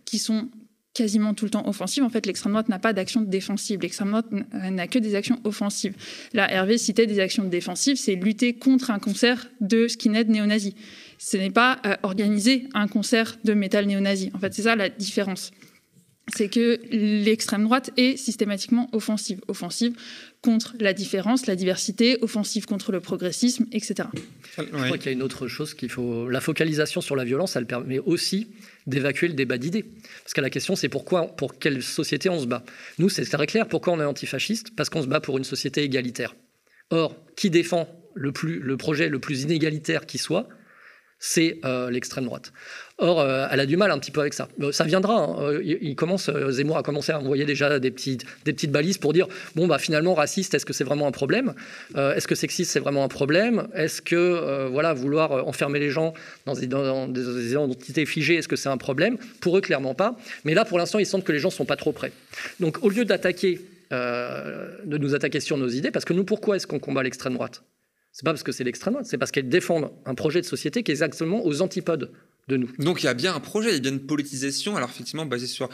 qui 0.04 0.18
sont 0.18 0.48
quasiment 0.94 1.32
tout 1.34 1.46
le 1.46 1.50
temps 1.50 1.66
offensives, 1.66 2.02
en 2.02 2.10
fait, 2.10 2.26
l'extrême 2.26 2.52
droite 2.52 2.68
n'a 2.68 2.78
pas 2.78 2.92
d'action 2.92 3.22
défensive. 3.22 3.80
L'extrême 3.80 4.08
droite 4.08 4.26
euh, 4.32 4.70
n'a 4.70 4.86
que 4.86 4.98
des 4.98 5.14
actions 5.14 5.40
offensives. 5.44 5.94
Là, 6.32 6.50
Hervé 6.50 6.78
citait 6.78 7.06
des 7.06 7.20
actions 7.20 7.44
défensives, 7.44 7.96
c'est 7.96 8.14
lutter 8.14 8.54
contre 8.54 8.90
un 8.90 8.98
concert 8.98 9.48
de 9.60 9.88
skinhead 9.88 10.28
néo-nazi. 10.28 10.74
Ce 11.18 11.36
n'est 11.36 11.50
pas 11.50 11.80
euh, 11.86 11.96
organiser 12.02 12.68
un 12.74 12.88
concert 12.88 13.38
de 13.44 13.54
métal 13.54 13.86
néo-nazi. 13.86 14.30
En 14.34 14.38
fait, 14.38 14.52
c'est 14.52 14.62
ça 14.62 14.76
la 14.76 14.88
différence. 14.88 15.52
C'est 16.36 16.48
que 16.48 16.80
l'extrême 16.92 17.64
droite 17.64 17.90
est 17.96 18.16
systématiquement 18.16 18.88
offensive. 18.92 19.40
Offensive 19.48 19.94
contre 20.40 20.74
la 20.78 20.92
différence, 20.92 21.46
la 21.46 21.56
diversité, 21.56 22.18
offensive 22.22 22.64
contre 22.64 22.92
le 22.92 23.00
progressisme, 23.00 23.66
etc. 23.72 24.08
Je 24.56 24.62
crois 24.62 24.98
qu'il 24.98 25.06
y 25.06 25.08
a 25.08 25.12
une 25.12 25.22
autre 25.22 25.48
chose 25.48 25.74
qu'il 25.74 25.88
faut. 25.88 26.28
La 26.28 26.40
focalisation 26.40 27.00
sur 27.00 27.16
la 27.16 27.24
violence, 27.24 27.56
elle 27.56 27.66
permet 27.66 27.98
aussi 27.98 28.48
d'évacuer 28.86 29.28
le 29.28 29.34
débat 29.34 29.58
d'idées. 29.58 29.84
Parce 30.22 30.34
que 30.34 30.40
la 30.40 30.50
question, 30.50 30.76
c'est 30.76 30.88
pourquoi, 30.88 31.28
pour 31.28 31.58
quelle 31.58 31.82
société 31.82 32.28
on 32.28 32.40
se 32.40 32.46
bat. 32.46 32.64
Nous, 32.98 33.08
c'est 33.08 33.24
très 33.24 33.46
clair. 33.46 33.68
Pourquoi 33.68 33.92
on 33.92 34.00
est 34.00 34.04
antifasciste? 34.04 34.74
Parce 34.76 34.88
qu'on 34.88 35.02
se 35.02 35.06
bat 35.06 35.20
pour 35.20 35.38
une 35.38 35.44
société 35.44 35.82
égalitaire. 35.82 36.34
Or, 36.90 37.16
qui 37.36 37.50
défend 37.50 37.88
le, 38.14 38.32
plus, 38.32 38.58
le 38.60 38.76
projet 38.76 39.08
le 39.08 39.18
plus 39.18 39.42
inégalitaire 39.42 40.06
qui 40.06 40.18
soit 40.18 40.48
c'est 41.24 41.60
euh, 41.64 41.88
l'extrême 41.88 42.24
droite. 42.24 42.52
Or, 43.02 43.20
euh, 43.20 43.48
elle 43.50 43.58
a 43.58 43.66
du 43.66 43.76
mal 43.76 43.90
un 43.90 43.98
petit 43.98 44.12
peu 44.12 44.20
avec 44.20 44.32
ça. 44.32 44.46
Euh, 44.60 44.70
ça 44.70 44.84
viendra. 44.84 45.14
hein. 45.14 45.36
Euh, 45.40 45.60
il, 45.64 45.96
commence, 45.96 46.30
Zemmour 46.50 46.78
a 46.78 46.84
commencé 46.84 47.10
à 47.10 47.18
envoyer 47.18 47.44
déjà 47.44 47.80
des 47.80 47.90
petites, 47.90 48.24
balises 48.70 48.96
pour 48.96 49.12
dire 49.12 49.26
bon, 49.56 49.66
bah, 49.66 49.78
finalement, 49.78 50.14
raciste, 50.14 50.54
est-ce 50.54 50.64
que 50.64 50.72
c'est 50.72 50.84
vraiment 50.84 51.08
un 51.08 51.10
problème? 51.10 51.52
Est-ce 51.96 52.28
que 52.28 52.36
sexiste, 52.36 52.70
c'est 52.70 52.78
vraiment 52.78 53.02
un 53.02 53.08
problème? 53.08 53.66
Est-ce 53.74 54.00
que 54.00 54.68
voilà, 54.68 54.94
vouloir 54.94 55.46
enfermer 55.48 55.80
les 55.80 55.90
gens 55.90 56.14
dans 56.46 56.54
des, 56.54 57.50
identités 57.50 58.06
figées, 58.06 58.36
est-ce 58.36 58.48
que 58.48 58.56
c'est 58.56 58.68
un 58.68 58.76
problème? 58.76 59.18
Pour 59.40 59.58
eux, 59.58 59.60
clairement 59.60 59.94
pas. 59.94 60.16
Mais 60.44 60.54
là, 60.54 60.64
pour 60.64 60.78
l'instant, 60.78 61.00
il 61.00 61.06
semble 61.06 61.24
que 61.24 61.32
les 61.32 61.40
gens 61.40 61.48
ne 61.48 61.54
sont 61.54 61.64
pas 61.64 61.76
trop 61.76 61.90
prêts. 61.90 62.12
Donc, 62.60 62.84
au 62.84 62.88
lieu 62.88 63.04
d'attaquer, 63.04 63.60
de 63.90 64.98
nous 64.98 65.14
attaquer 65.16 65.40
sur 65.40 65.56
nos 65.56 65.68
idées, 65.68 65.90
parce 65.90 66.04
que 66.04 66.12
nous, 66.12 66.24
pourquoi 66.24 66.54
est-ce 66.54 66.68
qu'on 66.68 66.78
combat 66.78 67.02
l'extrême 67.02 67.34
droite? 67.34 67.64
C'est 68.12 68.24
pas 68.24 68.30
parce 68.30 68.42
que 68.44 68.52
c'est 68.52 68.64
l'extrême 68.64 68.94
droite, 68.94 69.06
c'est 69.08 69.18
parce 69.18 69.32
qu'elle 69.32 69.48
défend 69.48 69.90
un 70.06 70.14
projet 70.14 70.40
de 70.40 70.46
société 70.46 70.84
qui 70.84 70.92
est 70.92 70.94
exactement 70.94 71.44
aux 71.44 71.62
antipodes 71.62 72.10
de 72.48 72.56
nous. 72.56 72.70
Donc 72.78 73.02
il 73.02 73.06
y 73.06 73.08
a 73.08 73.14
bien 73.14 73.34
un 73.34 73.40
projet, 73.40 73.70
il 73.70 73.74
y 73.74 73.76
a 73.76 73.80
bien 73.80 73.92
une 73.92 74.06
politisation, 74.06 74.76
alors 74.76 74.90
effectivement 74.90 75.26
basé 75.26 75.46
sur... 75.46 75.68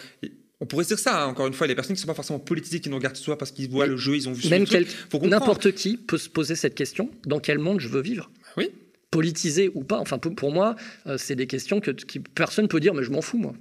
On 0.61 0.67
pourrait 0.67 0.85
dire 0.85 0.99
ça, 0.99 1.23
hein, 1.23 1.27
encore 1.27 1.47
une 1.47 1.53
fois, 1.53 1.69
les 1.69 1.77
personnes 1.77 1.95
qui 1.95 2.01
ne 2.01 2.03
sont 2.03 2.09
pas 2.09 2.15
forcément 2.15 2.41
politisées, 2.41 2.81
qui 2.81 2.89
nous 2.89 2.97
regardent 2.97 3.15
soit 3.17 3.39
parce 3.39 3.53
qu'ils 3.53 3.71
voient 3.71 3.87
le 3.87 3.97
jeu, 3.97 4.17
ils 4.17 4.29
ont 4.29 4.33
vu 4.33 4.43
ce 4.43 4.49
Même 4.49 4.67
quel- 4.67 4.87
n'importe 5.23 5.71
qui 5.73 5.97
peut 5.97 6.19
se 6.19 6.29
poser 6.29 6.57
cette 6.57 6.75
question 6.75 7.11
dans 7.27 7.39
quel 7.39 7.61
monde 7.61 7.79
je 7.79 7.89
veux 7.89 8.01
vivre? 8.01 8.29
Oui. 8.57 8.71
Politisé 9.13 9.71
ou 9.75 9.85
pas. 9.85 9.99
Enfin, 9.99 10.19
pour, 10.19 10.51
moi, 10.51 10.75
euh, 11.07 11.17
c'est 11.17 11.37
des 11.37 11.47
questions 11.47 11.81
que 11.81 11.93
qui, 11.93 12.19
personne 12.19 12.67
peut 12.67 12.81
dire, 12.81 12.93
mais 12.93 13.05
je 13.05 13.11
m'en 13.13 13.23
fous, 13.23 13.39
moi. 13.39 13.55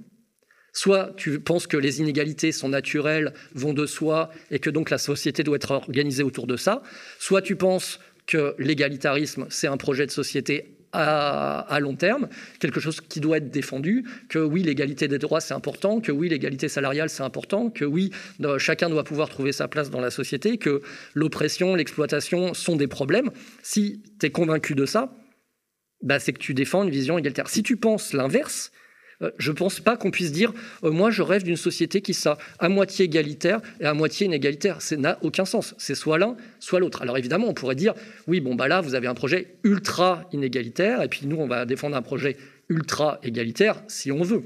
Soit 0.72 1.14
tu 1.16 1.38
penses 1.38 1.68
que 1.68 1.76
les 1.76 2.00
inégalités 2.00 2.50
sont 2.50 2.68
naturelles, 2.68 3.32
vont 3.54 3.74
de 3.74 3.86
soi, 3.86 4.30
et 4.50 4.58
que 4.58 4.68
donc 4.68 4.90
la 4.90 4.98
société 4.98 5.44
doit 5.44 5.56
être 5.56 5.70
organisée 5.70 6.24
autour 6.24 6.48
de 6.48 6.56
ça. 6.56 6.82
Soit 7.20 7.42
tu 7.42 7.54
penses 7.54 8.00
que 8.26 8.56
l'égalitarisme, 8.58 9.46
c'est 9.50 9.68
un 9.68 9.76
projet 9.76 10.04
de 10.04 10.10
société 10.10 10.77
à, 10.92 11.78
long 11.80 11.94
terme, 11.94 12.28
quelque 12.60 12.80
chose 12.80 13.00
qui 13.00 13.20
doit 13.20 13.38
être 13.38 13.50
défendu, 13.50 14.04
que 14.28 14.38
oui, 14.38 14.62
l'égalité 14.62 15.08
des 15.08 15.18
droits, 15.18 15.40
c'est 15.40 15.54
important, 15.54 16.00
que 16.00 16.12
oui, 16.12 16.28
l'égalité 16.28 16.68
salariale, 16.68 17.08
c'est 17.10 17.22
important, 17.22 17.70
que 17.70 17.84
oui, 17.84 18.10
euh, 18.42 18.58
chacun 18.58 18.88
doit 18.88 19.04
pouvoir 19.04 19.28
trouver 19.28 19.52
sa 19.52 19.68
place 19.68 19.90
dans 19.90 20.00
la 20.00 20.10
société, 20.10 20.58
que 20.58 20.82
l'oppression, 21.14 21.74
l'exploitation 21.74 22.54
sont 22.54 22.76
des 22.76 22.88
problèmes. 22.88 23.30
Si 23.62 24.02
tu 24.18 24.26
es 24.26 24.30
convaincu 24.30 24.74
de 24.74 24.86
ça, 24.86 25.12
bah, 26.02 26.18
c'est 26.18 26.32
que 26.32 26.38
tu 26.38 26.54
défends 26.54 26.84
une 26.84 26.90
vision 26.90 27.18
égalitaire. 27.18 27.48
Si 27.48 27.62
tu 27.62 27.76
penses 27.76 28.12
l'inverse, 28.12 28.72
je 29.38 29.50
ne 29.50 29.56
pense 29.56 29.80
pas 29.80 29.96
qu'on 29.96 30.10
puisse 30.10 30.32
dire 30.32 30.52
euh, 30.84 30.90
moi 30.90 31.10
je 31.10 31.22
rêve 31.22 31.42
d'une 31.42 31.56
société 31.56 32.00
qui 32.00 32.14
soit 32.14 32.38
à 32.58 32.68
moitié 32.68 33.06
égalitaire 33.06 33.60
et 33.80 33.86
à 33.86 33.94
moitié 33.94 34.26
inégalitaire. 34.26 34.80
Ça 34.80 34.96
n'a 34.96 35.18
aucun 35.22 35.44
sens. 35.44 35.74
C'est 35.78 35.94
soit 35.94 36.18
l'un, 36.18 36.36
soit 36.60 36.80
l'autre. 36.80 37.02
Alors 37.02 37.18
évidemment, 37.18 37.48
on 37.48 37.54
pourrait 37.54 37.74
dire 37.74 37.94
oui, 38.26 38.40
bon 38.40 38.54
bah 38.54 38.68
là 38.68 38.80
vous 38.80 38.94
avez 38.94 39.08
un 39.08 39.14
projet 39.14 39.54
ultra 39.64 40.28
inégalitaire 40.32 41.02
et 41.02 41.08
puis 41.08 41.26
nous 41.26 41.36
on 41.36 41.46
va 41.46 41.64
défendre 41.64 41.96
un 41.96 42.02
projet 42.02 42.36
ultra 42.68 43.18
égalitaire 43.22 43.82
si 43.88 44.12
on 44.12 44.22
veut. 44.22 44.42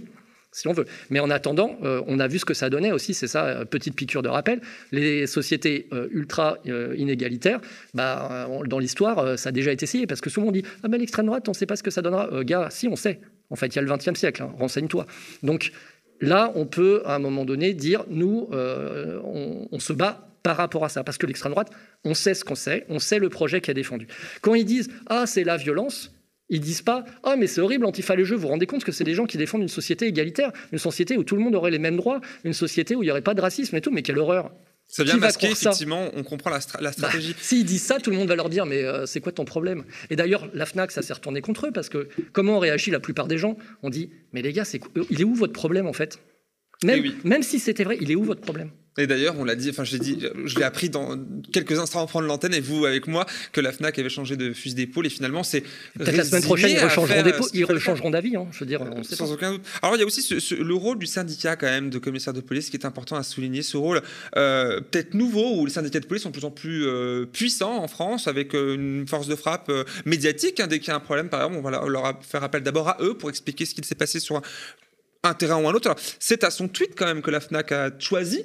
Si 0.54 0.68
on 0.68 0.74
veut. 0.74 0.84
Mais 1.08 1.18
en 1.18 1.30
attendant, 1.30 1.78
euh, 1.82 2.02
on 2.06 2.18
a 2.20 2.28
vu 2.28 2.38
ce 2.38 2.44
que 2.44 2.52
ça 2.52 2.68
donnait 2.68 2.92
aussi, 2.92 3.14
c'est 3.14 3.26
ça, 3.26 3.64
petite 3.64 3.96
piqûre 3.96 4.20
de 4.20 4.28
rappel. 4.28 4.60
Les 4.90 5.26
sociétés 5.26 5.88
ultra 6.10 6.58
inégalitaires, 6.96 7.60
bah, 7.94 8.48
dans 8.66 8.78
l'histoire, 8.78 9.38
ça 9.38 9.48
a 9.48 9.52
déjà 9.52 9.72
été 9.72 9.84
essayé 9.84 10.06
parce 10.06 10.20
que 10.20 10.28
souvent 10.28 10.48
on 10.48 10.52
dit 10.52 10.62
Ah 10.82 10.88
ben 10.88 10.98
l'extrême 10.98 11.26
droite, 11.26 11.48
on 11.48 11.52
ne 11.52 11.56
sait 11.56 11.64
pas 11.64 11.76
ce 11.76 11.82
que 11.82 11.90
ça 11.90 12.02
donnera. 12.02 12.44
gars, 12.44 12.68
si, 12.70 12.86
on 12.86 12.96
sait. 12.96 13.20
En 13.52 13.56
fait, 13.56 13.66
il 13.66 13.76
y 13.76 13.78
a 13.78 13.82
le 13.82 13.94
XXe 13.94 14.18
siècle, 14.18 14.42
hein, 14.42 14.50
renseigne-toi. 14.58 15.06
Donc 15.42 15.72
là, 16.20 16.50
on 16.54 16.64
peut, 16.64 17.02
à 17.04 17.14
un 17.14 17.18
moment 17.18 17.44
donné, 17.44 17.74
dire, 17.74 18.04
nous, 18.08 18.48
euh, 18.52 19.20
on, 19.70 19.78
se 19.78 19.92
bat 19.92 20.26
par 20.42 20.56
rapport 20.56 20.86
à 20.86 20.88
ça. 20.88 21.04
Parce 21.04 21.18
que 21.18 21.26
l'extrême 21.26 21.52
droite, 21.52 21.70
on 22.04 22.14
sait 22.14 22.32
ce 22.32 22.44
qu'on 22.44 22.54
sait, 22.54 22.86
on 22.88 22.98
sait 22.98 23.18
le 23.18 23.28
projet 23.28 23.60
qui 23.60 23.70
a 23.70 23.74
défendu. 23.74 24.08
Quand 24.40 24.54
ils 24.54 24.64
disent, 24.64 24.88
ah, 25.06 25.26
c'est 25.26 25.44
la 25.44 25.58
violence, 25.58 26.14
ils 26.48 26.60
disent 26.60 26.82
pas 26.82 27.04
Ah, 27.22 27.36
mais 27.36 27.46
c'est 27.46 27.60
horrible, 27.60 27.84
Antifa 27.84 28.16
les 28.16 28.24
jeux. 28.24 28.36
Vous 28.36 28.42
vous 28.42 28.48
rendez 28.48 28.66
compte 28.66 28.84
que 28.84 28.92
c'est 28.92 29.04
des 29.04 29.14
gens 29.14 29.26
qui 29.26 29.36
défendent 29.36 29.62
une 29.62 29.68
société 29.68 30.06
égalitaire, 30.06 30.50
une 30.72 30.78
société 30.78 31.18
où 31.18 31.24
tout 31.24 31.36
le 31.36 31.42
monde 31.42 31.54
aurait 31.54 31.70
les 31.70 31.78
mêmes 31.78 31.96
droits, 31.96 32.22
une 32.44 32.54
société 32.54 32.96
où 32.96 33.02
il 33.02 33.06
n'y 33.06 33.10
aurait 33.10 33.20
pas 33.20 33.34
de 33.34 33.42
racisme 33.42 33.76
et 33.76 33.82
tout. 33.82 33.90
Mais 33.90 34.02
quelle 34.02 34.18
horreur 34.18 34.50
ça 34.92 35.04
vient 35.04 35.16
masquer, 35.16 35.50
effectivement, 35.50 36.10
on 36.14 36.22
comprend 36.22 36.50
la, 36.50 36.58
la 36.74 36.90
bah, 36.90 36.92
stratégie. 36.92 37.34
S'ils 37.40 37.64
disent 37.64 37.82
ça, 37.82 37.98
tout 37.98 38.10
le 38.10 38.16
monde 38.16 38.28
va 38.28 38.36
leur 38.36 38.50
dire 38.50 38.66
Mais 38.66 38.84
euh, 38.84 39.06
c'est 39.06 39.22
quoi 39.22 39.32
ton 39.32 39.46
problème? 39.46 39.84
Et 40.10 40.16
d'ailleurs, 40.16 40.50
la 40.52 40.66
Fnac, 40.66 40.90
ça 40.92 41.00
s'est 41.00 41.14
retourné 41.14 41.40
contre 41.40 41.68
eux, 41.68 41.72
parce 41.72 41.88
que 41.88 42.08
comment 42.32 42.56
on 42.56 42.58
réagit 42.58 42.90
la 42.90 43.00
plupart 43.00 43.26
des 43.26 43.38
gens? 43.38 43.56
On 43.82 43.88
dit 43.88 44.10
Mais 44.34 44.42
les 44.42 44.52
gars, 44.52 44.66
c'est, 44.66 44.82
il 45.08 45.22
est 45.22 45.24
où 45.24 45.34
votre 45.34 45.54
problème 45.54 45.86
en 45.86 45.94
fait? 45.94 46.18
Même, 46.84 47.02
eh 47.06 47.26
même 47.26 47.42
si 47.42 47.58
c'était 47.58 47.84
vrai, 47.84 47.96
il 48.02 48.10
est 48.10 48.16
où 48.16 48.22
votre 48.22 48.42
problème? 48.42 48.70
Et 48.98 49.06
d'ailleurs, 49.06 49.36
on 49.38 49.44
l'a 49.44 49.54
dit, 49.54 49.70
enfin, 49.70 49.84
je 49.84 49.92
l'ai 49.92 49.98
dit, 49.98 50.18
je 50.44 50.58
l'ai 50.58 50.64
appris 50.64 50.90
dans 50.90 51.18
quelques 51.50 51.78
instants 51.78 52.00
avant 52.00 52.06
de 52.06 52.10
prendre 52.10 52.26
l'antenne 52.26 52.52
et 52.52 52.60
vous 52.60 52.84
avec 52.84 53.06
moi 53.06 53.24
que 53.52 53.62
la 53.62 53.72
Fnac 53.72 53.98
avait 53.98 54.10
changé 54.10 54.36
de 54.36 54.52
fusil 54.52 54.74
d'épaule 54.74 55.06
et 55.06 55.10
finalement 55.10 55.42
c'est 55.42 55.62
peut-être 55.98 56.16
la 56.16 56.24
semaine 56.24 56.42
prochaine 56.42 56.70
ils 56.72 56.78
rechangeront, 56.78 57.48
ils 57.54 57.64
rechangeront 57.64 58.10
d'avis, 58.10 58.36
hein, 58.36 58.46
je 58.52 58.60
veux 58.60 58.66
dire, 58.66 58.84
sans 59.02 59.32
aucun 59.32 59.52
doute. 59.52 59.62
Alors 59.80 59.96
il 59.96 60.00
y 60.00 60.02
a 60.02 60.06
aussi 60.06 60.26
le 60.58 60.74
rôle 60.74 60.98
du 60.98 61.06
syndicat 61.06 61.56
quand 61.56 61.66
même 61.66 61.88
de 61.88 61.98
commissaire 61.98 62.34
de 62.34 62.42
police 62.42 62.68
qui 62.68 62.76
est 62.76 62.84
important 62.84 63.16
à 63.16 63.22
souligner, 63.22 63.62
ce 63.62 63.78
rôle 63.78 64.02
euh, 64.36 64.80
peut-être 64.80 65.14
nouveau 65.14 65.60
où 65.60 65.64
les 65.64 65.72
syndicats 65.72 66.00
de 66.00 66.06
police 66.06 66.24
sont 66.24 66.30
de 66.30 66.34
plus 66.34 66.44
en 66.44 66.50
plus 66.50 66.86
euh, 66.86 67.24
puissants 67.24 67.82
en 67.82 67.88
France 67.88 68.28
avec 68.28 68.54
euh, 68.54 68.74
une 68.74 69.06
force 69.08 69.26
de 69.26 69.36
frappe 69.36 69.72
médiatique. 70.04 70.60
Hein, 70.60 70.66
dès 70.66 70.78
qu'il 70.80 70.88
y 70.88 70.90
a 70.90 70.96
un 70.96 71.00
problème, 71.00 71.28
par 71.28 71.40
exemple, 71.40 71.56
on 71.58 71.62
va 71.62 71.88
leur 71.88 72.22
faire 72.22 72.44
appel 72.44 72.62
d'abord 72.62 72.88
à 72.88 72.98
eux 73.00 73.14
pour 73.14 73.30
expliquer 73.30 73.64
ce 73.64 73.74
qui 73.74 73.82
s'est 73.86 73.94
passé 73.94 74.20
sur 74.20 74.42
un 75.22 75.34
terrain 75.34 75.56
ou 75.62 75.68
un 75.68 75.72
autre. 75.72 75.94
C'est 76.18 76.44
à 76.44 76.50
son 76.50 76.68
tweet 76.68 76.92
quand 76.96 77.06
même 77.06 77.22
que 77.22 77.30
la 77.30 77.40
FNAC 77.40 77.72
a 77.72 77.90
choisi 77.98 78.44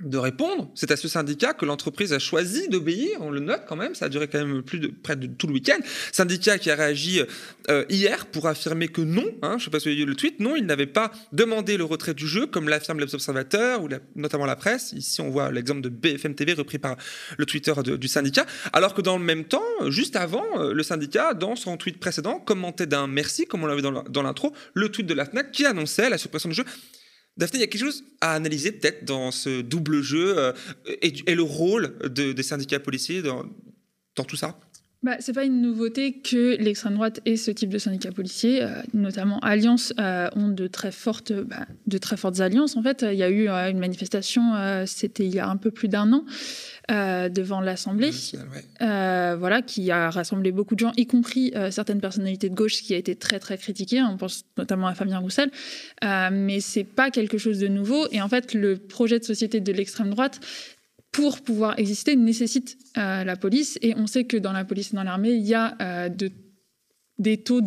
de 0.00 0.18
répondre. 0.18 0.70
C'est 0.74 0.90
à 0.90 0.96
ce 0.96 1.08
syndicat 1.08 1.54
que 1.54 1.64
l'entreprise 1.64 2.12
a 2.12 2.18
choisi 2.18 2.68
d'obéir. 2.68 3.18
On 3.20 3.30
le 3.30 3.40
note 3.40 3.62
quand 3.66 3.76
même. 3.76 3.94
Ça 3.94 4.06
a 4.06 4.08
duré 4.10 4.28
quand 4.28 4.38
même 4.38 4.62
plus 4.62 4.78
de 4.78 4.88
près 4.88 5.16
de 5.16 5.26
tout 5.26 5.46
le 5.46 5.54
week-end. 5.54 5.78
Syndicat 6.12 6.58
qui 6.58 6.70
a 6.70 6.74
réagi 6.74 7.22
euh, 7.70 7.84
hier 7.88 8.26
pour 8.26 8.46
affirmer 8.46 8.88
que 8.88 9.00
non. 9.00 9.24
Hein, 9.40 9.52
je 9.52 9.54
ne 9.54 9.60
sais 9.60 9.70
pas 9.70 9.80
si 9.80 9.88
vous 9.88 9.92
avez 9.92 10.04
vu 10.04 10.06
le 10.06 10.14
tweet. 10.14 10.38
Non, 10.38 10.54
il 10.54 10.66
n'avait 10.66 10.86
pas 10.86 11.12
demandé 11.32 11.78
le 11.78 11.84
retrait 11.84 12.12
du 12.12 12.28
jeu, 12.28 12.46
comme 12.46 12.68
l'affirment 12.68 13.00
les 13.00 13.14
observateurs 13.14 13.82
ou 13.82 13.88
notamment 14.16 14.44
la 14.44 14.56
presse. 14.56 14.92
Ici, 14.92 15.22
on 15.22 15.30
voit 15.30 15.50
l'exemple 15.50 15.80
de 15.80 15.88
BFM 15.88 16.34
TV 16.34 16.52
repris 16.52 16.78
par 16.78 16.96
le 17.38 17.46
Twitter 17.46 17.72
du 17.98 18.08
syndicat. 18.08 18.44
Alors 18.74 18.92
que 18.92 19.00
dans 19.00 19.16
le 19.16 19.24
même 19.24 19.44
temps, 19.44 19.64
juste 19.88 20.16
avant, 20.16 20.44
euh, 20.58 20.74
le 20.74 20.82
syndicat, 20.82 21.32
dans 21.32 21.56
son 21.56 21.78
tweet 21.78 21.98
précédent, 21.98 22.38
commentait 22.38 22.86
d'un 22.86 23.06
merci, 23.06 23.46
comme 23.46 23.64
on 23.64 23.66
l'avait 23.66 23.82
dans 23.82 24.22
l'intro, 24.22 24.52
le 24.74 24.90
tweet 24.90 25.06
de 25.06 25.14
la 25.14 25.24
FNAC 25.24 25.52
qui 25.52 25.64
annonçait 25.64 26.10
la 26.10 26.18
suppression 26.18 26.50
du 26.50 26.54
jeu. 26.54 26.64
Daphné, 27.36 27.58
il 27.58 27.60
y 27.60 27.64
a 27.64 27.66
quelque 27.66 27.84
chose 27.84 28.04
à 28.20 28.32
analyser 28.32 28.72
peut-être 28.72 29.04
dans 29.04 29.30
ce 29.30 29.60
double 29.60 30.00
jeu 30.00 30.38
euh, 30.38 30.52
et, 31.02 31.34
le 31.34 31.42
rôle 31.42 31.98
des 32.08 32.42
syndicats 32.42 32.80
policiers 32.80 33.22
dans, 33.22 33.44
tout 34.26 34.36
ça? 34.36 34.58
Bah, 35.02 35.16
c'est 35.20 35.32
pas 35.32 35.44
une 35.44 35.60
nouveauté 35.60 36.14
que 36.14 36.56
l'extrême 36.56 36.94
droite 36.94 37.20
et 37.24 37.36
ce 37.36 37.50
type 37.50 37.68
de 37.68 37.78
syndicats 37.78 38.12
policiers, 38.12 38.62
euh, 38.62 38.82
notamment 38.94 39.38
Alliance, 39.40 39.92
euh, 40.00 40.28
ont 40.34 40.48
de 40.48 40.66
très 40.66 40.90
fortes, 40.90 41.32
bah, 41.32 41.66
de 41.86 41.98
très 41.98 42.16
fortes 42.16 42.40
alliances. 42.40 42.76
En 42.76 42.82
fait, 42.82 43.04
il 43.08 43.18
y 43.18 43.22
a 43.22 43.30
eu 43.30 43.48
une 43.48 43.78
manifestation, 43.78 44.42
c'était 44.86 45.26
il 45.26 45.34
y 45.34 45.38
a 45.38 45.48
un 45.48 45.56
peu 45.56 45.70
plus 45.70 45.88
d'un 45.88 46.12
an, 46.12 46.24
euh, 46.88 47.28
devant 47.28 47.60
l'Assemblée, 47.60 48.12
euh, 48.80 49.34
voilà, 49.36 49.60
qui 49.60 49.90
a 49.90 50.08
rassemblé 50.08 50.52
beaucoup 50.52 50.76
de 50.76 50.80
gens, 50.80 50.92
y 50.96 51.04
compris 51.04 51.50
euh, 51.56 51.72
certaines 51.72 52.00
personnalités 52.00 52.48
de 52.48 52.54
gauche, 52.54 52.76
ce 52.76 52.82
qui 52.82 52.94
a 52.94 52.96
été 52.96 53.16
très 53.16 53.40
très 53.40 53.58
critiqué. 53.58 54.00
On 54.02 54.16
pense 54.16 54.44
notamment 54.56 54.86
à 54.86 54.94
Fabien 54.94 55.18
Roussel, 55.18 55.50
mais 56.30 56.60
c'est 56.60 56.84
pas 56.84 57.10
quelque 57.10 57.38
chose 57.38 57.58
de 57.58 57.66
nouveau. 57.66 58.06
Et 58.12 58.22
en 58.22 58.28
fait, 58.28 58.54
le 58.54 58.76
projet 58.76 59.18
de 59.18 59.24
société 59.24 59.58
de 59.58 59.72
l'extrême 59.72 60.10
droite, 60.10 60.38
pour 61.16 61.40
pouvoir 61.40 61.78
exister, 61.78 62.14
nécessite 62.14 62.76
la 62.94 63.36
police. 63.36 63.78
Et 63.80 63.94
on 63.96 64.06
sait 64.06 64.24
que 64.24 64.36
dans 64.36 64.52
la 64.52 64.66
police 64.66 64.92
et 64.92 64.96
dans 64.96 65.02
l'armée, 65.02 65.30
il 65.30 65.46
y 65.46 65.54
a 65.54 66.08
de, 66.10 66.30
des 67.18 67.38
taux 67.38 67.62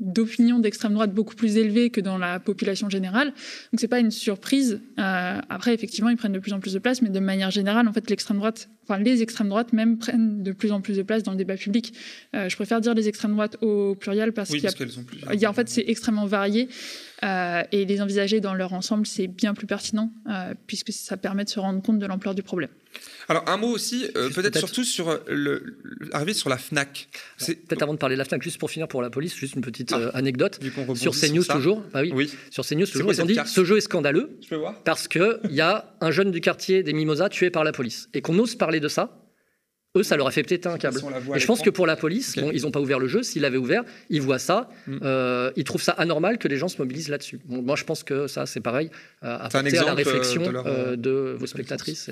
d'opinion 0.00 0.58
d'extrême 0.58 0.94
droite 0.94 1.12
beaucoup 1.12 1.34
plus 1.34 1.58
élevés 1.58 1.90
que 1.90 2.00
dans 2.00 2.16
la 2.16 2.40
population 2.40 2.88
générale. 2.88 3.28
Donc 3.28 3.80
c'est 3.80 3.88
pas 3.88 4.00
une 4.00 4.10
surprise. 4.10 4.80
Euh, 4.98 5.40
après, 5.48 5.74
effectivement, 5.74 6.08
ils 6.08 6.16
prennent 6.16 6.32
de 6.32 6.38
plus 6.38 6.54
en 6.54 6.60
plus 6.60 6.72
de 6.72 6.78
place, 6.78 7.02
mais 7.02 7.10
de 7.10 7.20
manière 7.20 7.50
générale, 7.50 7.86
en 7.88 7.92
fait, 7.92 8.08
l'extrême 8.08 8.38
droite, 8.38 8.68
enfin 8.88 8.98
les 8.98 9.22
extrêmes 9.22 9.48
droites 9.48 9.72
même 9.72 9.98
prennent 9.98 10.42
de 10.42 10.52
plus 10.52 10.72
en 10.72 10.80
plus 10.80 10.96
de 10.96 11.02
place 11.02 11.22
dans 11.22 11.32
le 11.32 11.36
débat 11.36 11.56
public. 11.56 11.92
Euh, 12.34 12.48
je 12.48 12.56
préfère 12.56 12.80
dire 12.80 12.94
les 12.94 13.08
extrêmes 13.08 13.32
droites 13.32 13.56
au 13.62 13.94
pluriel 13.94 14.32
parce 14.32 14.50
qu'il 14.50 14.60
y, 14.60 15.44
a, 15.44 15.50
en 15.50 15.52
fait 15.52 15.68
c'est 15.68 15.84
extrêmement 15.86 16.26
varié 16.26 16.68
euh, 17.24 17.62
et 17.72 17.84
les 17.84 18.00
envisager 18.00 18.40
dans 18.40 18.54
leur 18.54 18.72
ensemble 18.72 19.06
c'est 19.06 19.26
bien 19.26 19.54
plus 19.54 19.66
pertinent 19.66 20.12
puisque 20.66 20.92
ça 20.92 21.16
permet 21.16 21.44
de 21.44 21.50
se 21.50 21.60
rendre 21.60 21.82
compte 21.82 21.98
de 21.98 22.06
l'ampleur 22.06 22.34
du 22.34 22.42
problème. 22.42 22.70
Alors 23.28 23.48
un 23.48 23.56
mot 23.56 23.68
aussi, 23.68 24.06
euh, 24.16 24.30
peut-être 24.30 24.58
surtout 24.58 24.84
sur 24.84 25.08
euh, 25.08 25.18
le, 25.26 25.78
arriver 26.12 26.32
sur 26.32 26.48
la 26.48 26.58
Fnac. 26.58 27.08
Peut-être 27.38 27.82
avant 27.82 27.92
de 27.92 27.98
parler 27.98 28.14
de 28.14 28.18
la 28.18 28.24
Fnac, 28.24 28.42
juste 28.42 28.58
pour 28.58 28.70
finir 28.70 28.86
pour 28.86 29.02
la 29.02 29.10
police, 29.10 29.34
juste 29.34 29.56
une 29.56 29.62
petite 29.62 29.92
ah. 29.92 29.98
euh, 29.98 30.10
anecdote 30.14 30.60
sur 30.94 31.12
CNews 31.12 31.44
toujours. 31.44 31.82
Bah 31.92 32.02
oui, 32.02 32.30
Sur 32.50 32.64
CNews 32.64 32.86
toujours, 32.86 33.12
ils 33.12 33.20
ont 33.20 33.26
dit 33.26 33.38
ce 33.44 33.64
jeu 33.64 33.78
est 33.78 33.82
scandaleux 33.82 34.38
parce 34.84 35.08
que 35.08 35.40
il 35.44 35.54
y 35.54 35.60
a 35.60 35.92
un 36.00 36.10
jeune 36.10 36.30
du 36.30 36.40
quartier 36.40 36.82
des 36.82 36.92
Mimosas 36.92 37.28
tué 37.30 37.50
par 37.50 37.64
la 37.64 37.72
police 37.72 38.08
et 38.14 38.20
qu'on 38.20 38.38
ose 38.38 38.54
parler 38.54 38.75
de 38.80 38.88
ça 38.88 39.10
eux, 39.96 40.02
ça 40.02 40.16
leur 40.16 40.26
a 40.26 40.30
fait 40.30 40.42
péter 40.42 40.68
un 40.68 40.78
câble. 40.78 41.00
Et 41.34 41.38
je 41.38 41.46
pense 41.46 41.62
que 41.62 41.70
pour 41.70 41.86
la 41.86 41.96
police, 41.96 42.36
bon, 42.36 42.50
ils 42.52 42.62
n'ont 42.62 42.70
pas 42.70 42.80
ouvert 42.80 42.98
le 42.98 43.08
jeu. 43.08 43.22
S'ils 43.22 43.42
l'avaient 43.42 43.56
ouvert, 43.56 43.84
ils 44.10 44.22
voient 44.22 44.38
ça. 44.38 44.68
Mm. 44.86 44.98
Euh, 45.02 45.50
ils 45.56 45.64
trouvent 45.64 45.82
ça 45.82 45.92
anormal 45.92 46.38
que 46.38 46.48
les 46.48 46.56
gens 46.56 46.68
se 46.68 46.78
mobilisent 46.78 47.08
là-dessus. 47.08 47.40
moi, 47.48 47.76
je 47.76 47.84
pense 47.84 48.02
que 48.02 48.26
ça, 48.26 48.46
c'est 48.46 48.60
pareil. 48.60 48.90
Euh, 49.24 49.36
à 49.38 49.62
la 49.62 49.94
réflexion 49.94 50.42
de, 50.42 50.56
euh, 50.56 50.96
de 50.96 51.36
vos 51.38 51.46
spectatrices. 51.46 52.10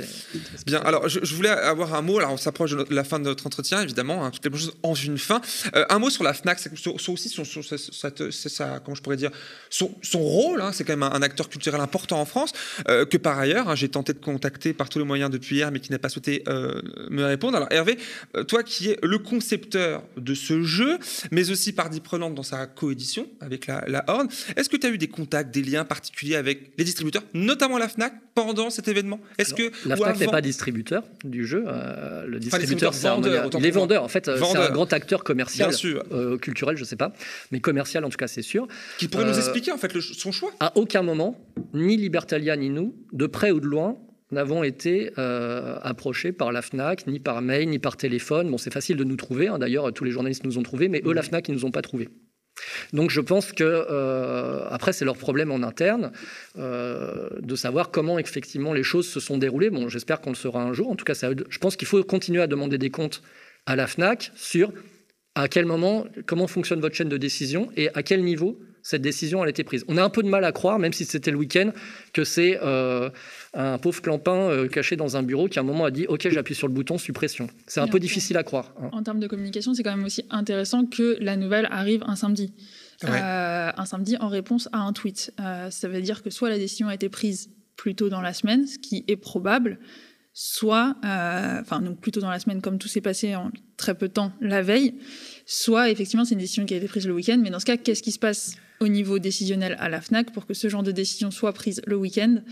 Bien. 0.66 0.80
Alors, 0.80 1.08
je, 1.08 1.34
voulais 1.34 1.50
avoir 1.50 1.94
un 1.94 2.02
mot. 2.02 2.18
Alors, 2.18 2.32
on 2.32 2.36
s'approche 2.36 2.72
de 2.72 2.86
la 2.90 3.04
fin 3.04 3.18
de 3.18 3.24
notre 3.24 3.46
entretien, 3.46 3.82
évidemment. 3.82 4.24
Hein, 4.24 4.30
toutes 4.30 4.44
les 4.44 4.58
choses 4.58 4.74
en 4.82 4.94
une 4.94 5.18
fin. 5.18 5.40
un 5.72 5.98
mot 5.98 6.10
sur 6.10 6.24
la 6.24 6.34
Fnac, 6.34 6.58
sur, 6.74 6.94
aussi 6.94 7.28
sur, 7.28 7.44
ça, 7.46 8.80
comment 8.84 8.94
je 8.94 9.02
pourrais 9.02 9.16
dire, 9.16 9.30
son, 9.70 9.94
rôle. 10.14 10.60
Hein, 10.60 10.70
c'est 10.72 10.84
quand 10.84 10.96
même 10.96 11.02
un, 11.02 11.22
acteur 11.22 11.48
culturel 11.48 11.80
important 11.80 12.20
en 12.20 12.24
France. 12.24 12.52
que 12.86 13.16
par 13.16 13.38
ailleurs, 13.38 13.68
hein, 13.68 13.74
j'ai 13.74 13.88
tenté 13.88 14.12
de 14.12 14.18
contacter 14.18 14.72
par 14.72 14.88
tous 14.88 14.98
les 14.98 15.04
moyens 15.04 15.30
depuis 15.30 15.56
hier, 15.56 15.70
mais 15.70 15.80
qui 15.80 15.90
n'a 15.90 15.98
pas 15.98 16.08
souhaité 16.08 16.42
me 16.46 17.24
répondre. 17.24 17.56
Alors, 17.56 17.68
Hervé, 17.74 17.98
euh, 18.36 18.44
toi 18.44 18.62
qui 18.62 18.90
es 18.90 18.98
le 19.02 19.18
concepteur 19.18 20.02
de 20.16 20.34
ce 20.34 20.62
jeu, 20.62 20.98
mais 21.30 21.50
aussi 21.50 21.72
partie 21.72 22.00
prenante 22.00 22.34
dans 22.34 22.42
sa 22.42 22.66
coédition 22.66 23.26
avec 23.40 23.66
la, 23.66 23.84
la 23.86 24.04
Horn, 24.06 24.28
est-ce 24.56 24.68
que 24.68 24.76
tu 24.76 24.86
as 24.86 24.90
eu 24.90 24.98
des 24.98 25.08
contacts, 25.08 25.52
des 25.52 25.62
liens 25.62 25.84
particuliers 25.84 26.36
avec 26.36 26.72
les 26.78 26.84
distributeurs, 26.84 27.24
notamment 27.34 27.78
la 27.78 27.88
FNAC, 27.88 28.14
pendant 28.34 28.70
cet 28.70 28.88
événement? 28.88 29.20
Est-ce 29.38 29.54
que 29.54 29.70
La 29.86 29.96
FNAC 29.96 30.20
n'est 30.20 30.26
pas 30.26 30.40
distributeur 30.40 31.04
du 31.24 31.46
jeu. 31.46 31.64
Euh, 31.66 32.26
le 32.26 32.38
distributeur, 32.40 32.94
c'est 32.94 33.08
vendeur, 33.08 33.50
les 33.60 33.70
vendeurs. 33.70 34.02
En 34.02 34.08
fait, 34.08 34.28
euh, 34.28 34.38
c'est 34.40 34.58
un 34.58 34.70
grand 34.70 34.92
acteur 34.92 35.24
commercial, 35.24 35.72
culturel, 36.40 36.76
je 36.76 36.82
ne 36.82 36.86
sais 36.86 36.96
pas, 36.96 37.12
mais 37.50 37.60
commercial 37.60 38.04
en 38.04 38.08
tout 38.08 38.16
cas, 38.16 38.28
c'est 38.28 38.42
sûr. 38.42 38.66
Qui 38.98 39.08
pourrait 39.08 39.24
nous 39.24 39.38
expliquer 39.38 39.72
en 39.72 39.78
fait 39.78 39.92
son 40.00 40.32
choix? 40.32 40.52
À 40.60 40.76
aucun 40.76 41.02
moment, 41.02 41.38
ni 41.72 41.96
Libertalia 41.96 42.56
ni 42.56 42.70
nous, 42.70 42.94
de 43.12 43.26
près 43.26 43.50
ou 43.50 43.60
de 43.60 43.66
loin, 43.66 43.96
n'avons 44.34 44.62
été 44.62 45.12
euh, 45.18 45.78
approchés 45.82 46.32
par 46.32 46.52
la 46.52 46.62
FNAC, 46.62 47.06
ni 47.06 47.18
par 47.18 47.40
mail, 47.40 47.68
ni 47.68 47.78
par 47.78 47.96
téléphone. 47.96 48.50
Bon, 48.50 48.58
c'est 48.58 48.72
facile 48.72 48.96
de 48.96 49.04
nous 49.04 49.16
trouver, 49.16 49.48
hein. 49.48 49.58
d'ailleurs, 49.58 49.92
tous 49.92 50.04
les 50.04 50.10
journalistes 50.10 50.44
nous 50.44 50.58
ont 50.58 50.62
trouvés, 50.62 50.88
mais 50.88 51.02
eux, 51.04 51.12
la 51.12 51.22
FNAC, 51.22 51.48
ils 51.48 51.52
ne 51.52 51.56
nous 51.56 51.64
ont 51.64 51.70
pas 51.70 51.82
trouvés. 51.82 52.08
Donc 52.92 53.10
je 53.10 53.20
pense 53.20 53.52
que, 53.52 53.64
euh, 53.64 54.66
après, 54.68 54.92
c'est 54.92 55.04
leur 55.04 55.16
problème 55.16 55.50
en 55.50 55.62
interne 55.62 56.12
euh, 56.58 57.28
de 57.40 57.56
savoir 57.56 57.90
comment 57.90 58.18
effectivement 58.18 58.72
les 58.72 58.82
choses 58.82 59.08
se 59.08 59.20
sont 59.20 59.38
déroulées. 59.38 59.70
Bon, 59.70 59.88
j'espère 59.88 60.20
qu'on 60.20 60.30
le 60.30 60.36
saura 60.36 60.62
un 60.62 60.72
jour. 60.72 60.90
En 60.90 60.96
tout 60.96 61.04
cas, 61.04 61.14
ça, 61.14 61.30
je 61.48 61.58
pense 61.58 61.76
qu'il 61.76 61.88
faut 61.88 62.02
continuer 62.04 62.42
à 62.42 62.46
demander 62.46 62.78
des 62.78 62.90
comptes 62.90 63.22
à 63.66 63.76
la 63.76 63.86
FNAC 63.86 64.30
sur 64.34 64.72
à 65.34 65.48
quel 65.48 65.66
moment, 65.66 66.06
comment 66.26 66.46
fonctionne 66.46 66.80
votre 66.80 66.94
chaîne 66.94 67.08
de 67.08 67.16
décision 67.16 67.68
et 67.76 67.88
à 67.94 68.04
quel 68.04 68.22
niveau 68.22 68.60
cette 68.82 69.02
décision 69.02 69.42
a 69.42 69.48
été 69.48 69.64
prise. 69.64 69.84
On 69.88 69.96
a 69.96 70.04
un 70.04 70.10
peu 70.10 70.22
de 70.22 70.28
mal 70.28 70.44
à 70.44 70.52
croire, 70.52 70.78
même 70.78 70.92
si 70.92 71.04
c'était 71.04 71.32
le 71.32 71.38
week-end, 71.38 71.72
que 72.12 72.22
c'est 72.22 72.60
un 73.54 73.78
pauvre 73.78 74.02
clampin 74.02 74.34
euh, 74.34 74.68
caché 74.68 74.96
dans 74.96 75.16
un 75.16 75.22
bureau 75.22 75.48
qui 75.48 75.58
à 75.58 75.62
un 75.62 75.64
moment 75.64 75.84
a 75.84 75.90
dit 75.90 76.06
ok 76.06 76.28
j'appuie 76.30 76.54
sur 76.54 76.66
le 76.66 76.74
bouton 76.74 76.98
suppression. 76.98 77.48
C'est 77.66 77.80
un 77.80 77.86
peu 77.86 78.00
difficile 78.00 78.36
à 78.36 78.42
croire. 78.42 78.74
Hein. 78.80 78.90
En 78.92 79.02
termes 79.02 79.20
de 79.20 79.26
communication, 79.26 79.74
c'est 79.74 79.82
quand 79.82 79.96
même 79.96 80.04
aussi 80.04 80.24
intéressant 80.30 80.86
que 80.86 81.16
la 81.20 81.36
nouvelle 81.36 81.68
arrive 81.70 82.02
un 82.06 82.16
samedi. 82.16 82.52
Euh, 83.04 83.70
un 83.76 83.84
samedi 83.84 84.16
en 84.18 84.28
réponse 84.28 84.68
à 84.72 84.78
un 84.78 84.92
tweet. 84.92 85.32
Euh, 85.40 85.70
ça 85.70 85.88
veut 85.88 86.00
dire 86.00 86.22
que 86.22 86.30
soit 86.30 86.48
la 86.48 86.58
décision 86.58 86.88
a 86.88 86.94
été 86.94 87.08
prise 87.08 87.50
plus 87.76 87.94
tôt 87.94 88.08
dans 88.08 88.20
la 88.20 88.32
semaine, 88.32 88.66
ce 88.66 88.78
qui 88.78 89.04
est 89.08 89.16
probable, 89.16 89.78
soit, 90.32 90.94
enfin 91.02 91.80
donc 91.80 92.00
plutôt 92.00 92.20
dans 92.20 92.30
la 92.30 92.38
semaine 92.38 92.60
comme 92.60 92.78
tout 92.78 92.88
s'est 92.88 93.00
passé 93.00 93.34
en 93.34 93.50
très 93.76 93.94
peu 93.94 94.08
de 94.08 94.12
temps 94.12 94.32
la 94.40 94.62
veille, 94.62 94.94
soit 95.44 95.90
effectivement 95.90 96.24
c'est 96.24 96.34
une 96.34 96.40
décision 96.40 96.64
qui 96.66 96.74
a 96.74 96.76
été 96.76 96.86
prise 96.86 97.06
le 97.06 97.12
week-end. 97.12 97.38
Mais 97.42 97.50
dans 97.50 97.58
ce 97.58 97.66
cas, 97.66 97.76
qu'est-ce 97.76 98.02
qui 98.02 98.12
se 98.12 98.18
passe? 98.18 98.56
Au 98.84 98.88
niveau 98.88 99.18
décisionnel 99.18 99.76
à 99.80 99.88
la 99.88 100.00
FNAC 100.00 100.32
pour 100.32 100.46
que 100.46 100.54
ce 100.54 100.68
genre 100.68 100.82
de 100.82 100.92
décision 100.92 101.30
soit 101.30 101.52
prise 101.52 101.80
le 101.86 101.96
week-end 101.96 102.42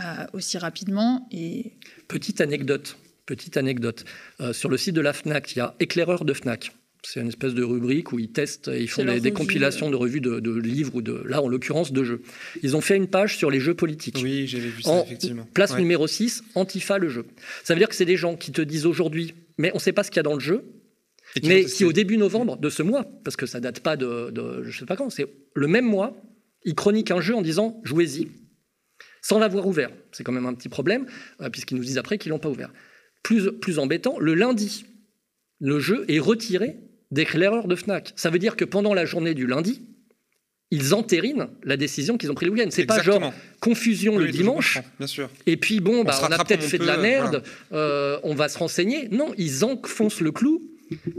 euh, 0.00 0.02
aussi 0.32 0.58
rapidement. 0.58 1.28
Et... 1.30 1.74
Petite 2.08 2.40
anecdote, 2.40 2.96
petite 3.26 3.56
anecdote. 3.56 4.04
Euh, 4.40 4.52
sur 4.52 4.70
le 4.70 4.76
site 4.76 4.94
de 4.94 5.02
la 5.02 5.12
FNAC, 5.12 5.52
il 5.52 5.58
y 5.58 5.60
a 5.60 5.74
éclaireur 5.80 6.24
de 6.24 6.32
FNAC. 6.32 6.72
C'est 7.02 7.20
une 7.20 7.28
espèce 7.28 7.52
de 7.52 7.62
rubrique 7.62 8.12
où 8.12 8.18
ils 8.18 8.32
testent, 8.32 8.70
ils 8.74 8.88
font 8.88 9.04
des, 9.04 9.30
compilations 9.30 9.90
de 9.90 9.96
revues 9.96 10.22
de, 10.22 10.58
livres 10.58 10.94
ou 10.94 11.02
de, 11.02 11.22
là 11.28 11.42
en 11.42 11.48
l'occurrence, 11.48 11.92
de 11.92 12.02
jeux. 12.02 12.22
Ils 12.62 12.76
ont 12.76 12.80
fait 12.80 12.96
une 12.96 13.08
page 13.08 13.36
sur 13.36 13.50
les 13.50 13.60
jeux 13.60 13.74
politiques. 13.74 14.20
Oui, 14.22 14.46
j'avais 14.46 14.68
vu 14.68 14.80
ça, 14.80 15.02
effectivement. 15.02 15.46
Place 15.52 15.76
numéro 15.76 16.06
6, 16.06 16.44
Antifa 16.54 16.96
le 16.96 17.10
jeu. 17.10 17.26
Ça 17.62 17.74
veut 17.74 17.78
dire 17.78 17.90
que 17.90 17.94
c'est 17.94 18.06
des 18.06 18.16
gens 18.16 18.36
qui 18.36 18.52
te 18.52 18.62
disent 18.62 18.86
aujourd'hui, 18.86 19.34
mais 19.58 19.70
on 19.72 19.76
ne 19.76 19.80
sait 19.80 19.92
pas 19.92 20.02
ce 20.02 20.10
qu'il 20.10 20.16
y 20.16 20.20
a 20.20 20.22
dans 20.22 20.32
le 20.32 20.40
jeu, 20.40 20.64
mais 21.42 21.64
qui 21.64 21.84
au 21.84 21.92
début 21.92 22.16
novembre 22.16 22.56
de 22.56 22.70
ce 22.70 22.82
mois, 22.82 23.04
parce 23.24 23.36
que 23.36 23.46
ça 23.46 23.60
date 23.60 23.80
pas 23.80 23.96
de, 23.96 24.30
de 24.30 24.62
je 24.64 24.78
sais 24.78 24.86
pas 24.86 24.96
quand, 24.96 25.10
c'est 25.10 25.26
le 25.54 25.66
même 25.66 25.84
mois, 25.86 26.16
ils 26.64 26.74
chroniquent 26.74 27.10
un 27.10 27.20
jeu 27.20 27.34
en 27.34 27.42
disant 27.42 27.80
jouez-y 27.84 28.28
sans 29.24 29.38
l'avoir 29.38 29.66
ouvert. 29.66 29.90
C'est 30.12 30.22
quand 30.22 30.32
même 30.32 30.46
un 30.46 30.54
petit 30.54 30.68
problème, 30.68 31.06
euh, 31.40 31.48
puisqu'ils 31.48 31.76
nous 31.76 31.82
disent 31.82 31.98
après 31.98 32.18
qu'ils 32.18 32.30
l'ont 32.30 32.38
pas 32.38 32.50
ouvert. 32.50 32.70
Plus, 33.22 33.50
plus 33.52 33.78
embêtant, 33.78 34.18
le 34.18 34.34
lundi, 34.34 34.84
le 35.60 35.80
jeu 35.80 36.04
est 36.08 36.18
retiré 36.18 36.76
d'éclaireur 37.10 37.66
de 37.66 37.74
FNAC. 37.74 38.12
Ça 38.16 38.28
veut 38.28 38.38
dire 38.38 38.54
que 38.54 38.66
pendant 38.66 38.92
la 38.92 39.06
journée 39.06 39.32
du 39.32 39.46
lundi, 39.46 39.80
ils 40.70 40.92
entérinent 40.92 41.48
la 41.62 41.78
décision 41.78 42.18
qu'ils 42.18 42.30
ont 42.30 42.34
prise 42.34 42.48
le 42.48 42.54
week-end. 42.54 42.68
C'est 42.70 42.84
pas 42.84 43.02
genre 43.02 43.32
confusion 43.60 44.18
le 44.18 44.28
dimanche. 44.28 44.80
Bien 44.98 45.06
sûr. 45.06 45.30
Et 45.46 45.56
puis 45.56 45.80
bon, 45.80 46.00
on, 46.00 46.04
bah, 46.04 46.18
on 46.22 46.32
a 46.32 46.44
peut-être 46.44 46.62
fait 46.62 46.78
de 46.78 46.84
la 46.84 46.98
merde, 46.98 47.42
euh, 47.72 48.18
on 48.24 48.34
va 48.34 48.50
se 48.50 48.58
renseigner. 48.58 49.08
Non, 49.08 49.32
ils 49.38 49.64
enfoncent 49.64 50.20
le 50.20 50.32
clou 50.32 50.60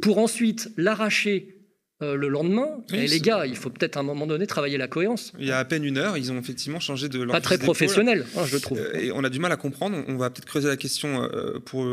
pour 0.01 0.17
ensuite 0.17 0.69
l'arracher 0.77 1.55
euh, 2.01 2.15
le 2.15 2.27
lendemain. 2.27 2.83
et 2.91 3.07
les 3.07 3.21
gars, 3.21 3.45
il 3.45 3.55
faut 3.55 3.69
peut-être 3.69 3.95
à 3.95 4.01
un 4.01 4.03
moment 4.03 4.27
donné 4.27 4.45
travailler 4.47 4.77
la 4.77 4.89
cohérence. 4.89 5.31
Il 5.39 5.45
y 5.45 5.51
a 5.51 5.59
à 5.59 5.63
peine 5.63 5.85
une 5.85 5.97
heure, 5.97 6.17
ils 6.17 6.29
ont 6.29 6.37
effectivement 6.37 6.81
changé 6.81 7.07
de 7.07 7.21
leur 7.21 7.31
Pas 7.31 7.39
très 7.39 7.57
professionnel, 7.57 8.25
hein, 8.35 8.43
je 8.45 8.57
trouve. 8.57 8.79
Euh, 8.79 8.99
et 8.99 9.11
on 9.13 9.23
a 9.23 9.29
du 9.29 9.39
mal 9.39 9.53
à 9.53 9.55
comprendre. 9.55 10.03
On 10.09 10.17
va 10.17 10.29
peut-être 10.29 10.45
creuser 10.45 10.67
la 10.67 10.75
question 10.75 11.23
euh, 11.23 11.59
pour 11.59 11.87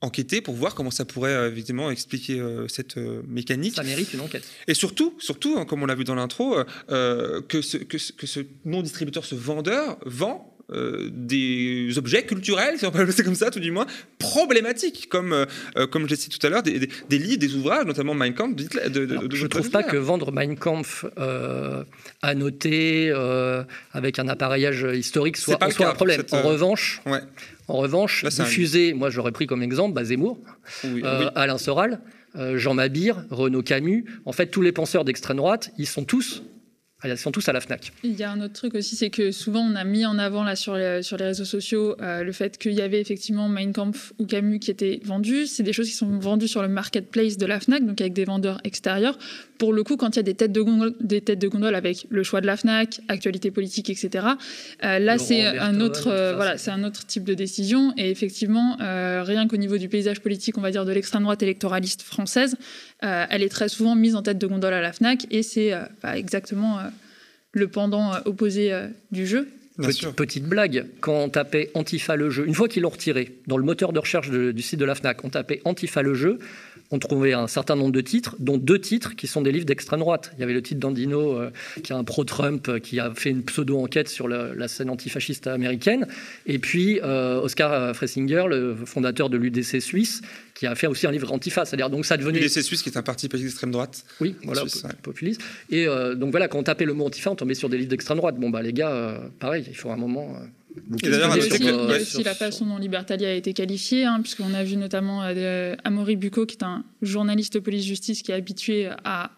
enquêter, 0.00 0.40
pour 0.40 0.54
voir 0.54 0.76
comment 0.76 0.92
ça 0.92 1.04
pourrait 1.04 1.48
évidemment 1.48 1.90
expliquer 1.90 2.40
cette 2.68 2.96
mécanique. 2.96 3.74
Ça 3.74 3.82
mérite 3.82 4.12
une 4.12 4.20
enquête. 4.20 4.44
Et 4.68 4.74
surtout, 4.74 5.16
surtout 5.18 5.56
hein, 5.58 5.64
comme 5.64 5.82
on 5.82 5.86
l'a 5.86 5.96
vu 5.96 6.04
dans 6.04 6.14
l'intro, 6.14 6.56
que, 6.88 7.62
ce, 7.62 7.78
que, 7.78 7.96
que 8.12 8.26
ce 8.26 8.40
non-distributeur, 8.64 9.24
ce 9.24 9.34
vendeur, 9.34 9.98
vend 10.04 10.53
euh, 10.72 11.10
des 11.12 11.98
objets 11.98 12.22
culturels, 12.22 12.78
si 12.78 12.86
on 12.86 12.90
peut 12.90 13.00
appeler 13.00 13.12
ça 13.12 13.22
comme 13.22 13.34
ça, 13.34 13.50
tout 13.50 13.60
du 13.60 13.70
moins, 13.70 13.86
problématiques, 14.18 15.10
comme, 15.10 15.34
euh, 15.34 15.44
euh, 15.76 15.86
comme 15.86 16.08
j'ai 16.08 16.16
dit 16.16 16.30
tout 16.30 16.44
à 16.46 16.48
l'heure, 16.48 16.62
des, 16.62 16.78
livres, 17.10 17.38
des 17.38 17.54
ouvrages, 17.54 17.84
notamment 17.84 18.14
Mein 18.14 18.32
Kampf. 18.32 18.56
De, 18.88 19.28
je 19.30 19.42
ne 19.42 19.48
trouve 19.48 19.70
pas 19.70 19.82
que 19.82 19.98
vendre 19.98 20.32
Mein 20.32 20.56
Kampf 20.56 21.04
noter 22.34 23.12
avec 23.92 24.18
un 24.18 24.28
appareillage 24.28 24.86
historique 24.94 25.36
soit, 25.36 25.58
soit 25.70 25.88
un 25.88 25.94
problème. 25.94 26.22
En 26.32 26.40
revanche, 26.42 27.02
en 27.68 27.76
revanche 27.76 28.24
diffuser, 28.24 28.94
moi 28.94 29.10
j'aurais 29.10 29.32
pris 29.32 29.46
comme 29.46 29.62
exemple 29.62 29.94
bah, 29.94 30.04
Zemmour, 30.04 30.38
Alain 31.34 31.58
Soral. 31.58 32.00
Jean 32.56 32.74
Mabir, 32.74 33.24
Renaud 33.30 33.62
Camus, 33.62 34.06
en 34.24 34.32
fait 34.32 34.48
tous 34.48 34.60
les 34.60 34.72
penseurs 34.72 35.04
d'extrême 35.04 35.36
droite, 35.36 35.70
ils 35.78 35.86
sont 35.86 36.04
tous 36.04 36.42
ils 37.04 37.18
sont 37.18 37.30
tous 37.30 37.48
à 37.48 37.52
la 37.52 37.60
FNAC. 37.60 37.92
Il 38.02 38.14
y 38.14 38.22
a 38.22 38.30
un 38.30 38.40
autre 38.40 38.54
truc 38.54 38.74
aussi, 38.74 38.96
c'est 38.96 39.10
que 39.10 39.30
souvent 39.30 39.60
on 39.60 39.74
a 39.74 39.84
mis 39.84 40.06
en 40.06 40.18
avant 40.18 40.44
là 40.44 40.56
sur 40.56 40.74
les, 40.76 41.02
sur 41.02 41.16
les 41.16 41.26
réseaux 41.26 41.44
sociaux 41.44 41.96
euh, 42.00 42.22
le 42.22 42.32
fait 42.32 42.58
qu'il 42.58 42.72
y 42.72 42.80
avait 42.80 43.00
effectivement 43.00 43.48
Mein 43.48 43.72
Kampf 43.72 44.12
ou 44.18 44.26
Camus 44.26 44.58
qui 44.58 44.70
étaient 44.70 45.00
vendus. 45.04 45.46
C'est 45.46 45.62
des 45.62 45.72
choses 45.72 45.88
qui 45.88 45.94
sont 45.94 46.18
vendues 46.18 46.48
sur 46.48 46.62
le 46.62 46.68
marketplace 46.68 47.36
de 47.36 47.46
la 47.46 47.60
FNAC, 47.60 47.84
donc 47.84 48.00
avec 48.00 48.12
des 48.12 48.24
vendeurs 48.24 48.60
extérieurs. 48.64 49.18
Pour 49.58 49.72
le 49.72 49.84
coup, 49.84 49.96
quand 49.96 50.10
il 50.10 50.16
y 50.16 50.20
a 50.20 50.24
des 50.24 50.34
têtes 50.34 50.52
de 50.52 50.60
gondole, 50.60 50.94
des 51.00 51.20
têtes 51.20 51.38
de 51.38 51.48
gondole 51.48 51.74
avec 51.74 52.06
le 52.08 52.22
choix 52.22 52.40
de 52.40 52.46
la 52.46 52.56
FNAC, 52.56 53.00
actualité 53.08 53.50
politique, 53.50 53.90
etc., 53.90 54.26
euh, 54.82 54.98
là 54.98 55.18
c'est 55.18 55.46
un, 55.46 55.80
autre, 55.80 56.08
euh, 56.08 56.34
voilà, 56.34 56.58
c'est 56.58 56.70
un 56.70 56.84
autre 56.84 57.06
type 57.06 57.24
de 57.24 57.34
décision. 57.34 57.92
Et 57.96 58.10
effectivement, 58.10 58.76
rien 58.78 59.46
qu'au 59.46 59.56
niveau 59.56 59.78
du 59.78 59.88
paysage 59.88 60.20
politique, 60.20 60.58
on 60.58 60.60
va 60.60 60.70
dire 60.70 60.84
de 60.84 60.92
l'extrême 60.92 61.22
droite 61.22 61.42
électoraliste 61.42 62.02
française, 62.02 62.56
elle 63.00 63.42
est 63.42 63.48
très 63.50 63.68
souvent 63.68 63.94
mise 63.94 64.14
en 64.14 64.22
tête 64.22 64.38
de 64.38 64.46
gondole 64.46 64.72
à 64.72 64.80
la 64.80 64.92
FNAC 64.92 65.26
et 65.30 65.42
c'est 65.42 65.72
bah, 66.02 66.16
exactement 66.16 66.80
le 67.54 67.68
pendant 67.68 68.12
euh, 68.12 68.18
opposé 68.26 68.72
euh, 68.72 68.88
du 69.10 69.26
jeu. 69.26 69.48
Petite, 69.76 70.44
blague, 70.44 70.86
quand 71.00 71.16
on 71.16 71.28
tapait 71.28 71.72
Antifa 71.74 72.14
le 72.14 72.30
jeu, 72.30 72.46
une 72.46 72.54
fois 72.54 72.68
qu'ils 72.68 72.82
l'ont 72.82 72.90
retiré, 72.90 73.40
dans 73.48 73.56
le 73.56 73.64
moteur 73.64 73.92
de 73.92 73.98
recherche 73.98 74.30
du 74.30 74.62
site 74.62 74.78
de 74.78 74.84
la 74.84 74.94
FNAC, 74.94 75.24
on 75.24 75.30
tapait 75.30 75.60
Antifa 75.64 76.00
le 76.00 76.14
jeu, 76.14 76.38
on 76.94 76.98
trouvait 77.00 77.32
un 77.32 77.48
certain 77.48 77.74
nombre 77.74 77.90
de 77.90 78.00
titres, 78.00 78.36
dont 78.38 78.56
deux 78.56 78.78
titres 78.78 79.16
qui 79.16 79.26
sont 79.26 79.42
des 79.42 79.50
livres 79.50 79.66
d'extrême 79.66 79.98
droite. 79.98 80.30
Il 80.36 80.40
y 80.40 80.44
avait 80.44 80.52
le 80.52 80.62
titre 80.62 80.78
d'Andino, 80.78 81.32
euh, 81.32 81.50
qui 81.82 81.92
est 81.92 81.96
un 81.96 82.04
pro-Trump, 82.04 82.68
euh, 82.68 82.78
qui 82.78 83.00
a 83.00 83.12
fait 83.12 83.30
une 83.30 83.42
pseudo-enquête 83.42 84.08
sur 84.08 84.28
la 84.28 84.68
scène 84.68 84.90
antifasciste 84.90 85.48
américaine. 85.48 86.06
Et 86.46 86.60
puis 86.60 87.00
euh, 87.02 87.40
Oscar 87.40 87.94
Fressinger, 87.96 88.44
le 88.48 88.76
fondateur 88.86 89.28
de 89.28 89.36
l'UDC 89.36 89.80
suisse, 89.80 90.22
qui 90.54 90.68
a 90.68 90.76
fait 90.76 90.86
aussi 90.86 91.08
un 91.08 91.10
livre 91.10 91.32
antifa. 91.32 91.64
C'est-à-dire 91.64 91.90
donc 91.90 92.06
ça 92.06 92.16
devenait. 92.16 92.38
L'UDC 92.38 92.62
suisse, 92.62 92.82
qui 92.82 92.90
est 92.90 92.96
un 92.96 93.02
parti 93.02 93.28
politique 93.28 93.48
d'extrême 93.48 93.72
droite. 93.72 94.04
Oui, 94.20 94.36
voilà, 94.44 94.62
populiste. 95.02 95.42
Et 95.70 95.86
donc 95.86 96.30
voilà, 96.30 96.46
quand 96.46 96.58
on 96.58 96.62
tapait 96.62 96.84
le 96.84 96.94
mot 96.94 97.06
antifa, 97.06 97.32
on 97.32 97.34
tombait 97.34 97.54
sur 97.54 97.68
des 97.68 97.78
livres 97.78 97.90
d'extrême 97.90 98.18
droite. 98.18 98.36
Bon 98.38 98.50
bah 98.50 98.62
les 98.62 98.72
gars, 98.72 99.20
pareil, 99.40 99.64
il 99.68 99.76
faut 99.76 99.90
un 99.90 99.96
moment. 99.96 100.36
Il 101.02 101.08
y 101.08 101.14
a 101.14 101.96
aussi, 101.98 102.22
la 102.22 102.34
façon 102.34 102.66
dont 102.66 102.78
Libertalia 102.78 103.28
a 103.28 103.32
été 103.32 103.52
qualifiée, 103.52 104.04
hein, 104.04 104.20
puisqu'on 104.20 104.54
a 104.54 104.64
vu 104.64 104.76
notamment 104.76 105.22
euh, 105.22 105.76
Amaury 105.84 106.16
Bucco, 106.16 106.46
qui 106.46 106.56
est 106.56 106.64
un 106.64 106.84
journaliste 107.02 107.60
police-justice 107.60 108.22
qui 108.22 108.32
est 108.32 108.34
habitué 108.34 108.88
à 109.04 109.30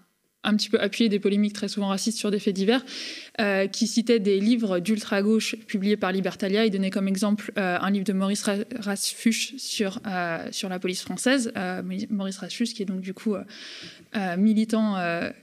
un 0.44 0.54
petit 0.54 0.68
peu 0.68 0.80
appuyer 0.80 1.08
des 1.08 1.18
polémiques 1.18 1.54
très 1.54 1.66
souvent 1.66 1.88
racistes 1.88 2.18
sur 2.18 2.30
des 2.30 2.38
faits 2.38 2.54
divers, 2.54 2.84
euh, 3.40 3.66
qui 3.66 3.88
citait 3.88 4.20
des 4.20 4.38
livres 4.38 4.78
d'ultra-gauche 4.78 5.56
publiés 5.66 5.96
par 5.96 6.12
Libertalia. 6.12 6.64
Il 6.64 6.70
donnait 6.70 6.90
comme 6.90 7.08
exemple 7.08 7.52
euh, 7.58 7.78
un 7.80 7.90
livre 7.90 8.04
de 8.04 8.12
Maurice 8.12 8.44
Rasfuch 8.78 9.56
sur, 9.56 10.00
sur 10.52 10.68
la 10.68 10.78
police 10.78 11.02
française. 11.02 11.52
Maurice 12.10 12.38
Rasfuch, 12.38 12.74
qui 12.74 12.82
est 12.82 12.86
donc 12.86 13.00
du 13.00 13.12
coup 13.12 13.34
militant 14.38 14.94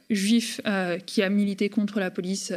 juif, 0.10 0.62
qui 1.06 1.22
a 1.22 1.30
milité 1.30 1.68
contre 1.68 2.00
la 2.00 2.10
police 2.10 2.54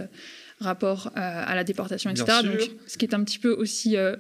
rapport 0.61 1.09
euh, 1.09 1.11
à 1.21 1.55
la 1.55 1.65
déportation, 1.65 2.11
etc. 2.11 2.43
Donc, 2.43 2.71
ce 2.87 2.97
qui 2.97 3.05
est 3.05 3.15
un 3.15 3.23
petit 3.25 3.39
peu 3.39 3.53
aussi 3.53 3.97
euh, 3.97 4.17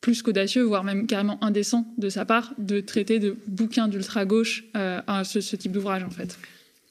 plus 0.00 0.22
qu'audacieux, 0.22 0.62
voire 0.62 0.84
même 0.84 1.06
carrément 1.06 1.42
indécent 1.42 1.92
de 1.98 2.08
sa 2.08 2.24
part, 2.24 2.54
de 2.58 2.80
traiter 2.80 3.18
de 3.18 3.36
bouquins 3.46 3.88
d'ultra-gauche 3.88 4.64
euh, 4.76 5.00
ce, 5.24 5.40
ce, 5.40 5.56
type 5.56 5.72
d'ouvrage, 5.72 6.04
en 6.04 6.10
fait. 6.10 6.38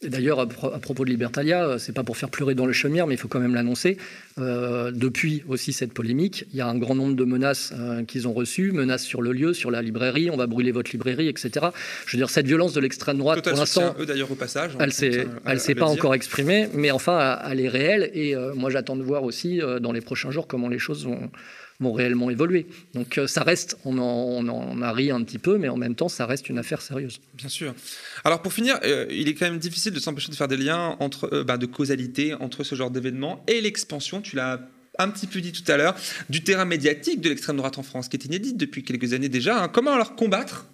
D'ailleurs, 0.01 0.39
à, 0.39 0.47
propos 0.47 1.03
de 1.03 1.09
Libertalia, 1.09 1.65
euh, 1.65 1.77
c'est 1.77 1.91
pas 1.91 2.05
pour 2.05 2.15
faire 2.15 2.29
pleurer 2.29 2.55
dans 2.55 2.65
le 2.65 2.71
chaumière, 2.71 3.05
mais 3.05 3.15
il 3.15 3.17
faut 3.17 3.27
quand 3.27 3.41
même 3.41 3.53
l'annoncer. 3.53 3.97
Euh, 4.37 4.91
depuis 4.91 5.43
aussi 5.49 5.73
cette 5.73 5.93
polémique, 5.93 6.45
il 6.53 6.57
y 6.57 6.61
a 6.61 6.67
un 6.67 6.77
grand 6.77 6.95
nombre 6.95 7.17
de 7.17 7.25
menaces 7.25 7.73
euh, 7.77 8.05
qu'ils 8.05 8.25
ont 8.25 8.31
reçues, 8.31 8.71
menaces 8.71 9.03
sur 9.03 9.21
le 9.21 9.33
lieu, 9.33 9.53
sur 9.53 9.71
la 9.71 9.81
librairie, 9.81 10.29
on 10.29 10.37
va 10.37 10.47
brûler 10.47 10.71
votre 10.71 10.91
librairie, 10.93 11.27
etc. 11.27 11.67
Je 12.05 12.15
veux 12.15 12.21
dire, 12.21 12.29
cette 12.29 12.47
violence 12.47 12.71
de 12.71 12.79
l'extrême 12.79 13.17
droite, 13.17 13.43
pour 13.43 13.57
l'instant, 13.57 13.93
eux 13.99 14.05
d'ailleurs 14.05 14.31
au 14.31 14.35
passage, 14.35 14.77
elle 14.79 14.93
s'est, 14.93 15.27
elle 15.45 15.59
s'est 15.59 15.75
pas 15.75 15.87
encore 15.87 16.15
exprimée, 16.15 16.69
mais 16.73 16.91
enfin, 16.91 17.37
elle 17.51 17.59
est 17.59 17.67
réelle. 17.67 18.09
Et 18.13 18.35
moi, 18.55 18.69
j'attends 18.69 18.95
de 18.95 19.03
voir 19.03 19.23
aussi 19.23 19.59
dans 19.81 19.91
les 19.91 20.01
prochains 20.01 20.31
jours 20.31 20.47
comment 20.47 20.69
les 20.69 20.79
choses 20.79 21.05
vont 21.05 21.29
vont 21.79 21.93
réellement 21.93 22.29
évoluer. 22.29 22.67
Donc 22.93 23.17
euh, 23.17 23.27
ça 23.27 23.43
reste, 23.43 23.77
on 23.85 23.97
en, 23.97 24.47
on 24.47 24.81
a 24.81 24.91
ri 24.91 25.11
un 25.11 25.23
petit 25.23 25.39
peu, 25.39 25.57
mais 25.57 25.69
en 25.69 25.77
même 25.77 25.95
temps, 25.95 26.09
ça 26.09 26.25
reste 26.25 26.49
une 26.49 26.57
affaire 26.57 26.81
sérieuse. 26.81 27.21
Bien 27.35 27.49
sûr. 27.49 27.73
Alors 28.23 28.41
pour 28.41 28.53
finir, 28.53 28.79
euh, 28.83 29.05
il 29.09 29.27
est 29.27 29.33
quand 29.33 29.45
même 29.45 29.59
difficile 29.59 29.93
de 29.93 29.99
s'empêcher 29.99 30.29
de 30.29 30.35
faire 30.35 30.47
des 30.47 30.57
liens 30.57 30.97
entre, 30.99 31.33
euh, 31.33 31.43
bah, 31.43 31.57
de 31.57 31.65
causalité 31.65 32.33
entre 32.33 32.63
ce 32.63 32.75
genre 32.75 32.91
d'événements 32.91 33.43
et 33.47 33.61
l'expansion, 33.61 34.21
tu 34.21 34.35
l'as 34.35 34.59
un 34.97 35.09
petit 35.09 35.27
peu 35.27 35.39
dit 35.39 35.53
tout 35.53 35.69
à 35.71 35.77
l'heure, 35.77 35.95
du 36.29 36.43
terrain 36.43 36.65
médiatique 36.65 37.21
de 37.21 37.29
l'extrême 37.29 37.55
droite 37.55 37.77
en 37.77 37.83
France, 37.83 38.09
qui 38.09 38.17
est 38.17 38.25
inédite 38.25 38.57
depuis 38.57 38.83
quelques 38.83 39.13
années 39.13 39.29
déjà. 39.29 39.63
Hein. 39.63 39.67
Comment 39.69 39.93
alors 39.93 40.15
combattre 40.15 40.65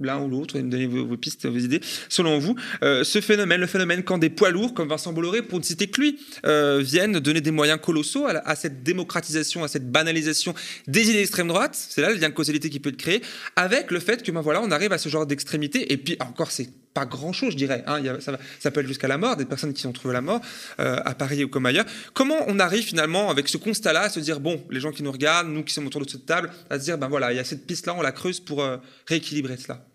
l'un 0.00 0.20
ou 0.20 0.28
l'autre, 0.28 0.58
me 0.58 0.70
donner 0.70 0.86
vos, 0.86 1.16
pistes, 1.16 1.46
vos 1.46 1.58
idées, 1.58 1.80
selon 2.08 2.38
vous, 2.38 2.56
euh, 2.82 3.04
ce 3.04 3.20
phénomène, 3.20 3.60
le 3.60 3.66
phénomène 3.66 4.02
quand 4.02 4.18
des 4.18 4.30
poids 4.30 4.50
lourds 4.50 4.74
comme 4.74 4.88
Vincent 4.88 5.12
Bolloré, 5.12 5.42
pour 5.42 5.58
ne 5.58 5.64
citer 5.64 5.88
que 5.88 6.00
lui, 6.00 6.18
euh, 6.46 6.80
viennent 6.82 7.18
donner 7.20 7.40
des 7.40 7.50
moyens 7.50 7.80
colossaux 7.80 8.26
à, 8.26 8.56
cette 8.56 8.82
démocratisation, 8.82 9.62
à 9.62 9.68
cette 9.68 9.90
banalisation 9.90 10.54
des 10.86 11.02
idées 11.10 11.18
d'extrême 11.18 11.48
droite, 11.48 11.74
c'est 11.74 12.00
là 12.00 12.10
le 12.10 12.16
lien 12.16 12.28
de 12.28 12.34
causalité 12.34 12.70
qui 12.70 12.80
peut 12.80 12.90
être 12.90 12.96
créé, 12.96 13.22
avec 13.56 13.90
le 13.90 14.00
fait 14.00 14.22
que 14.22 14.32
ben 14.32 14.40
voilà, 14.40 14.62
on 14.62 14.70
arrive 14.70 14.92
à 14.92 14.98
ce 14.98 15.08
genre 15.08 15.26
d'extrémité, 15.26 15.92
et 15.92 15.96
puis 15.96 16.16
encore 16.20 16.50
c'est 16.50 16.70
pas 16.92 17.06
grand-chose, 17.06 17.52
je 17.52 17.56
dirais. 17.56 17.84
Hein. 17.86 18.02
ça, 18.18 18.36
ça, 18.58 18.70
peut 18.72 18.80
être 18.80 18.88
jusqu'à 18.88 19.06
la 19.06 19.16
mort, 19.16 19.36
des 19.36 19.44
personnes 19.44 19.72
qui 19.72 19.86
ont 19.86 19.92
trouvé 19.92 20.12
la 20.12 20.20
mort, 20.20 20.40
à 20.78 21.14
Paris 21.14 21.44
ou 21.44 21.48
comme 21.48 21.64
ailleurs. 21.66 21.84
Comment 22.14 22.38
on 22.48 22.58
arrive 22.58 22.82
finalement, 22.82 23.30
avec 23.30 23.46
ce 23.46 23.58
constat-là, 23.58 24.02
à 24.02 24.08
se 24.08 24.18
dire, 24.18 24.40
bon, 24.40 24.64
les 24.70 24.80
gens 24.80 24.90
qui 24.90 25.04
nous 25.04 25.12
regardent, 25.12 25.48
nous 25.48 25.62
qui 25.62 25.72
sommes 25.72 25.86
autour 25.86 26.04
de 26.04 26.10
cette 26.10 26.26
table, 26.26 26.50
à 26.68 26.80
se 26.80 26.84
dire, 26.84 26.98
ben 26.98 27.06
voilà, 27.06 27.32
il 27.32 27.36
y 27.36 27.38
a 27.38 27.44
cette 27.44 27.64
piste-là, 27.64 27.94
on 27.96 28.02
la 28.02 28.10
creuse 28.10 28.40
pour 28.40 28.66
rééquilibrer 29.06 29.56
cela? 29.56 29.86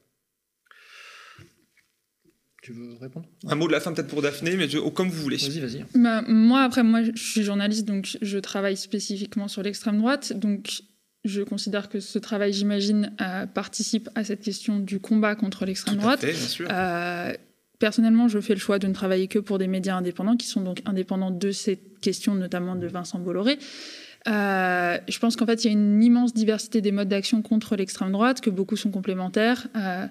Tu 2.66 2.74
veux 2.74 2.96
répondre? 3.00 3.28
Un 3.48 3.54
mot 3.54 3.68
de 3.68 3.72
la 3.72 3.80
fin 3.80 3.94
peut-être 3.94 4.08
pour 4.08 4.24
Daphné, 4.24 4.56
mais 4.56 4.74
oh, 4.76 4.90
comme 4.90 5.10
vous 5.10 5.22
voulez. 5.22 5.38
Vas-y, 5.38 5.60
vas-y. 5.60 5.86
Bah, 5.94 6.24
moi, 6.28 6.64
après, 6.64 6.82
moi, 6.82 7.04
je 7.04 7.12
suis 7.16 7.44
journaliste, 7.44 7.86
donc 7.86 8.18
je 8.20 8.40
travaille 8.40 8.76
spécifiquement 8.76 9.48
sur 9.48 9.62
l'extrême 9.62 10.00
droite. 10.00 10.34
Donc, 10.34 10.82
je 11.26 11.44
considère 11.44 11.90
que 11.90 12.00
ce 12.00 12.18
travail, 12.18 12.54
j'imagine, 12.54 13.12
euh, 13.22 13.46
participe 13.46 14.10
à 14.16 14.24
cette 14.24 14.42
question 14.42 14.80
du 14.80 15.00
combat 15.00 15.36
contre 15.36 15.66
l'extrême 15.66 15.98
droite. 15.98 16.22
Fait, 16.22 16.32
bien 16.32 16.48
sûr. 16.48 16.68
Euh, 16.72 17.34
personnellement, 17.78 18.28
je 18.28 18.40
fais 18.40 18.56
le 18.56 18.60
choix 18.60 18.80
de 18.80 18.88
ne 18.88 18.94
travailler 18.94 19.28
que 19.28 19.38
pour 19.38 19.60
des 19.60 19.68
médias 19.68 19.96
indépendants, 19.96 20.36
qui 20.36 20.48
sont 20.48 20.62
donc 20.62 20.82
indépendants 20.86 21.32
de 21.32 21.52
cette 21.52 22.00
question, 22.00 22.34
notamment 22.34 22.76
de 22.76 22.88
Vincent 22.88 23.20
Bolloré. 23.20 23.60
Euh, 24.28 24.98
je 25.08 25.20
pense 25.20 25.36
qu'en 25.36 25.46
fait, 25.46 25.64
il 25.64 25.68
y 25.68 25.70
a 25.70 25.74
une 25.74 26.02
immense 26.02 26.34
diversité 26.34 26.82
des 26.82 26.92
modes 26.92 27.08
d'action 27.08 27.42
contre 27.42 27.76
l'extrême 27.76 28.12
droite, 28.12 28.42
que 28.42 28.50
beaucoup 28.50 28.76
sont 28.76 28.92
complémentaires. 28.92 29.68
Euh, 29.76 30.06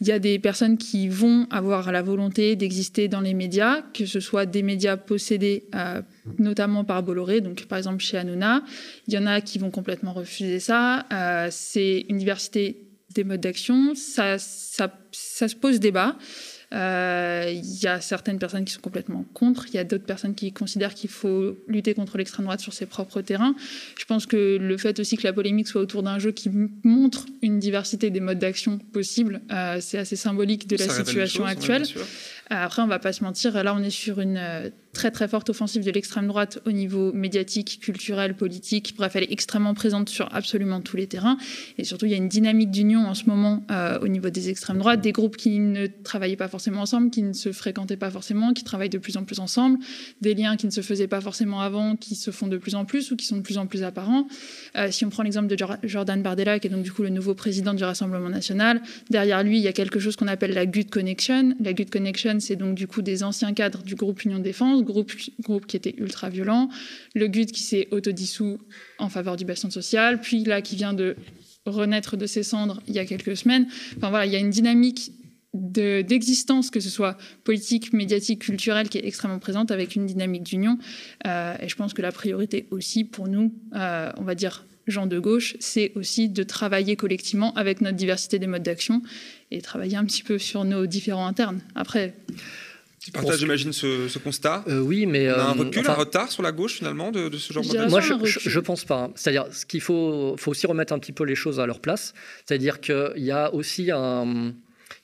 il 0.00 0.06
y 0.06 0.12
a 0.12 0.18
des 0.18 0.38
personnes 0.38 0.78
qui 0.78 1.08
vont 1.08 1.46
avoir 1.50 1.92
la 1.92 2.02
volonté 2.02 2.56
d'exister 2.56 3.08
dans 3.08 3.20
les 3.20 3.34
médias, 3.34 3.82
que 3.92 4.06
ce 4.06 4.20
soit 4.20 4.46
des 4.46 4.62
médias 4.62 4.96
possédés 4.96 5.64
euh, 5.74 6.00
notamment 6.38 6.84
par 6.84 7.02
Bolloré, 7.02 7.40
donc 7.40 7.66
par 7.66 7.78
exemple 7.78 8.02
chez 8.02 8.16
Hanouna. 8.16 8.62
Il 9.06 9.14
y 9.14 9.18
en 9.18 9.26
a 9.26 9.40
qui 9.40 9.58
vont 9.58 9.70
complètement 9.70 10.12
refuser 10.12 10.60
ça. 10.60 11.06
C'est 11.50 12.06
une 12.08 12.18
diversité 12.18 12.84
des 13.14 13.24
modes 13.24 13.40
d'action. 13.40 13.94
Ça, 13.94 14.38
ça, 14.38 14.92
ça 15.12 15.48
se 15.48 15.56
pose 15.56 15.80
débat. 15.80 16.16
Euh, 16.74 17.50
il 17.50 17.82
y 17.82 17.86
a 17.86 18.00
certaines 18.00 18.38
personnes 18.38 18.66
qui 18.66 18.74
sont 18.74 18.80
complètement 18.80 19.24
contre, 19.32 19.66
il 19.68 19.74
y 19.74 19.78
a 19.78 19.84
d'autres 19.84 20.04
personnes 20.04 20.34
qui 20.34 20.52
considèrent 20.52 20.92
qu'il 20.92 21.08
faut 21.08 21.56
lutter 21.66 21.94
contre 21.94 22.18
l'extrême 22.18 22.44
droite 22.44 22.60
sur 22.60 22.74
ses 22.74 22.84
propres 22.84 23.22
terrains. 23.22 23.54
Je 23.98 24.04
pense 24.04 24.26
que 24.26 24.58
le 24.60 24.76
fait 24.76 25.00
aussi 25.00 25.16
que 25.16 25.24
la 25.24 25.32
polémique 25.32 25.66
soit 25.66 25.80
autour 25.80 26.02
d'un 26.02 26.18
jeu 26.18 26.30
qui 26.30 26.50
montre 26.84 27.24
une 27.40 27.58
diversité 27.58 28.10
des 28.10 28.20
modes 28.20 28.38
d'action 28.38 28.78
possibles, 28.92 29.40
euh, 29.50 29.78
c'est 29.80 29.98
assez 29.98 30.16
symbolique 30.16 30.66
de 30.66 30.76
la 30.76 30.88
situation 30.88 31.46
actuelle. 31.46 31.84
Après, 32.50 32.82
on 32.82 32.86
va 32.86 32.98
pas 32.98 33.12
se 33.12 33.22
mentir, 33.24 33.62
là, 33.62 33.74
on 33.74 33.82
est 33.82 33.90
sur 33.90 34.20
une 34.20 34.38
euh, 34.38 34.70
très 34.98 35.10
très 35.10 35.28
forte 35.28 35.50
offensive 35.50 35.84
de 35.84 35.90
l'extrême 35.90 36.26
droite 36.26 36.58
au 36.66 36.72
niveau 36.72 37.12
médiatique, 37.12 37.78
culturel, 37.80 38.34
politique. 38.34 38.94
Bref, 38.96 39.14
elle 39.16 39.24
est 39.24 39.32
extrêmement 39.32 39.74
présente 39.74 40.08
sur 40.08 40.28
absolument 40.34 40.80
tous 40.80 40.96
les 40.96 41.06
terrains. 41.06 41.36
Et 41.76 41.84
surtout, 41.84 42.06
il 42.06 42.10
y 42.10 42.14
a 42.14 42.16
une 42.16 42.28
dynamique 42.28 42.70
d'union 42.70 43.06
en 43.06 43.14
ce 43.14 43.26
moment 43.26 43.64
euh, 43.70 43.98
au 44.00 44.08
niveau 44.08 44.30
des 44.30 44.48
extrêmes 44.48 44.78
droites, 44.78 45.00
des 45.00 45.12
groupes 45.12 45.36
qui 45.36 45.58
ne 45.58 45.86
travaillaient 45.86 46.36
pas 46.36 46.48
forcément 46.48 46.80
ensemble, 46.80 47.10
qui 47.10 47.22
ne 47.22 47.32
se 47.32 47.52
fréquentaient 47.52 47.96
pas 47.96 48.10
forcément, 48.10 48.52
qui 48.52 48.64
travaillent 48.64 48.88
de 48.88 48.98
plus 48.98 49.16
en 49.16 49.24
plus 49.24 49.38
ensemble, 49.40 49.78
des 50.20 50.34
liens 50.34 50.56
qui 50.56 50.66
ne 50.66 50.72
se 50.72 50.80
faisaient 50.80 51.06
pas 51.06 51.20
forcément 51.20 51.60
avant, 51.60 51.94
qui 51.94 52.14
se 52.14 52.30
font 52.30 52.48
de 52.48 52.56
plus 52.56 52.74
en 52.74 52.84
plus 52.84 53.12
ou 53.12 53.16
qui 53.16 53.26
sont 53.26 53.36
de 53.36 53.42
plus 53.42 53.58
en 53.58 53.66
plus 53.66 53.84
apparents. 53.84 54.26
Euh, 54.76 54.90
si 54.90 55.04
on 55.04 55.10
prend 55.10 55.22
l'exemple 55.22 55.46
de 55.46 55.56
Jordan 55.84 56.22
Bardella, 56.22 56.58
qui 56.58 56.66
est 56.66 56.70
donc 56.70 56.82
du 56.82 56.92
coup 56.92 57.02
le 57.02 57.10
nouveau 57.10 57.34
président 57.34 57.74
du 57.74 57.84
Rassemblement 57.84 58.30
national, 58.30 58.82
derrière 59.10 59.42
lui, 59.44 59.58
il 59.58 59.62
y 59.62 59.68
a 59.68 59.72
quelque 59.72 60.00
chose 60.00 60.16
qu'on 60.16 60.28
appelle 60.28 60.54
la 60.54 60.66
Good 60.66 60.90
Connection. 60.90 61.54
La 61.60 61.72
Good 61.72 61.90
Connection, 61.90 62.37
c'est 62.40 62.56
donc 62.56 62.74
du 62.74 62.86
coup 62.86 63.02
des 63.02 63.22
anciens 63.22 63.52
cadres 63.52 63.82
du 63.82 63.94
groupe 63.94 64.24
Union 64.24 64.38
Défense, 64.38 64.82
groupe, 64.82 65.12
groupe 65.40 65.66
qui 65.66 65.76
était 65.76 65.94
ultra 65.98 66.30
violent, 66.30 66.68
le 67.14 67.26
GUD 67.28 67.50
qui 67.50 67.62
s'est 67.62 67.88
autodissous 67.90 68.58
en 68.98 69.08
faveur 69.08 69.36
du 69.36 69.44
bastion 69.44 69.70
social, 69.70 70.20
puis 70.20 70.44
là 70.44 70.62
qui 70.62 70.76
vient 70.76 70.94
de 70.94 71.16
renaître 71.66 72.16
de 72.16 72.26
ses 72.26 72.42
cendres 72.42 72.82
il 72.86 72.94
y 72.94 72.98
a 72.98 73.04
quelques 73.04 73.36
semaines. 73.36 73.66
Enfin 73.96 74.10
voilà, 74.10 74.26
il 74.26 74.32
y 74.32 74.36
a 74.36 74.40
une 74.40 74.50
dynamique 74.50 75.12
d'existence, 75.54 76.70
que 76.70 76.80
ce 76.80 76.90
soit 76.90 77.16
politique, 77.44 77.92
médiatique, 77.92 78.42
culturelle, 78.42 78.88
qui 78.88 78.98
est 78.98 79.06
extrêmement 79.06 79.38
présente 79.38 79.70
avec 79.70 79.96
une 79.96 80.06
dynamique 80.06 80.42
d'union. 80.42 80.78
Euh, 81.26 81.54
et 81.60 81.68
je 81.68 81.76
pense 81.76 81.94
que 81.94 82.02
la 82.02 82.12
priorité 82.12 82.68
aussi 82.70 83.04
pour 83.04 83.28
nous, 83.28 83.54
euh, 83.74 84.12
on 84.18 84.24
va 84.24 84.34
dire 84.34 84.66
gens 84.90 85.06
de 85.06 85.18
gauche, 85.18 85.56
c'est 85.60 85.92
aussi 85.94 86.28
de 86.28 86.42
travailler 86.42 86.96
collectivement 86.96 87.54
avec 87.54 87.80
notre 87.80 87.96
diversité 87.96 88.38
des 88.38 88.46
modes 88.46 88.62
d'action 88.62 89.02
et 89.50 89.60
travailler 89.60 89.96
un 89.96 90.04
petit 90.04 90.22
peu 90.22 90.38
sur 90.38 90.64
nos 90.64 90.86
différents 90.86 91.26
internes. 91.26 91.60
Après. 91.74 92.14
Tu 93.00 93.12
partages, 93.12 93.38
j'imagine, 93.38 93.72
ce, 93.72 94.18
constat? 94.18 94.64
Euh, 94.68 94.80
Oui, 94.80 95.06
mais. 95.06 95.30
On 95.30 95.34
a 95.34 95.42
un 95.42 95.52
recul, 95.52 95.88
un 95.88 95.94
retard 95.94 96.30
sur 96.30 96.42
la 96.42 96.52
gauche, 96.52 96.74
finalement, 96.74 97.10
de, 97.10 97.30
ce 97.36 97.52
genre 97.52 97.62
de 97.64 97.88
Moi, 97.88 98.00
je, 98.00 98.14
je, 98.24 98.60
pense 98.60 98.84
pas. 98.84 99.10
C'est-à-dire, 99.14 99.46
ce 99.52 99.64
qu'il 99.64 99.80
faut, 99.80 100.34
faut 100.36 100.50
aussi 100.50 100.66
remettre 100.66 100.92
un 100.92 100.98
petit 100.98 101.12
peu 101.12 101.24
les 101.24 101.36
choses 101.36 101.60
à 101.60 101.66
leur 101.66 101.80
place. 101.80 102.12
C'est-à-dire 102.44 102.80
qu'il 102.80 103.12
y 103.16 103.30
a 103.30 103.54
aussi 103.54 103.90
un 103.90 104.52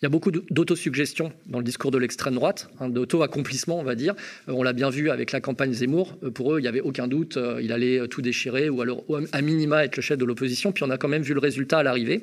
il 0.04 0.08
y 0.08 0.08
a 0.08 0.10
beaucoup 0.10 0.30
d'autosuggestion 0.30 1.32
dans 1.46 1.56
le 1.56 1.64
discours 1.64 1.90
de 1.90 1.96
l'extrême 1.96 2.34
droite, 2.34 2.68
hein, 2.78 2.90
d'auto-accomplissement, 2.90 3.80
on 3.80 3.84
va 3.84 3.94
dire. 3.94 4.12
Euh, 4.50 4.52
on 4.52 4.62
l'a 4.62 4.74
bien 4.74 4.90
vu 4.90 5.08
avec 5.08 5.32
la 5.32 5.40
campagne 5.40 5.72
Zemmour. 5.72 6.18
Euh, 6.22 6.30
pour 6.30 6.52
eux, 6.52 6.58
il 6.58 6.62
n'y 6.62 6.68
avait 6.68 6.82
aucun 6.82 7.08
doute, 7.08 7.38
euh, 7.38 7.58
il 7.62 7.72
allait 7.72 8.06
tout 8.08 8.20
déchirer 8.20 8.68
ou 8.68 8.82
alors 8.82 9.02
à 9.32 9.40
minima 9.40 9.82
être 9.82 9.96
le 9.96 10.02
chef 10.02 10.18
de 10.18 10.26
l'opposition. 10.26 10.72
Puis 10.72 10.84
on 10.84 10.90
a 10.90 10.98
quand 10.98 11.08
même 11.08 11.22
vu 11.22 11.32
le 11.32 11.40
résultat 11.40 11.78
à 11.78 11.82
l'arrivée. 11.82 12.22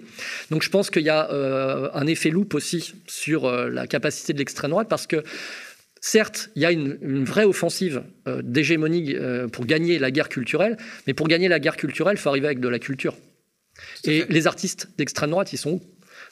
Donc 0.52 0.62
je 0.62 0.70
pense 0.70 0.92
qu'il 0.92 1.02
y 1.02 1.10
a 1.10 1.28
un 1.32 2.06
effet 2.06 2.30
loupe 2.30 2.54
aussi 2.54 2.94
sur 3.08 3.52
la 3.52 3.88
capacité 3.88 4.34
de 4.34 4.38
l'extrême 4.38 4.70
droite 4.70 4.88
parce 4.88 5.08
que 5.08 5.24
Certes, 6.04 6.50
il 6.56 6.64
y 6.64 6.66
a 6.66 6.72
une, 6.72 7.24
vraie 7.26 7.44
offensive 7.44 8.02
d'hégémonie 8.42 9.16
pour 9.52 9.68
gagner 9.68 10.00
la 10.00 10.10
guerre 10.10 10.30
culturelle, 10.30 10.78
mais 11.06 11.14
pour 11.14 11.28
gagner 11.28 11.48
la 11.48 11.60
guerre 11.60 11.78
culturelle, 11.78 12.16
il 12.16 12.20
faut 12.20 12.30
arriver 12.30 12.48
avec 12.48 12.60
de 12.60 12.68
la 12.68 12.80
culture. 12.80 13.16
Et 14.04 14.26
les 14.28 14.48
artistes 14.48 14.90
d'extrême 14.98 15.30
droite, 15.30 15.54
ils 15.54 15.58
sont 15.58 15.80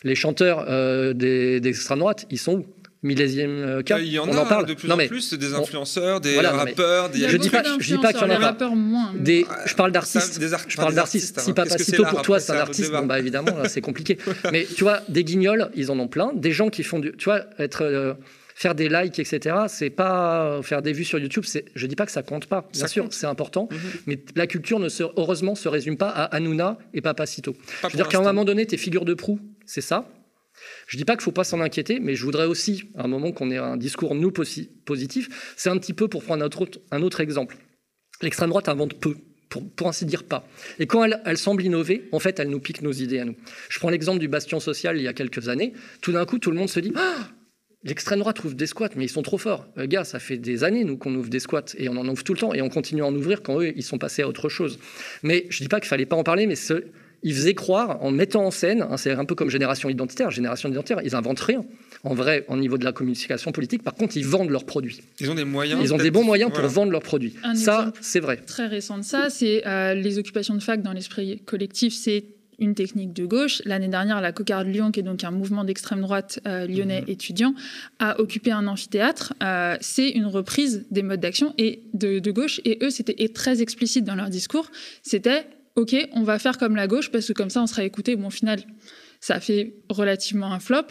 les 0.04 0.16
chanteurs 0.16 0.66
euh, 0.68 1.14
d'extrême 1.60 2.00
droite, 2.00 2.26
ils 2.30 2.38
sont 2.38 2.66
millésime 3.02 3.50
euh, 3.50 3.82
cas. 3.82 4.00
Il 4.00 4.08
y 4.08 4.20
en 4.20 4.28
on 4.28 4.36
a 4.36 4.42
en 4.42 4.46
parle. 4.46 4.66
de 4.66 4.74
plus 4.74 4.92
en 4.92 4.98
plus, 4.98 5.34
des 5.34 5.54
influenceurs, 5.54 6.20
des 6.22 6.40
rappeurs, 6.40 7.10
des. 7.10 7.30
Je 7.30 7.38
dis 7.38 7.50
pas, 7.50 7.64
je 7.80 7.96
dis 7.96 8.02
pas 8.02 8.14
qu'il 8.14 8.28
y 8.28 8.32
en 8.32 8.42
a 8.42 8.54
pas. 8.54 8.70
Moins, 8.70 9.14
des, 9.16 9.46
je 9.66 9.76
parle 9.76 9.92
d'artistes. 9.92 10.40
Je 10.68 10.78
parle 10.78 10.94
d'artistes. 10.94 11.40
Si 11.40 11.54
Papacito 11.54 12.06
pour 12.06 12.22
toi 12.22 12.40
c'est 12.40 12.52
un 12.52 12.58
artiste, 12.58 12.92
bon 12.92 13.06
bah 13.06 13.20
évidemment 13.20 13.52
c'est 13.68 13.82
compliqué. 13.82 14.18
Mais 14.52 14.66
tu 14.66 14.84
vois, 14.84 15.02
des 15.10 15.24
guignols, 15.24 15.72
ils 15.76 15.92
en 15.92 16.00
ont 16.00 16.08
plein. 16.08 16.32
Des 16.34 16.52
gens 16.52 16.70
qui 16.70 16.84
font 16.84 17.00
du, 17.00 17.14
tu 17.14 17.26
vois, 17.26 17.46
être 17.58 17.84
euh, 17.84 18.14
faire 18.56 18.76
des 18.76 18.90
likes, 18.90 19.20
etc. 19.20 19.56
C'est 19.68 19.90
pas 19.90 20.60
faire 20.62 20.82
des 20.82 20.92
vues 20.92 21.06
sur 21.06 21.20
YouTube. 21.20 21.46
Je 21.76 21.88
dis 21.88 21.96
pas 21.96 22.06
que 22.06 22.12
ça 22.12 22.24
compte 22.24 22.48
pas. 22.48 22.68
Bien 22.74 22.88
sûr, 22.88 23.08
c'est 23.12 23.28
important. 23.28 23.70
Mhm. 23.72 23.80
Mais 24.08 24.20
la 24.36 24.48
culture 24.48 24.80
ne 24.80 24.90
se, 24.90 25.04
heureusement 25.16 25.56
se 25.56 25.70
résume 25.70 25.98
pas 25.98 26.10
à 26.10 26.26
Hanouna 26.36 26.78
et 26.94 27.02
Papacito. 27.02 27.54
Pas 27.82 27.88
je 27.88 27.94
veux 27.94 27.98
dire 27.98 28.10
qu'à 28.10 28.20
un 28.20 28.24
moment 28.24 28.44
donné, 28.44 28.66
tes 28.66 28.78
figures 28.78 29.06
de 29.06 29.14
proue, 29.14 29.40
c'est 29.70 29.82
ça. 29.82 30.10
Je 30.88 30.98
dis 30.98 31.06
pas 31.06 31.16
qu'il 31.16 31.22
faut 31.22 31.32
pas 31.32 31.44
s'en 31.44 31.62
inquiéter, 31.62 32.00
mais 32.00 32.16
je 32.16 32.24
voudrais 32.26 32.48
aussi, 32.48 32.86
à 32.98 33.04
un 33.04 33.08
moment 33.08 33.32
qu'on 33.32 33.52
ait 33.52 33.58
un 33.58 33.78
discours 33.78 34.16
nous 34.16 34.32
positif, 34.32 35.54
c'est 35.56 35.70
un 35.70 35.78
petit 35.78 35.94
peu 35.94 36.08
pour 36.08 36.24
prendre 36.24 36.44
un 36.44 37.02
autre, 37.02 37.22
exemple. 37.22 37.56
L'extrême 38.22 38.50
droite 38.50 38.68
invente 38.68 39.00
peu. 39.00 39.16
Pour, 39.50 39.88
ainsi 39.88 40.06
dire 40.06 40.26
pas. 40.26 40.48
Et 40.78 40.86
quand 40.86 41.04
elle, 41.04 41.38
semble 41.38 41.64
innover, 41.64 42.08
en 42.12 42.20
fait, 42.20 42.40
elle 42.40 42.50
nous 42.50 42.60
pique 42.60 42.84
nos 42.84 42.92
idées 42.92 43.18
à 43.18 43.26
nous. 43.26 43.36
Je 43.70 43.80
prends 43.80 43.90
l'exemple 43.90 44.20
du 44.20 44.28
bastion 44.28 44.60
social 44.60 44.96
il 44.98 45.02
y 45.02 45.08
a 45.08 45.14
quelques 45.14 45.50
années. 45.50 45.74
Tout 46.02 46.12
d'un 46.12 46.26
coup, 46.26 46.38
tout 46.38 46.52
le 46.52 46.58
monde 46.58 46.70
se 46.70 46.80
dit 46.80 46.94
ah, 46.96 47.30
L'extrême 47.84 48.20
droite 48.20 48.44
ouvre 48.44 48.54
des 48.54 48.68
squats, 48.68 48.90
mais 48.96 49.06
ils 49.06 49.10
sont 49.10 49.24
trop 49.24 49.40
forts. 49.40 49.66
Euh, 49.80 49.88
gars, 49.88 50.04
ça 50.04 50.20
fait 50.20 50.38
des 50.38 50.64
années, 50.64 50.84
nous, 50.84 50.98
qu'on 50.98 51.16
ouvre 51.16 51.30
des 51.30 51.40
squats, 51.40 51.66
et 51.78 51.90
on 51.90 51.98
en 51.98 52.08
ouvre 52.08 52.24
tout 52.24 52.34
le 52.34 52.40
temps, 52.40 52.54
et 52.54 52.62
on 52.62 52.70
continue 52.70 53.02
à 53.02 53.06
en 53.06 53.16
ouvrir 53.16 53.42
quand 53.42 53.60
eux, 53.60 53.74
ils 53.76 53.84
sont 53.84 53.98
passés 53.98 54.22
à 54.22 54.28
autre 54.28 54.50
chose. 54.50 54.78
Mais 55.24 55.48
je 55.50 55.64
dis 55.64 55.70
pas 55.70 55.80
qu'il 55.80 55.88
fallait 55.88 56.06
pas 56.06 56.16
en 56.16 56.24
parler, 56.24 56.46
mais 56.46 56.56
ce, 56.56 56.84
ils 57.24 57.34
faisaient 57.34 57.54
croire, 57.54 58.02
en 58.02 58.12
mettant 58.12 58.46
en 58.46 58.52
scène, 58.52 58.86
hein, 58.90 58.98
c'est 58.98 59.12
un 59.12 59.26
peu 59.26 59.36
comme 59.36 59.50
Génération 59.50 59.90
Identitaire, 59.90 60.32
Génération 60.32 60.70
Identitaire, 60.70 61.00
ils 61.04 61.16
inventent 61.16 61.40
rien, 61.40 61.66
en 62.04 62.14
vrai, 62.14 62.46
au 62.48 62.56
niveau 62.56 62.78
de 62.78 62.86
la 62.86 62.92
communication 62.92 63.52
politique. 63.52 63.84
Par 63.84 63.94
contre, 63.94 64.18
ils 64.18 64.26
vendent 64.26 64.50
leurs 64.50 64.66
produits. 64.66 65.02
Ils 65.20 65.30
ont 65.30 65.36
des 65.36 65.46
moyens. 65.46 65.82
Ils 65.84 65.94
ont 65.94 65.98
des 65.98 66.12
bons 66.12 66.24
moyens 66.24 66.52
pour 66.52 66.66
vendre 66.68 66.92
leurs 66.92 67.02
produits. 67.02 67.36
ça, 67.56 67.92
c'est 68.02 68.20
vrai. 68.20 68.38
Très 68.38 68.68
récent 68.68 68.98
de 68.98 69.04
ça, 69.04 69.30
c'est 69.30 69.68
euh, 69.68 69.94
les 69.94 70.18
occupations 70.18 70.56
de 70.56 70.62
fac 70.62 70.82
dans 70.82 70.94
l'esprit 70.94 71.42
collectif, 71.46 71.94
c'est 71.94 72.26
une 72.60 72.76
technique 72.76 73.14
de 73.14 73.26
gauche. 73.26 73.62
L'année 73.66 73.88
dernière, 73.88 74.22
la 74.22 74.32
Cocarde 74.32 74.68
Lyon, 74.68 74.92
qui 74.92 75.00
est 75.00 75.04
donc 75.04 75.24
un 75.24 75.32
mouvement 75.32 75.64
d'extrême 75.64 76.02
droite 76.02 76.40
euh, 76.46 76.68
lyonnais 76.68 77.02
mhm. 77.02 77.10
étudiant, 77.10 77.54
a 78.00 78.20
occupé 78.20 78.52
un 78.52 78.68
amphithéâtre. 78.68 79.34
Euh, 79.42 79.78
c'est 79.82 80.10
une 80.10 80.26
reprise 80.26 80.86
des 80.92 81.02
modes 81.02 81.22
d'action 81.22 81.54
et 81.58 81.82
de, 81.94 82.20
gauche. 82.32 82.62
Et 82.66 82.80
eux, 82.84 82.90
c'était 82.90 83.28
très 83.30 83.62
explicite 83.62 84.04
dans 84.04 84.16
leur 84.16 84.30
discours. 84.30 84.70
C'était 85.04 85.46
OK, 85.76 85.96
on 86.14 86.24
va 86.24 86.40
faire 86.40 86.58
comme 86.58 86.76
la 86.76 86.88
gauche 86.88 87.12
parce 87.12 87.28
que 87.28 87.34
comme 87.34 87.50
ça, 87.50 87.62
on 87.62 87.68
sera 87.68 87.84
écouté. 87.84 88.16
Bon, 88.16 88.28
au 88.28 88.32
final, 88.32 88.62
ça 89.20 89.40
fait 89.40 89.74
relativement 89.90 90.52
un 90.52 90.60
flop. 90.60 90.88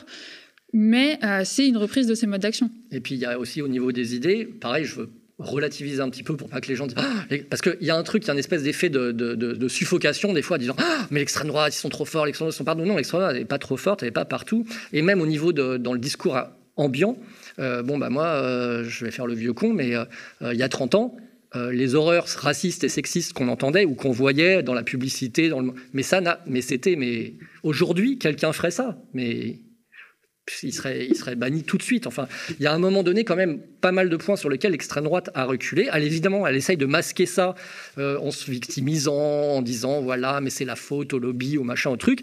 Mais 0.72 1.18
euh, 1.24 1.42
c'est 1.44 1.66
une 1.66 1.76
reprise 1.76 2.06
de 2.06 2.14
ces 2.14 2.26
modes 2.26 2.42
d'action. 2.42 2.70
Et 2.92 3.00
puis 3.00 3.14
il 3.14 3.20
y 3.20 3.24
a 3.24 3.38
aussi 3.38 3.62
au 3.62 3.68
niveau 3.68 3.90
des 3.90 4.14
idées, 4.14 4.44
pareil, 4.44 4.84
je 4.84 4.96
veux 4.96 5.10
relativiser 5.38 6.02
un 6.02 6.10
petit 6.10 6.24
peu 6.24 6.36
pour 6.36 6.48
pas 6.48 6.60
que 6.60 6.66
les 6.66 6.74
gens 6.74 6.86
disent 6.86 6.96
ah, 6.98 7.24
parce 7.48 7.62
qu'il 7.62 7.76
y 7.80 7.90
a 7.90 7.96
un 7.96 8.02
truc, 8.02 8.24
il 8.24 8.26
y 8.26 8.30
a 8.30 8.32
une 8.32 8.40
espèce 8.40 8.64
d'effet 8.64 8.90
de, 8.90 9.68
suffocation 9.68 10.32
des 10.32 10.42
fois, 10.42 10.58
disant 10.58 10.74
ah, 10.78 11.06
mais 11.10 11.20
l'extrême 11.20 11.48
droite 11.48 11.74
ils 11.74 11.78
sont 11.78 11.88
trop 11.88 12.04
forts, 12.04 12.26
l'extrême 12.26 12.46
droite 12.46 12.54
ils 12.54 12.58
sont 12.58 12.64
partout. 12.64 12.84
Non, 12.84 12.96
l'extrême 12.96 13.20
droite 13.20 13.36
n'est 13.36 13.44
pas 13.44 13.58
trop 13.58 13.76
forte, 13.76 14.02
elle 14.02 14.08
n'est 14.08 14.12
pas 14.12 14.24
partout. 14.24 14.66
Et 14.92 15.00
même 15.00 15.20
au 15.20 15.26
niveau 15.26 15.52
dans 15.52 15.92
le 15.92 15.98
discours 15.98 16.38
ambiant, 16.76 17.16
euh, 17.60 17.82
bon 17.82 17.98
bah 17.98 18.10
moi 18.10 18.26
euh, 18.26 18.84
je 18.84 19.04
vais 19.04 19.10
faire 19.10 19.26
le 19.26 19.34
vieux 19.34 19.52
con, 19.52 19.72
mais 19.72 19.92
il 20.42 20.56
y 20.56 20.62
a 20.62 20.68
30 20.68 20.94
ans. 20.96 21.16
Les 21.54 21.94
horreurs 21.94 22.26
racistes 22.36 22.84
et 22.84 22.88
sexistes 22.88 23.32
qu'on 23.32 23.48
entendait 23.48 23.84
ou 23.84 23.94
qu'on 23.94 24.10
voyait 24.10 24.62
dans 24.62 24.74
la 24.74 24.82
publicité, 24.82 25.48
dans 25.48 25.60
le... 25.60 25.72
mais 25.92 26.02
ça, 26.02 26.42
mais 26.46 26.60
c'était, 26.60 26.96
mais 26.96 27.34
aujourd'hui, 27.62 28.18
quelqu'un 28.18 28.52
ferait 28.52 28.70
ça, 28.70 28.98
mais 29.14 29.60
il 30.62 30.72
serait, 30.72 31.06
il 31.06 31.16
serait 31.16 31.36
banni 31.36 31.62
tout 31.62 31.76
de 31.76 31.82
suite. 31.82 32.06
Enfin, 32.06 32.28
il 32.58 32.62
y 32.62 32.66
a 32.66 32.72
un 32.72 32.78
moment 32.78 33.02
donné 33.02 33.24
quand 33.24 33.36
même 33.36 33.60
pas 33.80 33.92
mal 33.92 34.08
de 34.08 34.16
points 34.16 34.36
sur 34.36 34.48
lesquels 34.48 34.72
l'extrême 34.72 35.04
droite 35.04 35.30
a 35.34 35.44
reculé. 35.44 35.88
Elle, 35.92 36.04
évidemment, 36.04 36.46
elle 36.46 36.56
essaye 36.56 36.76
de 36.76 36.86
masquer 36.86 37.26
ça 37.26 37.54
euh, 37.98 38.18
en 38.18 38.30
se 38.30 38.50
victimisant, 38.50 39.14
en 39.14 39.62
disant 39.62 40.00
voilà, 40.00 40.40
mais 40.40 40.50
c'est 40.50 40.64
la 40.64 40.76
faute 40.76 41.12
au 41.12 41.18
lobby, 41.18 41.58
au 41.58 41.64
machin, 41.64 41.90
au 41.90 41.96
truc. 41.96 42.20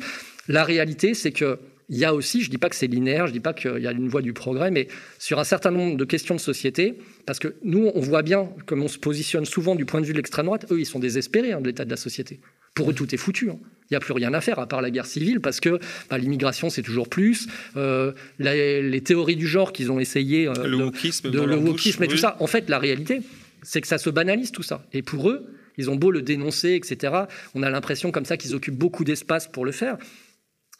La 0.47 0.63
réalité, 0.63 1.13
c'est 1.13 1.31
que 1.31 1.59
il 1.89 1.97
y 1.97 2.05
a 2.05 2.13
aussi, 2.13 2.41
je 2.41 2.47
ne 2.47 2.51
dis 2.51 2.57
pas 2.57 2.69
que 2.69 2.75
c'est 2.75 2.87
linéaire, 2.87 3.27
je 3.27 3.31
ne 3.31 3.37
dis 3.37 3.41
pas 3.41 3.53
qu'il 3.53 3.77
y 3.79 3.87
a 3.87 3.91
une 3.91 4.07
voie 4.07 4.21
du 4.21 4.33
progrès, 4.33 4.71
mais 4.71 4.87
sur 5.19 5.39
un 5.39 5.43
certain 5.43 5.71
nombre 5.71 5.97
de 5.97 6.05
questions 6.05 6.35
de 6.35 6.39
société, 6.39 6.97
parce 7.25 7.39
que 7.39 7.55
nous, 7.63 7.91
on 7.93 7.99
voit 7.99 8.23
bien, 8.23 8.49
comme 8.65 8.81
on 8.81 8.87
se 8.87 8.97
positionne 8.97 9.45
souvent 9.45 9.75
du 9.75 9.85
point 9.85 10.01
de 10.01 10.05
vue 10.05 10.13
de 10.13 10.17
l'extrême 10.17 10.47
droite, 10.47 10.65
eux, 10.71 10.79
ils 10.79 10.85
sont 10.85 10.99
désespérés 10.99 11.53
hein, 11.53 11.61
de 11.61 11.67
l'état 11.67 11.85
de 11.85 11.91
la 11.91 11.97
société. 11.97 12.39
Pour 12.73 12.89
eux, 12.89 12.93
tout 12.93 13.13
est 13.13 13.17
foutu. 13.17 13.49
Hein. 13.49 13.57
Il 13.89 13.93
n'y 13.93 13.97
a 13.97 13.99
plus 13.99 14.13
rien 14.13 14.33
à 14.33 14.41
faire 14.41 14.59
à 14.59 14.67
part 14.67 14.81
la 14.81 14.89
guerre 14.89 15.05
civile 15.05 15.39
parce 15.39 15.59
que 15.59 15.79
bah, 16.09 16.17
l'immigration, 16.17 16.69
c'est 16.69 16.81
toujours 16.81 17.07
plus. 17.07 17.47
Euh, 17.77 18.13
les, 18.39 19.01
théories 19.01 19.35
du 19.35 19.47
genre 19.47 19.71
qu'ils 19.71 19.91
ont 19.91 19.99
essayé, 19.99 20.47
euh, 20.47 20.67
le 20.67 20.77
wokisme, 20.77 21.29
de, 21.29 21.39
le 21.39 21.55
wokisme 21.55 22.03
et 22.03 22.07
tout 22.07 22.17
ça. 22.17 22.35
En 22.39 22.47
fait, 22.47 22.67
la 22.69 22.79
réalité, 22.79 23.21
c'est 23.61 23.79
que 23.79 23.87
ça 23.87 23.97
se 23.97 24.09
banalise 24.09 24.51
tout 24.51 24.63
ça. 24.63 24.83
Et 24.91 25.03
pour 25.03 25.29
eux, 25.29 25.45
ils 25.77 25.89
ont 25.89 25.95
beau 25.95 26.11
le 26.11 26.21
dénoncer, 26.21 26.73
etc. 26.73 27.13
On 27.53 27.63
a 27.63 27.69
l'impression 27.69 28.11
comme 28.11 28.25
ça 28.25 28.37
qu'ils 28.37 28.55
occupent 28.55 28.77
beaucoup 28.77 29.03
d'espace 29.03 29.47
pour 29.47 29.65
le 29.65 29.71
faire. 29.71 29.97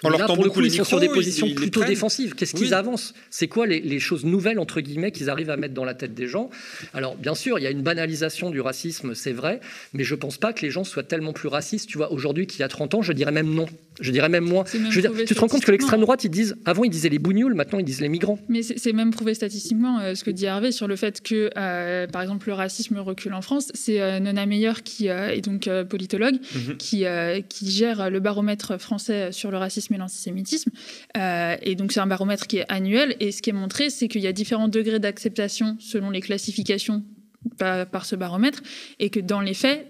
On 0.03 0.09
leur 0.09 0.25
tend 0.25 0.35
beaucoup 0.35 0.59
les 0.59 0.67
ils 0.67 0.77
sont 0.77 0.83
sur 0.83 0.99
des 0.99 1.09
positions 1.09 1.49
plutôt 1.53 1.83
défensives. 1.83 2.35
Qu'est-ce 2.35 2.53
qu'ils 2.53 2.73
avancent? 2.73 3.13
C'est 3.29 3.47
quoi 3.47 3.65
les, 3.65 3.99
choses 3.99 4.25
nouvelles, 4.25 4.59
entre 4.59 4.81
guillemets, 4.81 5.11
qu'ils 5.11 5.29
arrivent 5.29 5.49
à 5.49 5.57
mettre 5.57 5.73
dans 5.73 5.85
la 5.85 5.93
tête 5.93 6.13
des 6.13 6.27
gens? 6.27 6.49
Alors, 6.93 7.15
bien 7.15 7.33
sûr, 7.33 7.59
il 7.59 7.63
y 7.63 7.67
a 7.67 7.71
une 7.71 7.81
banalisation 7.81 8.49
du 8.49 8.59
racisme, 8.59 9.15
c'est 9.15 9.31
vrai, 9.31 9.61
mais 9.93 10.03
je 10.03 10.15
ne 10.15 10.19
pense 10.19 10.37
pas 10.37 10.53
que 10.53 10.61
les 10.61 10.69
gens 10.69 10.83
soient 10.83 11.03
tellement 11.03 11.33
plus 11.33 11.47
racistes. 11.47 11.87
Tu 11.87 11.97
vois, 11.97 12.11
aujourd'hui 12.11 12.45
qu'il 12.45 12.59
y 12.59 12.63
a 12.63 12.67
30 12.67 12.95
ans, 12.95 13.01
je 13.01 13.13
dirais 13.13 13.31
même 13.31 13.53
non. 13.53 13.67
Je 14.01 14.11
dirais 14.11 14.27
même 14.27 14.43
moins. 14.43 14.65
je 14.89 14.99
tu 14.99 15.33
te 15.33 15.39
rends 15.39 15.47
compte 15.47 15.63
que 15.63 15.71
l'extrême 15.71 16.01
droite, 16.01 16.25
ils 16.25 16.29
disent, 16.29 16.57
avant 16.65 16.83
ils 16.83 16.89
disaient 16.89 17.09
les 17.09 17.19
bougnoules, 17.19 17.53
maintenant 17.53 17.79
ils 17.79 17.85
disent 17.85 18.01
les 18.01 18.09
migrants. 18.09 18.37
Mais 18.49 18.61
c'est 18.61 18.91
même 18.91 19.11
prouvé 19.11 19.33
statistiquement 19.33 19.99
euh, 19.99 20.15
ce 20.15 20.25
que 20.25 20.31
dit 20.31 20.45
Hervé 20.45 20.73
sur 20.73 20.87
le 20.87 20.97
fait 20.97 21.21
que, 21.21 21.49
euh, 21.57 22.05
par 22.07 22.21
exemple, 22.21 22.49
le 22.49 22.53
racisme 22.53 22.97
recule 22.97 23.33
en 23.33 23.41
France. 23.41 23.71
C'est 23.73 24.01
euh, 24.01 24.19
Nona 24.19 24.45
Meyer, 24.45 24.73
qui 24.83 25.07
est 25.07 25.41
donc 25.41 25.69
politologue, 25.89 26.35
mhm. 26.35 26.77
qui, 26.77 27.05
qui 27.47 27.71
gère 27.71 28.09
le 28.09 28.19
baromètre 28.19 28.79
français 28.79 29.31
sur 29.31 29.51
le 29.51 29.57
racisme 29.57 29.94
et 29.95 29.97
l'antisémitisme. 29.97 30.71
Euh, 31.17 31.55
et 31.61 31.75
donc 31.75 31.91
c'est 31.91 31.99
un 31.99 32.07
baromètre 32.07 32.47
qui 32.47 32.57
est 32.57 32.65
annuel. 32.69 33.15
Et 33.19 33.31
ce 33.31 33.41
qui 33.41 33.49
est 33.49 33.53
montré, 33.53 33.89
c'est 33.89 34.07
qu'il 34.07 34.21
y 34.21 34.27
a 34.27 34.33
différents 34.33 34.67
degrés 34.67 34.99
d'acceptation 34.99 35.77
selon 35.79 36.09
les 36.09 36.21
classifications 36.21 37.03
par, 37.57 38.05
ce 38.05 38.15
baromètre, 38.15 38.63
et 38.99 39.11
que 39.11 39.19
dans 39.19 39.39
les 39.39 39.53
faits, 39.53 39.85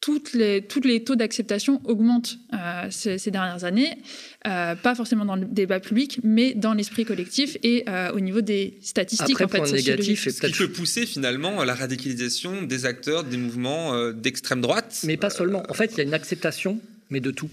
toutes 0.00 0.32
les, 0.32 0.62
toutes 0.62 0.84
les 0.84 1.02
taux 1.02 1.16
d'acceptation 1.16 1.82
augmentent 1.84 2.38
euh, 2.54 2.86
ces, 2.88 3.30
dernières 3.30 3.64
années, 3.64 3.98
euh, 4.46 4.76
pas 4.76 4.94
forcément 4.94 5.24
dans 5.24 5.34
le 5.34 5.44
débat 5.44 5.80
public, 5.80 6.20
mais 6.22 6.54
dans 6.54 6.72
l'esprit 6.72 7.04
collectif 7.04 7.58
et 7.64 7.84
au 8.14 8.20
niveau 8.20 8.40
des 8.40 8.78
statistiques. 8.80 9.40
Après, 9.40 9.60
en 9.60 9.64
fait, 9.64 9.72
négatif, 9.72 10.28
ce 10.28 10.40
qui 10.40 10.52
peut 10.52 10.70
pousser 10.70 11.04
finalement 11.04 11.60
à 11.60 11.64
la 11.64 11.74
radicalisation 11.74 12.62
des 12.62 12.86
acteurs 12.86 13.24
des 13.24 13.36
mouvements 13.36 14.12
d'extrême 14.12 14.60
droite. 14.60 15.00
Mais 15.04 15.16
pas 15.16 15.30
seulement. 15.30 15.64
En 15.68 15.74
fait, 15.74 15.92
il 15.92 15.98
y 15.98 16.00
a 16.00 16.04
une 16.04 16.14
acceptation, 16.14 16.80
mais 17.10 17.20
de 17.20 17.32
tout 17.32 17.50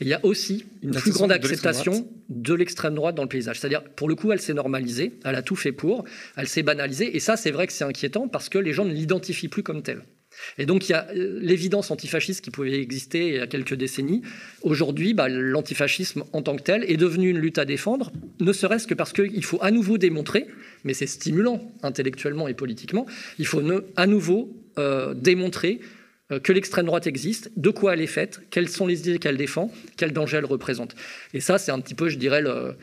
il 0.00 0.08
y 0.08 0.14
a 0.14 0.24
aussi 0.24 0.64
une 0.82 0.94
plus 0.94 1.10
grande 1.10 1.32
acceptation 1.32 2.08
de 2.28 2.54
l'extrême 2.54 2.94
droite 2.94 3.14
dans 3.14 3.22
le 3.22 3.28
paysage. 3.28 3.58
C'est-à-dire, 3.58 3.82
pour 3.82 4.08
le 4.08 4.14
coup, 4.14 4.32
elle 4.32 4.40
s'est 4.40 4.54
normalisée, 4.54 5.14
elle 5.24 5.34
a 5.34 5.42
tout 5.42 5.56
fait 5.56 5.72
pour, 5.72 6.04
elle 6.36 6.48
s'est 6.48 6.62
banalisée, 6.62 7.16
et 7.16 7.20
ça, 7.20 7.36
c'est 7.36 7.50
vrai 7.50 7.66
que 7.66 7.72
c'est 7.72 7.84
inquiétant 7.84 8.28
parce 8.28 8.48
que 8.48 8.58
les 8.58 8.72
gens 8.72 8.84
ne 8.84 8.92
l'identifient 8.92 9.48
plus 9.48 9.62
comme 9.62 9.82
telle. 9.82 10.02
Et 10.56 10.66
donc 10.66 10.88
il 10.88 10.92
y 10.92 10.94
a 10.94 11.08
euh, 11.10 11.38
l'évidence 11.40 11.90
antifasciste 11.90 12.42
qui 12.42 12.50
pouvait 12.50 12.80
exister 12.80 13.28
il 13.28 13.34
y 13.34 13.38
a 13.38 13.46
quelques 13.46 13.74
décennies. 13.74 14.22
Aujourd'hui, 14.62 15.14
bah, 15.14 15.28
l'antifascisme 15.28 16.24
en 16.32 16.42
tant 16.42 16.56
que 16.56 16.62
tel 16.62 16.84
est 16.88 16.96
devenu 16.96 17.30
une 17.30 17.38
lutte 17.38 17.58
à 17.58 17.64
défendre, 17.64 18.12
ne 18.40 18.52
serait-ce 18.52 18.86
que 18.86 18.94
parce 18.94 19.12
qu'il 19.12 19.44
faut 19.44 19.58
à 19.60 19.70
nouveau 19.70 19.98
démontrer, 19.98 20.46
mais 20.84 20.94
c'est 20.94 21.06
stimulant 21.06 21.72
intellectuellement 21.82 22.48
et 22.48 22.54
politiquement, 22.54 23.06
il 23.38 23.46
faut 23.46 23.62
à 23.96 24.06
nouveau 24.06 24.54
euh, 24.78 25.14
démontrer 25.14 25.80
que 26.42 26.52
l'extrême 26.52 26.86
droite 26.86 27.06
existe, 27.06 27.50
de 27.56 27.70
quoi 27.70 27.94
elle 27.94 28.02
est 28.02 28.06
faite, 28.06 28.40
quelles 28.50 28.68
sont 28.68 28.86
les 28.86 29.00
idées 29.00 29.18
qu'elle 29.18 29.38
défend, 29.38 29.72
quel 29.96 30.12
danger 30.12 30.36
elle 30.36 30.44
représente. 30.44 30.94
Et 31.32 31.40
ça, 31.40 31.58
c'est 31.58 31.72
un 31.72 31.80
petit 31.80 31.94
peu, 31.94 32.08
je 32.08 32.18
dirais, 32.18 32.42
le, 32.42 32.76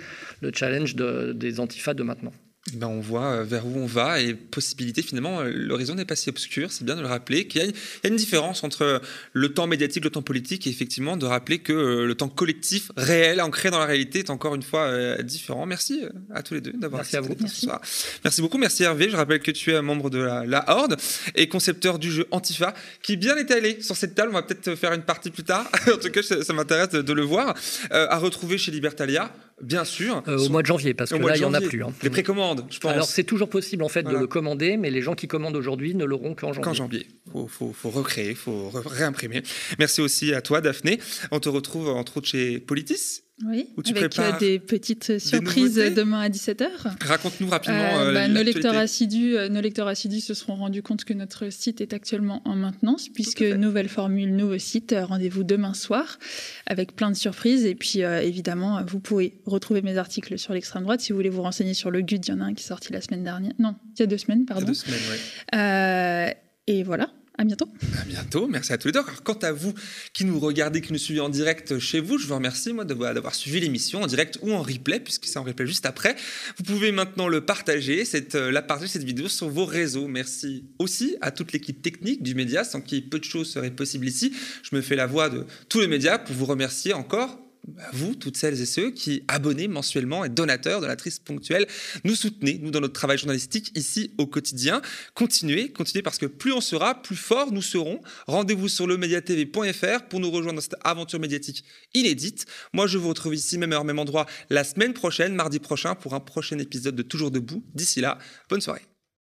challenge 0.54 0.96
des 0.96 1.60
antifas 1.60 1.94
de 1.94 2.04
maintenant. 2.04 2.34
Ben 2.74 2.88
on 2.88 3.00
voit 3.00 3.26
euh, 3.26 3.44
vers 3.44 3.68
où 3.68 3.78
on 3.78 3.86
va 3.86 4.20
et 4.20 4.34
possibilité 4.34 5.04
finalement 5.04 5.42
euh, 5.42 5.52
l'horizon 5.54 5.94
n'est 5.94 6.06
pas 6.06 6.16
si 6.16 6.30
obscur 6.30 6.72
c'est 6.72 6.84
bien 6.84 6.96
de 6.96 7.02
le 7.02 7.08
rappeler 7.08 7.46
qu'il 7.46 7.62
y, 7.62 7.64
a 7.64 8.08
une 8.08 8.16
différence 8.16 8.64
entre 8.64 9.04
le 9.34 9.54
temps 9.54 9.68
médiatique 9.68 10.04
le 10.04 10.10
temps 10.10 10.24
politique 10.24 10.66
et 10.66 10.72
effectivement 10.72 11.16
de 11.16 11.28
rappeler 11.28 11.60
que 11.60 11.74
le 11.74 12.16
temps 12.16 12.28
collectif 12.28 12.92
réel 12.98 13.40
ancré 13.40 13.70
dans 13.70 13.78
la 13.78 13.86
réalité 13.86 14.20
est 14.20 14.32
encore 14.32 14.56
une 14.56 14.64
fois 14.64 15.22
différent. 15.22 15.68
Merci 15.68 16.02
à 16.34 16.42
tous 16.42 16.56
les 16.56 16.62
deux 16.62 16.72
d'avoir 16.74 17.02
merci 17.02 17.18
à 17.18 17.22
vous. 17.22 17.36
ce 17.48 17.62
soir. 17.66 17.82
Merci 18.24 18.42
beaucoup. 18.42 18.58
Merci 18.58 18.84
Hervé. 18.84 19.10
Je 19.10 19.16
rappelle 19.16 19.42
que 19.42 19.52
tu 19.52 19.72
es 19.72 19.76
un 19.76 19.82
membre 19.84 20.10
de 20.10 20.18
la, 20.18 20.46
la 20.46 20.66
Horde 20.68 20.98
et 21.36 21.48
concepteur 21.48 22.00
du 22.00 22.12
jeu 22.12 22.28
Antifa 22.32 22.74
qui 23.04 23.16
bien 23.16 23.36
est 23.38 23.52
allé 23.52 23.82
sur 23.82 23.96
cette 23.96 24.16
table. 24.16 24.30
On 24.32 24.34
va 24.36 24.44
peut-être 24.44 24.76
faire 24.76 24.94
une 24.94 25.04
partie 25.04 25.30
plus 25.30 25.44
tard. 25.44 25.70
En 25.96 25.98
tout 25.98 26.10
cas 26.10 26.24
ça, 26.24 26.54
m'intéresse 26.54 26.90
de, 26.90 27.14
le 27.14 27.22
voir. 27.22 27.56
À 27.92 28.18
retrouver 28.18 28.58
chez 28.58 28.72
Libertalia 28.72 29.32
Bien 29.62 29.86
sûr. 29.86 30.22
Euh, 30.28 30.38
au 30.38 30.50
mois 30.50 30.62
de 30.62 30.68
janvier, 30.68 30.94
parce 30.94 31.12
que 31.12 31.16
là, 31.16 31.36
il 31.36 31.40
n'y 31.40 31.46
en 31.46 31.54
a 31.54 31.62
plus. 31.62 31.84
Hein. 31.84 31.94
Les 32.04 32.10
précommandes, 32.10 32.66
je 32.70 32.80
pense. 32.80 32.92
Alors, 32.92 33.06
c'est 33.06 33.24
toujours 33.24 33.50
possible, 33.50 33.84
en 33.84 33.90
fait, 33.90 34.04
de 34.04 34.16
le 34.16 34.28
commander, 34.28 34.78
mais 34.78 34.90
les 34.90 35.02
gens 35.02 35.16
qui 35.16 35.28
commandent 35.28 35.56
aujourd'hui 35.56 35.96
ne 35.96 36.04
l'auront 36.04 36.36
qu'en 36.36 36.54
janvier. 36.54 36.62
Qu'en 36.62 36.74
janvier. 36.74 37.08
Il 37.34 37.48
faut, 37.48 37.72
faut, 37.74 37.90
recréer, 37.90 38.32
il 38.32 38.36
faut 38.36 38.70
réimprimer. 38.70 39.44
Merci 39.80 40.02
aussi 40.02 40.34
à 40.34 40.42
toi, 40.42 40.62
Daphné. 40.62 41.00
On 41.32 41.40
te 41.40 41.50
retrouve, 41.50 41.88
entre 41.90 42.18
autres, 42.18 42.28
chez 42.28 42.60
Politis. 42.60 43.25
Oui, 43.44 43.68
avec 43.90 44.18
euh, 44.18 44.40
des 44.40 44.60
petites 44.60 45.20
surprises 45.20 45.76
demain 45.76 46.22
à 46.22 46.30
17h. 46.30 46.68
Raconte-nous 47.02 47.50
rapidement. 47.50 48.00
Euh, 48.00 48.14
bah, 48.14 48.30
nos, 48.30 48.42
lecteurs 48.42 48.78
assidus, 48.78 49.36
nos 49.50 49.60
lecteurs 49.60 49.90
assidus 49.90 50.22
se 50.22 50.34
seront 50.34 50.56
rendus 50.56 50.82
compte 50.82 51.04
que 51.04 51.14
notre 51.14 51.50
site 51.50 51.82
est 51.82 51.92
actuellement 51.92 52.42
en 52.46 52.56
maintenance, 52.56 53.10
puisque 53.10 53.42
nouvelle 53.42 53.90
formule, 53.90 54.34
nouveau 54.34 54.58
site, 54.58 54.96
rendez-vous 54.98 55.44
demain 55.44 55.74
soir, 55.74 56.18
avec 56.66 56.96
plein 56.96 57.12
de 57.12 57.18
surprises. 57.18 57.66
Et 57.66 57.76
puis, 57.76 58.00
évidemment, 58.00 58.82
vous 58.88 59.02
pouvez 59.02 59.34
retrouver 59.46 59.82
mes 59.82 59.98
articles 59.98 60.40
sur 60.40 60.54
l'extrême 60.54 60.84
droite. 60.84 61.02
Si 61.02 61.12
vous 61.12 61.18
voulez 61.18 61.30
vous 61.30 61.42
renseigner 61.42 61.74
sur 61.74 61.92
le 61.92 62.02
GUD, 62.02 62.26
il 62.26 62.30
y 62.30 62.34
en 62.34 62.40
a 62.40 62.46
un 62.46 62.54
qui 62.54 62.64
est 62.64 62.68
sorti 62.68 62.94
la 62.94 63.02
semaine 63.02 63.26
dernière. 63.26 63.52
Non, 63.60 63.76
il 63.96 64.00
y 64.00 64.04
a 64.04 64.08
deux 64.08 64.18
semaines, 64.18 64.46
pardon. 64.46 64.62
Il 64.62 64.64
y 64.64 64.68
a 64.70 64.74
deux 64.74 64.80
semaines, 64.80 65.00
oui. 65.12 66.74
et 66.74 66.84
voilà. 66.84 67.12
À 67.38 67.44
bientôt. 67.44 67.68
À 68.02 68.06
bientôt. 68.06 68.48
Merci 68.48 68.72
à 68.72 68.78
tous 68.78 68.88
les 68.88 68.92
deux. 68.94 69.02
quant 69.24 69.34
à 69.34 69.52
vous 69.52 69.74
qui 70.14 70.24
nous 70.24 70.40
regardez, 70.40 70.80
qui 70.80 70.94
nous 70.94 71.00
suivez 71.00 71.20
en 71.20 71.30
direct 71.30 71.80
chez 71.80 72.00
vous, 72.00 72.18
je 72.18 72.28
vous 72.28 72.36
remercie 72.36 72.72
moi 72.72 72.86
d'avoir 72.86 73.36
suivi 73.36 73.60
l'émission 73.60 74.04
en 74.04 74.08
direct 74.08 74.40
ou 74.42 74.54
en 74.54 74.62
replay, 74.62 75.02
puisque 75.02 75.26
c'est 75.26 75.38
en 75.38 75.44
replay 75.44 75.68
juste 75.68 75.86
après. 75.86 76.16
Vous 76.58 76.64
pouvez 76.64 76.94
maintenant 76.94 77.28
le 77.28 77.42
partager, 77.42 78.06
cette, 78.06 78.36
euh, 78.36 78.52
la 78.52 78.62
partager 78.62 78.92
cette 78.92 79.04
vidéo 79.04 79.28
sur 79.28 79.50
vos 79.50 79.66
réseaux. 79.66 80.08
Merci 80.08 80.64
aussi 80.80 81.18
à 81.20 81.32
toute 81.32 81.52
l'équipe 81.52 81.82
technique 81.82 82.24
du 82.24 82.36
média, 82.36 82.64
sans 82.64 82.80
qui 82.80 83.02
peu 83.02 83.20
de 83.20 83.26
choses 83.26 83.52
seraient 83.52 83.72
possibles 83.72 84.08
ici. 84.08 84.34
Je 84.64 84.76
me 84.76 84.82
fais 84.82 84.96
la 84.96 85.06
voix 85.06 85.30
de 85.30 85.46
tous 85.68 85.82
les 85.82 85.88
médias 85.88 86.18
pour 86.18 86.36
vous 86.36 86.46
remercier 86.46 86.94
encore 86.94 87.45
vous, 87.94 88.16
toutes 88.16 88.38
celles 88.38 88.60
et 88.62 88.66
ceux 88.66 88.92
qui 88.92 89.24
abonnez 89.28 89.68
mensuellement 89.68 90.26
et 90.26 90.30
donateurs 90.30 90.82
de 90.82 90.88
la 90.88 90.96
triste 90.96 91.24
ponctuelle, 91.24 91.68
nous 92.04 92.16
soutenez, 92.16 92.60
nous, 92.62 92.72
dans 92.72 92.82
notre 92.82 92.94
travail 92.94 93.18
journalistique 93.18 93.72
ici 93.76 94.12
au 94.18 94.28
quotidien. 94.28 94.82
Continuez, 95.14 95.72
continuez 95.72 96.02
parce 96.02 96.18
que 96.18 96.26
plus 96.26 96.52
on 96.52 96.62
sera, 96.62 97.02
plus 97.02 97.16
fort 97.16 97.52
nous 97.52 97.62
serons. 97.62 98.02
Rendez-vous 98.28 98.70
sur 98.70 98.88
le 98.88 98.98
mediatv.fr 98.98 100.08
pour 100.10 100.20
nous 100.20 100.32
rejoindre 100.32 100.58
dans 100.58 100.62
cette 100.62 100.76
aventure 100.84 101.20
médiatique 101.20 101.64
inédite. 101.94 102.46
Moi, 102.74 102.88
je 102.88 102.98
vous 102.98 103.10
retrouve 103.10 103.36
ici, 103.36 103.58
même 103.58 103.74
heure, 103.74 103.86
même 103.86 104.00
endroit, 104.00 104.26
la 104.50 104.64
semaine 104.64 104.94
prochaine, 104.94 105.34
mardi 105.36 105.60
prochain, 105.60 105.96
pour 105.96 106.14
un 106.14 106.20
prochain 106.20 106.60
épisode 106.60 106.96
de 106.96 107.04
Toujours 107.04 107.32
Debout. 107.32 107.64
D'ici 107.74 108.02
là, 108.02 108.18
bonne 108.50 108.62
soirée. 108.62 108.95